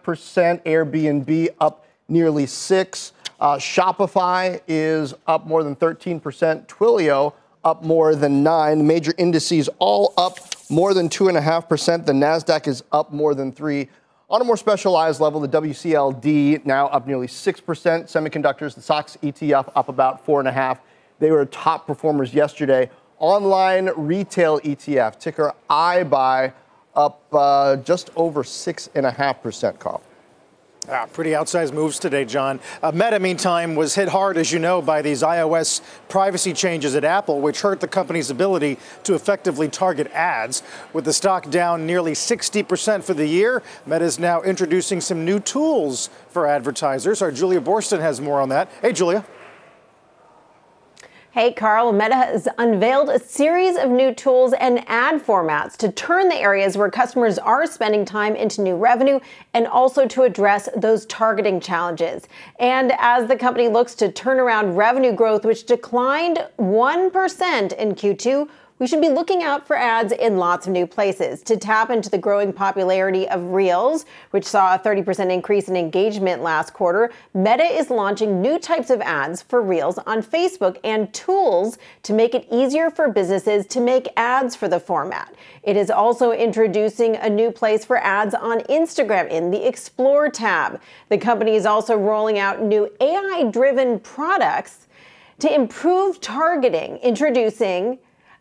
Airbnb 0.64 1.48
up 1.58 1.86
nearly 2.06 2.44
6 2.44 3.12
uh, 3.40 3.56
Shopify 3.56 4.60
is 4.68 5.14
up 5.26 5.46
more 5.46 5.64
than 5.64 5.74
13%. 5.76 6.66
Twilio 6.66 7.32
up 7.64 7.82
more 7.82 8.14
than 8.14 8.42
9 8.42 8.86
Major 8.86 9.14
indices 9.16 9.70
all 9.78 10.12
up 10.18 10.40
more 10.68 10.92
than 10.92 11.08
2.5%. 11.08 12.04
The 12.04 12.12
NASDAQ 12.12 12.68
is 12.68 12.84
up 12.92 13.14
more 13.14 13.34
than 13.34 13.50
3 13.50 13.88
on 14.28 14.42
a 14.42 14.44
more 14.44 14.58
specialized 14.58 15.22
level, 15.22 15.40
the 15.40 15.48
WCLD 15.48 16.66
now 16.66 16.88
up 16.88 17.06
nearly 17.06 17.26
6%. 17.26 17.62
Semiconductors, 17.64 18.74
the 18.74 18.82
SOX 18.82 19.16
ETF 19.22 19.72
up 19.74 19.88
about 19.88 20.26
4.5 20.26 20.80
they 21.18 21.30
were 21.30 21.44
top 21.46 21.86
performers 21.86 22.34
yesterday. 22.34 22.90
Online 23.18 23.90
retail 23.96 24.60
ETF, 24.60 25.18
ticker 25.18 25.52
iBuy, 25.68 26.52
up 26.94 27.22
uh, 27.32 27.76
just 27.76 28.10
over 28.16 28.42
6.5%, 28.42 29.78
Carl. 29.78 30.02
Ah, 30.90 31.06
pretty 31.12 31.32
outsized 31.32 31.74
moves 31.74 31.98
today, 31.98 32.24
John. 32.24 32.60
Uh, 32.82 32.90
Meta, 32.92 33.18
meantime, 33.20 33.74
was 33.74 33.94
hit 33.94 34.08
hard, 34.08 34.38
as 34.38 34.50
you 34.50 34.58
know, 34.58 34.80
by 34.80 35.02
these 35.02 35.22
iOS 35.22 35.82
privacy 36.08 36.54
changes 36.54 36.94
at 36.94 37.04
Apple, 37.04 37.42
which 37.42 37.60
hurt 37.60 37.80
the 37.80 37.88
company's 37.88 38.30
ability 38.30 38.78
to 39.02 39.14
effectively 39.14 39.68
target 39.68 40.10
ads. 40.12 40.62
With 40.94 41.04
the 41.04 41.12
stock 41.12 41.50
down 41.50 41.84
nearly 41.84 42.12
60% 42.12 43.04
for 43.04 43.12
the 43.12 43.26
year, 43.26 43.62
Meta 43.84 44.04
is 44.04 44.18
now 44.18 44.40
introducing 44.40 45.02
some 45.02 45.26
new 45.26 45.40
tools 45.40 46.08
for 46.30 46.46
advertisers. 46.46 47.20
Our 47.20 47.32
Julia 47.32 47.60
Boorstin 47.60 48.00
has 48.00 48.18
more 48.18 48.40
on 48.40 48.48
that. 48.48 48.70
Hey, 48.80 48.94
Julia. 48.94 49.26
Hey, 51.38 51.52
Carl, 51.52 51.92
Meta 51.92 52.16
has 52.16 52.48
unveiled 52.58 53.10
a 53.10 53.20
series 53.20 53.76
of 53.76 53.90
new 53.90 54.12
tools 54.12 54.54
and 54.54 54.82
ad 54.88 55.24
formats 55.24 55.76
to 55.76 55.92
turn 55.92 56.28
the 56.28 56.34
areas 56.34 56.76
where 56.76 56.90
customers 56.90 57.38
are 57.38 57.64
spending 57.64 58.04
time 58.04 58.34
into 58.34 58.60
new 58.60 58.74
revenue 58.74 59.20
and 59.54 59.68
also 59.68 60.04
to 60.08 60.24
address 60.24 60.68
those 60.76 61.06
targeting 61.06 61.60
challenges. 61.60 62.26
And 62.58 62.92
as 62.98 63.28
the 63.28 63.36
company 63.36 63.68
looks 63.68 63.94
to 63.94 64.10
turn 64.10 64.40
around 64.40 64.74
revenue 64.74 65.12
growth, 65.12 65.44
which 65.44 65.64
declined 65.64 66.44
1% 66.58 67.72
in 67.72 67.94
Q2, 67.94 68.48
we 68.78 68.86
should 68.86 69.00
be 69.00 69.08
looking 69.08 69.42
out 69.42 69.66
for 69.66 69.76
ads 69.76 70.12
in 70.12 70.36
lots 70.36 70.66
of 70.66 70.72
new 70.72 70.86
places 70.86 71.42
to 71.42 71.56
tap 71.56 71.90
into 71.90 72.08
the 72.08 72.18
growing 72.18 72.52
popularity 72.52 73.28
of 73.28 73.52
Reels, 73.52 74.06
which 74.30 74.44
saw 74.44 74.74
a 74.74 74.78
30% 74.78 75.32
increase 75.32 75.68
in 75.68 75.76
engagement 75.76 76.42
last 76.42 76.72
quarter. 76.72 77.10
Meta 77.34 77.64
is 77.64 77.90
launching 77.90 78.40
new 78.40 78.58
types 78.58 78.90
of 78.90 79.00
ads 79.00 79.42
for 79.42 79.60
Reels 79.60 79.98
on 79.98 80.22
Facebook 80.22 80.78
and 80.84 81.12
tools 81.12 81.78
to 82.04 82.12
make 82.12 82.34
it 82.34 82.46
easier 82.52 82.90
for 82.90 83.08
businesses 83.10 83.66
to 83.66 83.80
make 83.80 84.08
ads 84.16 84.54
for 84.54 84.68
the 84.68 84.78
format. 84.78 85.34
It 85.64 85.76
is 85.76 85.90
also 85.90 86.30
introducing 86.30 87.16
a 87.16 87.28
new 87.28 87.50
place 87.50 87.84
for 87.84 87.98
ads 87.98 88.34
on 88.34 88.60
Instagram 88.60 89.28
in 89.28 89.50
the 89.50 89.66
Explore 89.66 90.30
tab. 90.30 90.80
The 91.08 91.18
company 91.18 91.56
is 91.56 91.66
also 91.66 91.96
rolling 91.96 92.38
out 92.38 92.62
new 92.62 92.88
AI 93.00 93.48
driven 93.50 93.98
products 93.98 94.86
to 95.40 95.52
improve 95.52 96.20
targeting, 96.20 96.96
introducing 96.98 97.98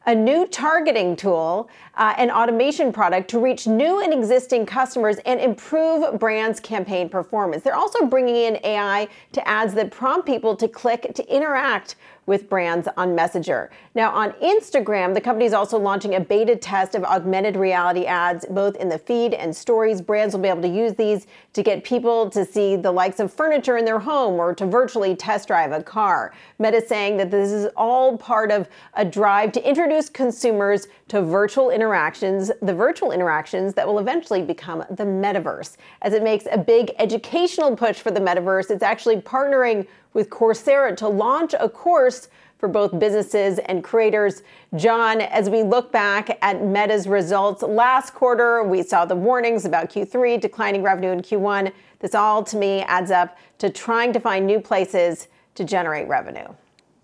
a 0.08 0.16
new 0.16 0.48
targeting 0.48 1.18
tool 1.18 1.70
uh, 1.96 2.16
and 2.18 2.32
automation 2.32 2.94
product 2.94 3.30
to 3.30 3.40
reach 3.40 3.68
new 3.68 4.02
and 4.02 4.14
existing 4.14 4.66
customers 4.66 5.18
and 5.26 5.40
improve 5.40 6.18
brands' 6.18 6.62
campaign 6.62 7.10
performance. 7.10 7.62
They're 7.62 7.76
also 7.76 8.06
bringing 8.06 8.38
in 8.38 8.58
AI 8.64 9.10
to 9.34 9.48
ads 9.48 9.74
that 9.74 9.92
prompt 9.92 10.26
people 10.26 10.56
to 10.56 10.68
click 10.68 11.12
to 11.14 11.36
interact 11.36 11.98
with 12.28 12.50
brands 12.50 12.88
on 12.98 13.16
Messenger. 13.16 13.72
Now, 13.96 14.12
on 14.12 14.34
Instagram, 14.34 15.16
the 15.16 15.22
company 15.22 15.46
is 15.46 15.54
also 15.54 15.80
launching 15.80 16.14
a 16.14 16.20
beta 16.20 16.56
test 16.56 16.94
of 16.94 17.04
augmented 17.04 17.56
reality 17.56 18.06
ads, 18.06 18.46
both 18.46 18.76
in 18.76 18.90
the 18.90 19.00
feed 19.00 19.34
and 19.34 19.56
stories. 19.56 20.02
Brands 20.02 20.36
will 20.36 20.42
be 20.42 20.50
able 20.50 20.62
to 20.62 20.68
use 20.68 20.94
these 20.94 21.26
to 21.54 21.64
get 21.64 21.84
people 21.84 22.30
to 22.30 22.46
see 22.46 22.76
the 22.76 22.92
likes 22.92 23.20
of 23.20 23.34
furniture 23.34 23.78
in 23.78 23.86
their 23.86 24.00
home 24.00 24.36
or 24.36 24.54
to 24.54 24.66
virtually 24.66 25.16
test 25.16 25.48
drive 25.48 25.72
a 25.72 25.82
car. 25.82 26.34
Meta 26.60 26.86
saying 26.86 27.18
that 27.18 27.32
this 27.32 27.52
is 27.52 27.72
all 27.76 28.18
part 28.18 28.52
of 28.52 28.68
a 28.94 29.06
drive 29.06 29.54
to 29.54 29.68
introduce 29.68 30.10
consumers 30.10 30.88
to 31.08 31.22
virtual 31.22 31.70
interactions, 31.70 32.52
the 32.62 32.74
virtual 32.74 33.12
interactions 33.12 33.74
that 33.74 33.88
will 33.88 34.00
eventually 34.00 34.42
become 34.42 34.84
the 34.90 35.06
metaverse. 35.06 35.78
As 36.02 36.14
it 36.14 36.22
makes 36.22 36.46
a 36.52 36.58
big 36.58 36.92
educational 37.00 37.76
push 37.78 37.98
for 37.98 38.12
the 38.12 38.20
metaverse, 38.20 38.70
it's 38.70 38.84
actually 38.84 39.22
partnering 39.22 39.88
with 40.18 40.32
Coursera 40.32 40.98
to 40.98 41.08
launch 41.08 41.54
a 41.60 41.70
course 41.70 42.28
for 42.58 42.68
both 42.68 42.98
businesses 42.98 43.60
and 43.60 43.84
creators. 43.84 44.42
John, 44.76 45.22
as 45.22 45.48
we 45.48 45.62
look 45.62 45.92
back 45.92 46.40
at 46.42 46.66
Meta's 46.66 47.08
results 47.08 47.62
last 47.62 48.16
quarter, 48.16 48.64
we 48.64 48.82
saw 48.82 49.06
the 49.06 49.16
warnings 49.16 49.64
about 49.64 49.92
Q3, 49.92 50.42
declining 50.42 50.82
revenue 50.82 51.12
in 51.12 51.22
Q1. 51.22 51.72
This 52.00 52.16
all 52.16 52.44
to 52.46 52.58
me 52.58 52.82
adds 52.82 53.12
up 53.12 53.38
to 53.60 53.70
trying 53.70 54.12
to 54.12 54.20
find 54.20 54.48
new 54.48 54.60
places 54.60 55.28
to 55.54 55.64
generate 55.64 56.08
revenue. 56.08 56.48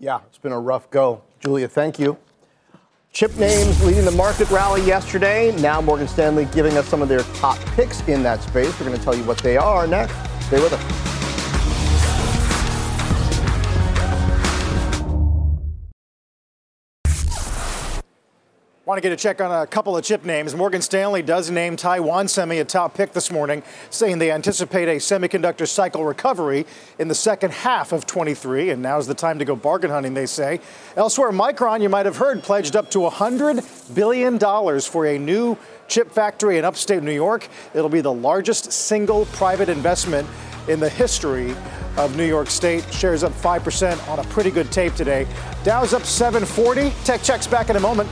Yeah, 0.00 0.18
it's 0.26 0.38
been 0.38 0.50
a 0.50 0.58
rough 0.58 0.90
go. 0.90 1.22
Julia, 1.38 1.68
thank 1.68 2.00
you. 2.00 2.18
Chip 3.12 3.36
names 3.36 3.80
leading 3.84 4.04
the 4.04 4.10
market 4.10 4.50
rally 4.50 4.82
yesterday. 4.82 5.56
Now 5.60 5.80
Morgan 5.80 6.08
Stanley 6.08 6.46
giving 6.46 6.76
us 6.76 6.88
some 6.88 7.00
of 7.00 7.08
their 7.08 7.22
top 7.34 7.60
picks 7.76 8.00
in 8.08 8.24
that 8.24 8.42
space. 8.42 8.76
We're 8.80 8.86
going 8.86 8.98
to 8.98 9.04
tell 9.04 9.14
you 9.14 9.22
what 9.22 9.38
they 9.38 9.56
are 9.56 9.86
next. 9.86 10.16
Stay 10.46 10.60
with 10.60 10.72
us. 10.72 11.13
Want 18.86 18.98
to 18.98 19.00
get 19.00 19.12
a 19.12 19.16
check 19.16 19.40
on 19.40 19.50
a 19.50 19.66
couple 19.66 19.96
of 19.96 20.04
chip 20.04 20.26
names. 20.26 20.54
Morgan 20.54 20.82
Stanley 20.82 21.22
does 21.22 21.50
name 21.50 21.74
Taiwan 21.74 22.28
Semi 22.28 22.58
a 22.58 22.66
top 22.66 22.92
pick 22.92 23.14
this 23.14 23.30
morning, 23.30 23.62
saying 23.88 24.18
they 24.18 24.30
anticipate 24.30 24.88
a 24.88 24.96
semiconductor 24.96 25.66
cycle 25.66 26.04
recovery 26.04 26.66
in 26.98 27.08
the 27.08 27.14
second 27.14 27.54
half 27.54 27.92
of 27.92 28.04
23, 28.04 28.68
and 28.68 28.82
now's 28.82 29.06
the 29.06 29.14
time 29.14 29.38
to 29.38 29.46
go 29.46 29.56
bargain 29.56 29.90
hunting, 29.90 30.12
they 30.12 30.26
say. 30.26 30.60
Elsewhere, 30.96 31.32
Micron, 31.32 31.80
you 31.80 31.88
might 31.88 32.04
have 32.04 32.18
heard, 32.18 32.42
pledged 32.42 32.76
up 32.76 32.90
to 32.90 32.98
$100 32.98 33.94
billion 33.94 34.38
for 34.82 35.06
a 35.06 35.18
new 35.18 35.56
chip 35.88 36.10
factory 36.10 36.58
in 36.58 36.66
upstate 36.66 37.02
New 37.02 37.10
York. 37.10 37.48
It'll 37.72 37.88
be 37.88 38.02
the 38.02 38.12
largest 38.12 38.70
single 38.70 39.24
private 39.26 39.70
investment 39.70 40.28
in 40.68 40.78
the 40.78 40.90
history 40.90 41.56
of 41.96 42.18
New 42.18 42.26
York 42.26 42.50
State. 42.50 42.84
Shares 42.92 43.24
up 43.24 43.32
5% 43.32 44.08
on 44.10 44.18
a 44.18 44.24
pretty 44.24 44.50
good 44.50 44.70
tape 44.70 44.92
today. 44.94 45.26
Dow's 45.62 45.94
up 45.94 46.02
740. 46.02 46.90
Tech 47.04 47.22
checks 47.22 47.46
back 47.46 47.70
in 47.70 47.76
a 47.76 47.80
moment. 47.80 48.10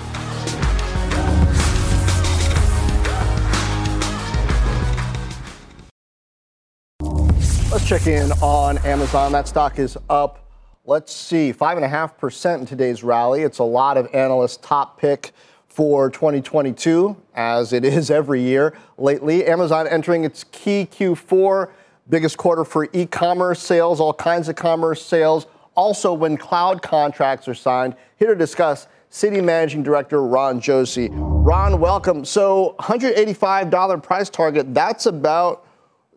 Check 7.93 8.07
in 8.07 8.33
on 8.41 8.79
Amazon. 8.87 9.33
That 9.33 9.47
stock 9.47 9.79
is 9.79 9.99
up, 10.09 10.49
let's 10.87 11.15
see, 11.15 11.53
5.5% 11.53 12.61
in 12.61 12.65
today's 12.65 13.05
rally. 13.05 13.43
It's 13.43 13.59
a 13.59 13.65
lot 13.65 13.99
of 13.99 14.09
analysts' 14.15 14.57
top 14.57 14.99
pick 14.99 15.33
for 15.67 16.09
2022, 16.09 17.15
as 17.35 17.75
it 17.75 17.85
is 17.85 18.11
every 18.11 18.41
year 18.41 18.73
lately. 18.97 19.45
Amazon 19.45 19.87
entering 19.87 20.25
its 20.25 20.45
key 20.53 20.89
Q4, 20.91 21.71
biggest 22.09 22.39
quarter 22.39 22.65
for 22.65 22.89
e 22.95 23.05
commerce 23.05 23.61
sales, 23.61 24.01
all 24.01 24.15
kinds 24.15 24.49
of 24.49 24.57
commerce 24.57 25.05
sales. 25.05 25.47
Also, 25.75 26.15
when 26.15 26.39
cloud 26.39 26.81
contracts 26.81 27.47
are 27.47 27.55
signed. 27.55 27.95
Here 28.17 28.29
to 28.29 28.35
discuss 28.35 28.87
Citi 29.11 29.45
Managing 29.45 29.83
Director 29.83 30.23
Ron 30.23 30.63
Josey. 30.63 31.11
Ron, 31.13 31.79
welcome. 31.79 32.25
So, 32.25 32.75
$185 32.79 34.03
price 34.03 34.31
target, 34.31 34.73
that's 34.73 35.05
about 35.05 35.67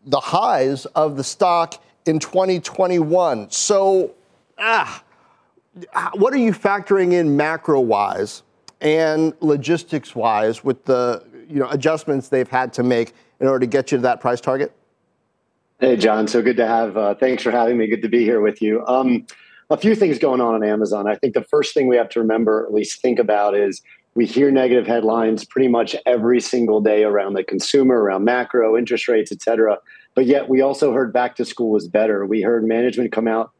the 0.06 0.20
highs 0.20 0.86
of 0.88 1.18
the 1.18 1.24
stock 1.24 1.82
in 2.06 2.20
2021. 2.20 3.49
So, 3.49 4.14
ah, 4.58 5.03
what 6.14 6.34
are 6.34 6.38
you 6.38 6.53
factoring 6.53 7.14
in 7.14 7.36
macro 7.36 7.80
wise 7.80 8.43
and 8.82 9.34
logistics 9.39 10.16
wise 10.16 10.64
with 10.64 10.86
the 10.86 11.24
you 11.49 11.60
know 11.60 11.70
adjustments 11.70 12.30
they've 12.30 12.49
had 12.49 12.74
to 12.74 12.84
make 12.84 13.14
in 13.39 13.47
order 13.47 13.60
to 13.60 13.68
get 13.68 13.91
you 13.91 13.97
to 13.97 14.03
that 14.03 14.22
price 14.22 14.41
target? 14.41 14.72
Hey, 15.80 15.97
John. 15.97 16.28
So 16.28 16.41
good 16.41 16.58
to 16.58 16.68
have. 16.68 16.95
Uh, 16.95 17.16
thanks 17.16 17.43
for 17.43 17.51
having 17.51 17.78
me. 17.78 17.88
Good 17.88 18.01
to 18.03 18.10
be 18.10 18.24
here 18.24 18.39
with 18.39 18.62
you. 18.62 18.86
Um, 18.88 19.26
a 19.70 19.78
few 19.78 19.95
things 19.95 20.20
going 20.20 20.39
on 20.39 20.53
on 20.53 20.64
Amazon. 20.64 21.08
I 21.08 21.16
think 21.16 21.34
the 21.34 21.43
first 21.43 21.74
thing 21.74 21.88
we 21.88 21.97
have 21.97 22.10
to 22.10 22.20
remember, 22.20 22.66
at 22.66 22.74
least 22.74 23.01
think 23.01 23.20
about, 23.20 23.58
is 23.58 23.82
we 24.14 24.26
hear 24.26 24.51
negative 24.51 24.88
headlines 24.88 25.43
pretty 25.43 25.68
much 25.68 25.95
every 26.06 26.39
single 26.39 26.80
day 26.80 27.03
around 27.03 27.34
the 27.34 27.43
consumer, 27.43 28.01
around 28.01 28.24
macro, 28.24 28.78
interest 28.78 29.08
rates, 29.08 29.32
et 29.32 29.41
cetera. 29.41 29.78
But 30.16 30.26
yet 30.26 30.49
we 30.49 30.61
also 30.61 30.93
heard 30.93 31.13
back 31.13 31.36
to 31.36 31.45
school 31.45 31.72
was 31.72 31.88
better. 31.88 32.26
We 32.26 32.41
heard 32.41 32.66
management 32.66 33.11
come 33.11 33.28
out, 33.28 33.51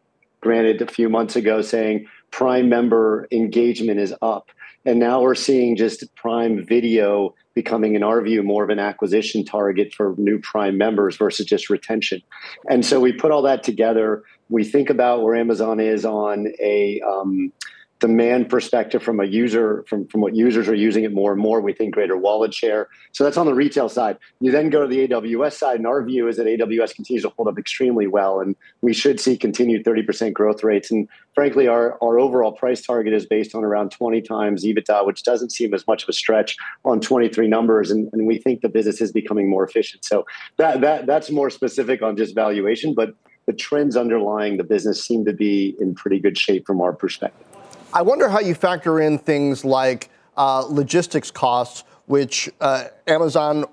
granted 0.41 0.82
a 0.82 0.88
few 0.88 1.10
months 1.10 1.36
ago, 1.36 1.62
saying 1.62 2.08
Prime 2.32 2.70
member 2.70 3.28
engagement 3.32 3.99
is 3.99 4.14
up. 4.22 4.49
And 4.86 4.99
now 4.99 5.22
we're 5.22 5.36
seeing 5.36 5.76
just 5.76 6.03
Prime 6.16 6.66
Video 6.66 7.34
becoming, 7.56 7.95
in 7.95 8.03
our 8.03 8.22
view, 8.22 8.43
more 8.43 8.64
of 8.64 8.70
an 8.70 8.80
acquisition 8.80 9.43
target 9.43 9.93
for 9.93 10.14
new 10.18 10.39
Prime 10.39 10.78
members 10.78 11.18
versus 11.18 11.45
just 11.45 11.70
retention. 11.70 12.22
And 12.70 12.86
so 12.86 12.99
we 12.99 13.12
put 13.12 13.32
all 13.32 13.41
that 13.43 13.64
together. 13.64 14.24
We 14.49 14.64
think 14.64 14.89
about 14.89 15.24
where 15.24 15.36
Amazon 15.36 15.80
is 15.80 16.06
on 16.06 16.47
a 16.62 17.01
um, 17.01 17.51
demand 18.00 18.50
perspective 18.50 19.02
from 19.02 19.22
a 19.22 19.26
user 19.26 19.86
from, 19.88 20.06
from 20.08 20.20
what 20.20 20.36
users 20.36 20.68
are 20.68 20.76
using 20.76 21.06
it 21.06 21.14
more 21.14 21.32
and 21.32 21.41
more 21.41 21.62
we 21.62 21.72
think 21.72 21.93
greater 21.93 22.18
wallet 22.18 22.54
share. 22.54 22.89
So 23.14 23.24
that's 23.24 23.38
on 23.38 23.46
the 23.46 23.54
retail 23.54 23.88
side. 23.88 24.18
You 24.41 24.52
then 24.52 24.70
go 24.70 24.82
to 24.82 24.88
the 24.88 25.08
aws 25.08 25.54
side 25.54 25.78
and 25.78 25.88
our 25.88 26.04
view 26.04 26.28
is 26.28 26.36
that 26.36 26.46
aws 26.46 26.93
continues 26.93 27.24
to 27.24 27.30
hold 27.30 27.48
up 27.48 27.58
extremely 27.58 28.06
well 28.06 28.41
and 28.41 28.56
we 28.82 28.93
should 28.93 29.20
see 29.20 29.38
continued 29.38 29.86
30% 29.86 30.34
growth 30.34 30.62
rates. 30.62 30.91
And 30.91 31.08
frankly 31.34 31.68
our, 31.70 31.98
our 32.04 32.20
overall 32.20 32.52
price 32.52 32.86
target 32.86 33.14
is 33.14 33.26
based 33.26 33.56
on 33.56 33.64
around 33.64 33.91
20 33.91 34.22
times 34.22 34.66
ebitda 34.66 35.06
which 35.06 35.24
doesn't 35.24 35.52
seem 35.52 35.74
as 35.74 35.88
much 35.88 36.04
of 36.04 36.10
a 36.10 36.14
stretch 36.14 36.58
on 36.84 37.00
23 37.00 37.48
numbers 37.48 37.91
and, 37.91 38.10
and 38.12 38.28
we 38.28 38.38
think 38.38 38.62
the 38.62 38.70
business 38.70 39.00
is 39.00 39.14
becoming 39.14 39.50
more 39.50 39.64
efficient. 39.64 40.04
So 40.04 40.26
that, 40.58 40.82
that 40.82 41.06
that's 41.06 41.32
more 41.32 41.50
specific 41.50 42.02
on 42.02 42.18
just 42.18 42.36
valuation 42.36 42.93
but 42.93 43.14
the 43.46 43.54
trends 43.54 43.96
underlying 43.96 44.58
the 44.58 44.64
business 44.64 45.06
seem 45.06 45.24
to 45.26 45.34
be 45.34 45.78
in 45.80 45.96
pretty 45.96 46.20
good 46.20 46.38
shape 46.38 46.68
from 46.68 46.82
our 46.82 46.91
perspective 46.91 47.55
I 47.96 48.02
wonder 48.02 48.28
how 48.28 48.41
you 48.41 48.56
factor 48.56 49.00
in 49.00 49.18
things 49.18 49.64
like 49.64 50.10
uh, 50.36 50.66
logistics 50.68 51.32
costs, 51.32 51.86
which 52.08 52.50
uh, 52.60 52.88
Amazon 53.08 53.64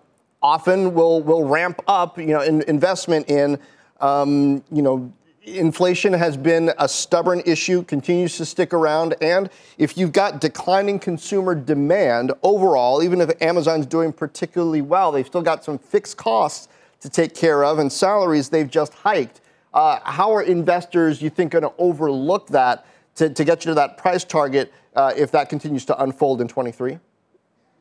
often 0.41 0.95
will 0.95 1.25
will 1.25 1.43
ramp 1.43 1.83
up. 1.89 2.19
You 2.19 2.27
know, 2.27 2.41
in, 2.41 2.63
investment 2.63 3.29
in. 3.29 3.59
Um, 4.01 4.63
you 4.71 4.81
know, 4.81 5.13
inflation 5.43 6.13
has 6.13 6.37
been 6.37 6.71
a 6.79 6.89
stubborn 6.89 7.43
issue, 7.47 7.83
continues 7.83 8.37
to 8.37 8.45
stick 8.45 8.73
around, 8.73 9.17
and 9.21 9.51
if 9.77 9.97
you've 9.97 10.13
got 10.13 10.41
declining 10.41 11.01
consumer 11.01 11.57
demand 11.57 12.33
overall, 12.45 13.03
even 13.03 13.21
if 13.21 13.31
Amazon's 13.43 13.87
doing 13.87 14.13
particularly 14.13 14.83
well, 14.83 15.11
they've 15.11 15.27
still 15.27 15.43
got 15.43 15.65
some 15.65 15.79
fixed 15.79 16.17
costs 16.17 16.69
to 17.01 17.11
take 17.11 17.35
care 17.35 17.65
of, 17.65 17.81
and 17.81 17.93
salaries 17.93 18.51
they've 18.51 18.71
just 18.71 18.95
hiked. 18.95 19.41
Uh, 19.75 19.99
how 20.05 20.33
are 20.33 20.43
investors, 20.43 21.21
you 21.21 21.31
think, 21.31 21.51
going 21.51 21.65
to 21.65 21.73
overlook 21.77 22.47
that 22.49 22.87
to, 23.17 23.31
to 23.31 23.45
get 23.45 23.65
you 23.65 23.71
to 23.71 23.75
that 23.75 23.97
price 23.97 24.25
target 24.25 24.73
uh, 24.95 25.13
if 25.17 25.31
that 25.33 25.49
continues 25.49 25.85
to 25.87 26.03
unfold 26.03 26.41
in 26.41 26.49
23? 26.49 26.99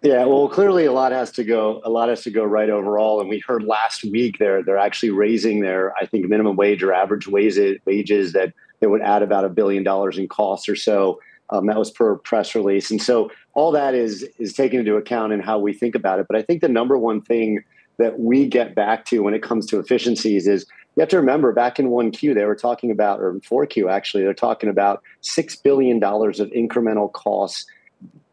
Yeah, 0.01 0.25
well, 0.25 0.49
clearly 0.49 0.86
a 0.86 0.91
lot 0.91 1.11
has 1.11 1.32
to 1.34 1.43
go. 1.43 1.79
A 1.86 1.89
lot 1.89 2.09
has 2.09 2.23
to 2.23 2.32
go 2.32 2.43
right 2.43 2.69
overall. 2.69 3.21
And 3.21 3.29
we 3.29 3.39
heard 3.45 3.63
last 3.63 4.03
week 4.03 4.39
they're 4.39 4.63
they're 4.63 4.79
actually 4.79 5.11
raising 5.11 5.59
their, 5.59 5.95
I 5.95 6.07
think, 6.07 6.27
minimum 6.27 6.55
wage 6.55 6.82
or 6.82 6.91
average 6.91 7.27
wages 7.27 7.77
wages 7.86 8.34
that 8.34 8.51
they 8.79 8.88
would 8.88 9.01
add 9.01 9.21
about 9.21 9.45
a 9.45 9.49
billion 9.49 9.84
dollars 9.84 10.17
in 10.17 10.27
costs 10.27 10.67
or 10.67 10.75
so. 10.75 11.19
Um, 11.51 11.67
that 11.67 11.77
was 11.77 11.91
per 11.91 12.15
press 12.15 12.55
release, 12.55 12.89
and 12.89 13.01
so 13.01 13.29
all 13.53 13.71
that 13.73 13.93
is 13.93 14.27
is 14.39 14.53
taken 14.53 14.79
into 14.79 14.95
account 14.95 15.34
in 15.34 15.39
how 15.39 15.59
we 15.59 15.71
think 15.71 15.93
about 15.93 16.19
it. 16.19 16.25
But 16.27 16.36
I 16.36 16.41
think 16.41 16.61
the 16.61 16.69
number 16.69 16.97
one 16.97 17.21
thing 17.21 17.63
that 17.97 18.19
we 18.19 18.47
get 18.47 18.73
back 18.73 19.05
to 19.05 19.19
when 19.19 19.36
it 19.36 19.43
comes 19.43 19.67
to 19.67 19.77
efficiencies 19.77 20.47
is 20.47 20.65
you 20.96 21.02
have 21.02 21.10
to 21.10 21.18
remember 21.18 21.54
back 21.54 21.80
in 21.80 21.89
1Q, 21.89 22.36
they 22.36 22.46
were 22.46 22.56
talking 22.56 22.92
about, 22.92 23.22
or 23.22 23.32
in 23.32 23.42
4Q 23.42 23.89
actually, 23.89 24.24
they're 24.24 24.34
talking 24.34 24.70
about 24.70 25.02
$6 25.24 25.64
billion 25.64 26.04
of 26.04 26.52
incremental 26.52 27.12
costs 27.12 27.66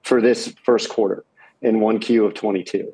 for 0.03 0.21
this 0.21 0.55
first 0.65 0.89
quarter 0.89 1.25
in 1.63 1.77
1Q 1.77 2.27
of 2.27 2.35
22. 2.35 2.93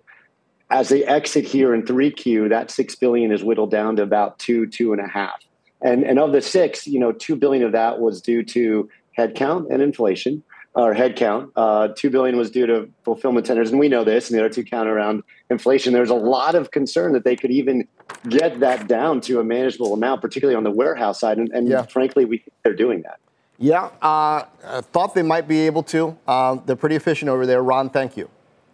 As 0.71 0.89
they 0.89 1.05
exit 1.05 1.45
here 1.45 1.75
in 1.75 1.83
3Q, 1.83 2.51
that 2.51 2.71
6 2.71 2.95
billion 2.97 3.33
is 3.33 3.43
whittled 3.43 3.71
down 3.71 3.97
to 3.97 4.03
about 4.03 4.39
two, 4.39 4.67
two 4.67 4.93
and 4.93 5.01
a 5.01 5.07
half. 5.07 5.43
And, 5.81 6.05
and 6.05 6.19
of 6.19 6.33
the 6.33 6.41
six, 6.41 6.87
you 6.87 6.99
know, 6.99 7.12
2 7.12 7.37
billion 7.37 7.62
of 7.62 7.73
that 7.73 8.01
was 8.01 8.21
due 8.21 8.43
to 8.45 8.89
headcount 9.19 9.71
and 9.71 9.83
inflation 9.83 10.43
or 10.75 10.95
headcount. 10.95 11.51
Uh, 11.55 11.89
two 11.89 12.11
billion 12.11 12.37
was 12.37 12.51
due 12.51 12.66
to 12.66 12.91
fulfillment 13.05 13.47
centers, 13.47 13.70
and 13.70 13.79
we 13.79 13.89
know 13.89 14.05
this. 14.05 14.29
And 14.29 14.39
the 14.39 14.45
other 14.45 14.53
two 14.53 14.64
count 14.64 14.89
around 14.89 15.22
inflation. 15.51 15.93
There's 15.93 16.11
a 16.11 16.14
lot 16.14 16.55
of 16.55 16.70
concern 16.70 17.12
that 17.12 17.25
they 17.25 17.37
could 17.37 17.51
even 17.51 17.87
get 18.29 18.61
that 18.61 18.89
down 18.89 19.20
to 19.22 19.41
a 19.41 19.45
manageable 19.45 19.93
amount, 19.93 20.20
particularly 20.20 20.57
on 20.57 20.64
the 20.64 20.70
warehouse 20.70 21.20
side. 21.20 21.39
And, 21.39 21.51
and 21.51 21.68
yeah. 21.68 21.83
frankly, 21.83 22.25
we 22.25 22.39
think 22.39 22.53
they're 22.64 22.75
doing 22.75 23.03
that. 23.03 23.20
Yeah, 23.59 23.85
uh, 24.03 24.45
I 24.64 24.81
thought 24.81 25.14
they 25.14 25.22
might 25.22 25.47
be 25.47 25.61
able 25.61 25.85
to. 25.85 26.18
Uh, 26.27 26.57
they're 26.66 26.75
pretty 26.75 26.97
efficient 26.97 27.29
over 27.29 27.47
there. 27.47 27.62
Ron, 27.62 27.89
thank 27.89 28.16
you. 28.16 28.29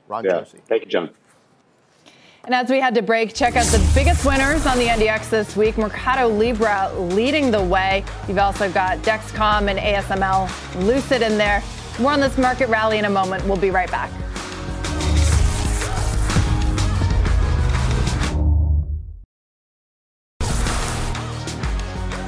Ron 0.09 0.25
yeah. 0.25 0.41
Josey. 0.41 0.59
Thank 0.67 0.85
you, 0.85 0.89
John. 0.89 1.11
And 2.45 2.55
as 2.55 2.71
we 2.71 2.81
had 2.81 2.95
to 2.95 3.03
break, 3.03 3.35
check 3.35 3.55
out 3.55 3.67
the 3.67 3.91
biggest 3.95 4.25
winners 4.25 4.65
on 4.65 4.79
the 4.79 4.87
NDX 4.87 5.29
this 5.29 5.55
week. 5.55 5.77
Mercado 5.77 6.29
Libre 6.29 6.91
leading 6.99 7.51
the 7.51 7.63
way. 7.63 8.03
You've 8.27 8.39
also 8.39 8.73
got 8.73 8.99
Dexcom 9.01 9.69
and 9.69 9.79
ASML 9.79 10.87
Lucid 10.87 11.21
in 11.21 11.37
there. 11.37 11.63
More 11.99 12.13
on 12.13 12.21
this 12.21 12.39
market 12.39 12.69
rally 12.69 12.99
in 12.99 13.05
a 13.05 13.11
moment. 13.11 13.45
We'll 13.45 13.57
be 13.57 13.71
right 13.71 13.91
back. 13.91 14.11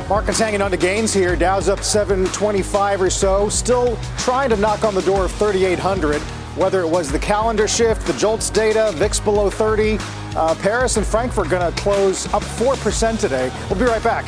Markets 0.09 0.41
hanging 0.41 0.61
on 0.61 0.71
to 0.71 0.77
gains 0.77 1.15
here. 1.15 1.37
Dow's 1.37 1.71
up 1.71 1.83
725 1.83 3.01
or 3.01 3.09
so. 3.09 3.49
Still 3.49 3.99
trying 4.19 4.51
to 4.51 4.57
knock 4.57 4.85
on 4.85 4.95
the 4.95 5.01
door 5.03 5.25
of 5.25 5.33
3,800. 5.33 6.21
Whether 6.55 6.83
it 6.83 6.89
was 6.89 7.11
the 7.11 7.19
calendar 7.19 7.67
shift, 7.67 8.07
the 8.07 8.13
JOLTS 8.13 8.51
data, 8.51 8.93
VIX 8.97 9.21
below 9.21 9.49
30, 9.49 9.97
uh, 10.37 10.55
Paris 10.57 10.99
and 10.99 11.07
Frankfurt 11.07 11.49
going 11.49 11.73
to 11.73 11.81
close 11.81 12.27
up 12.35 12.43
4% 12.43 13.19
today. 13.19 13.51
We'll 13.71 13.79
be 13.79 13.87
right 13.87 14.05
back. 14.05 14.27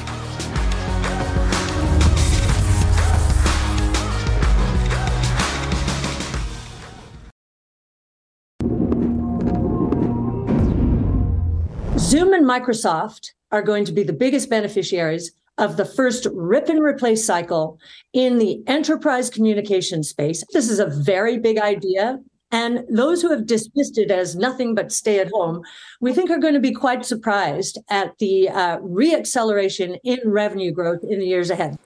Zoom 12.15 12.33
and 12.33 12.47
Microsoft 12.47 13.33
are 13.51 13.61
going 13.61 13.85
to 13.85 13.91
be 13.91 14.05
the 14.05 14.13
biggest 14.13 14.49
beneficiaries 14.49 15.33
of 15.59 15.77
the 15.77 15.85
first 15.85 16.29
rip 16.33 16.69
and 16.69 16.81
replace 16.81 17.27
cycle 17.27 17.77
in 18.13 18.39
the 18.39 18.63
enterprise 18.69 19.29
communication 19.29 20.05
space. 20.05 20.45
This 20.53 20.71
is 20.71 20.79
a 20.79 20.87
very 20.87 21.41
big 21.41 21.59
idea. 21.59 22.21
And 22.53 22.85
those 22.89 23.21
who 23.21 23.31
have 23.31 23.47
dismissed 23.47 23.99
it 23.99 24.13
as 24.13 24.37
nothing 24.37 24.77
but 24.77 24.93
stay 24.93 25.19
at 25.19 25.33
home, 25.33 25.63
we 26.01 26.13
think 26.13 26.31
are 26.31 26.39
going 26.39 26.55
to 26.55 26.61
be 26.61 26.71
quite 26.71 27.05
surprised 27.05 27.79
at 27.91 28.17
the 28.21 28.49
uh, 28.49 28.79
reacceleration 28.79 29.99
in 30.05 30.21
revenue 30.25 30.71
growth 30.71 31.03
in 31.03 31.19
the 31.19 31.27
years 31.27 31.51
ahead. 31.51 31.77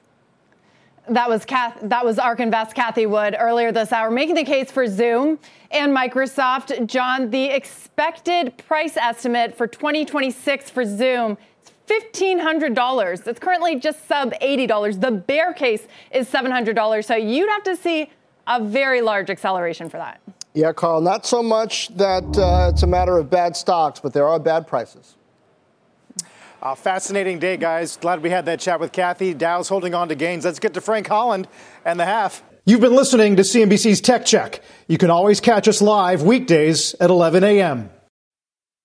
That 1.11 1.29
was 1.29 1.45
Kath, 1.47 1.79
that 1.83 2.05
was 2.05 2.19
ARK 2.19 2.41
Invest 2.41 2.75
Cathie 2.75 3.07
Wood 3.07 3.35
earlier 3.39 3.73
this 3.73 3.93
hour 3.93 4.11
making 4.11 4.35
the 4.35 4.45
case 4.45 4.71
for 4.71 4.87
Zoom 4.87 5.39
and 5.71 5.97
Microsoft. 5.97 6.87
John, 6.87 7.31
the 7.31 7.45
expected 7.45 8.57
price 8.59 8.97
estimate 8.97 9.57
for 9.57 9.67
2026 9.67 10.69
for 10.69 10.85
Zoom 10.85 11.39
is 11.65 12.03
$1,500. 12.13 13.27
It's 13.27 13.39
currently 13.39 13.81
just 13.81 14.07
sub 14.07 14.33
$80. 14.35 15.01
The 15.01 15.11
bear 15.11 15.55
case 15.55 15.87
is 16.11 16.29
$700. 16.29 17.05
So 17.05 17.17
you'd 17.17 17.49
have 17.49 17.63
to 17.63 17.77
see 17.77 18.11
a 18.47 18.63
very 18.63 19.01
large 19.01 19.31
acceleration 19.31 19.89
for 19.89 19.97
that. 19.97 20.21
Yeah, 20.53 20.73
Carl, 20.73 21.01
not 21.01 21.25
so 21.25 21.43
much 21.43 21.89
that 21.97 22.25
uh, 22.37 22.71
it's 22.73 22.83
a 22.83 22.87
matter 22.87 23.17
of 23.17 23.31
bad 23.31 23.57
stocks, 23.57 24.01
but 24.01 24.13
there 24.13 24.27
are 24.27 24.39
bad 24.39 24.67
prices. 24.67 25.18
Uh, 26.61 26.75
fascinating 26.75 27.39
day, 27.39 27.57
guys. 27.57 27.97
Glad 27.97 28.21
we 28.21 28.31
had 28.31 28.47
that 28.47 28.59
chat 28.59 28.81
with 28.81 28.91
Cathie. 28.91 29.33
Dow's 29.33 29.69
holding 29.69 29.95
on 29.95 30.09
to 30.09 30.17
gains. 30.17 30.45
Let's 30.45 30.59
get 30.59 30.75
to 30.75 30.81
Frank 30.81 31.07
Holland 31.07 31.47
and 31.85 32.01
the 32.01 32.05
half. 32.05 32.43
You've 32.67 32.81
been 32.81 32.97
listening 32.97 33.37
to 33.37 33.43
CNBC's 33.43 34.01
Tech 34.01 34.27
Check. 34.27 34.61
You 34.89 34.99
can 34.99 35.09
always 35.09 35.41
catch 35.41 35.69
us 35.69 35.81
live 35.81 36.23
weekdays 36.23 36.95
at 36.95 37.11
11 37.11 37.45
a.m. 37.45 37.91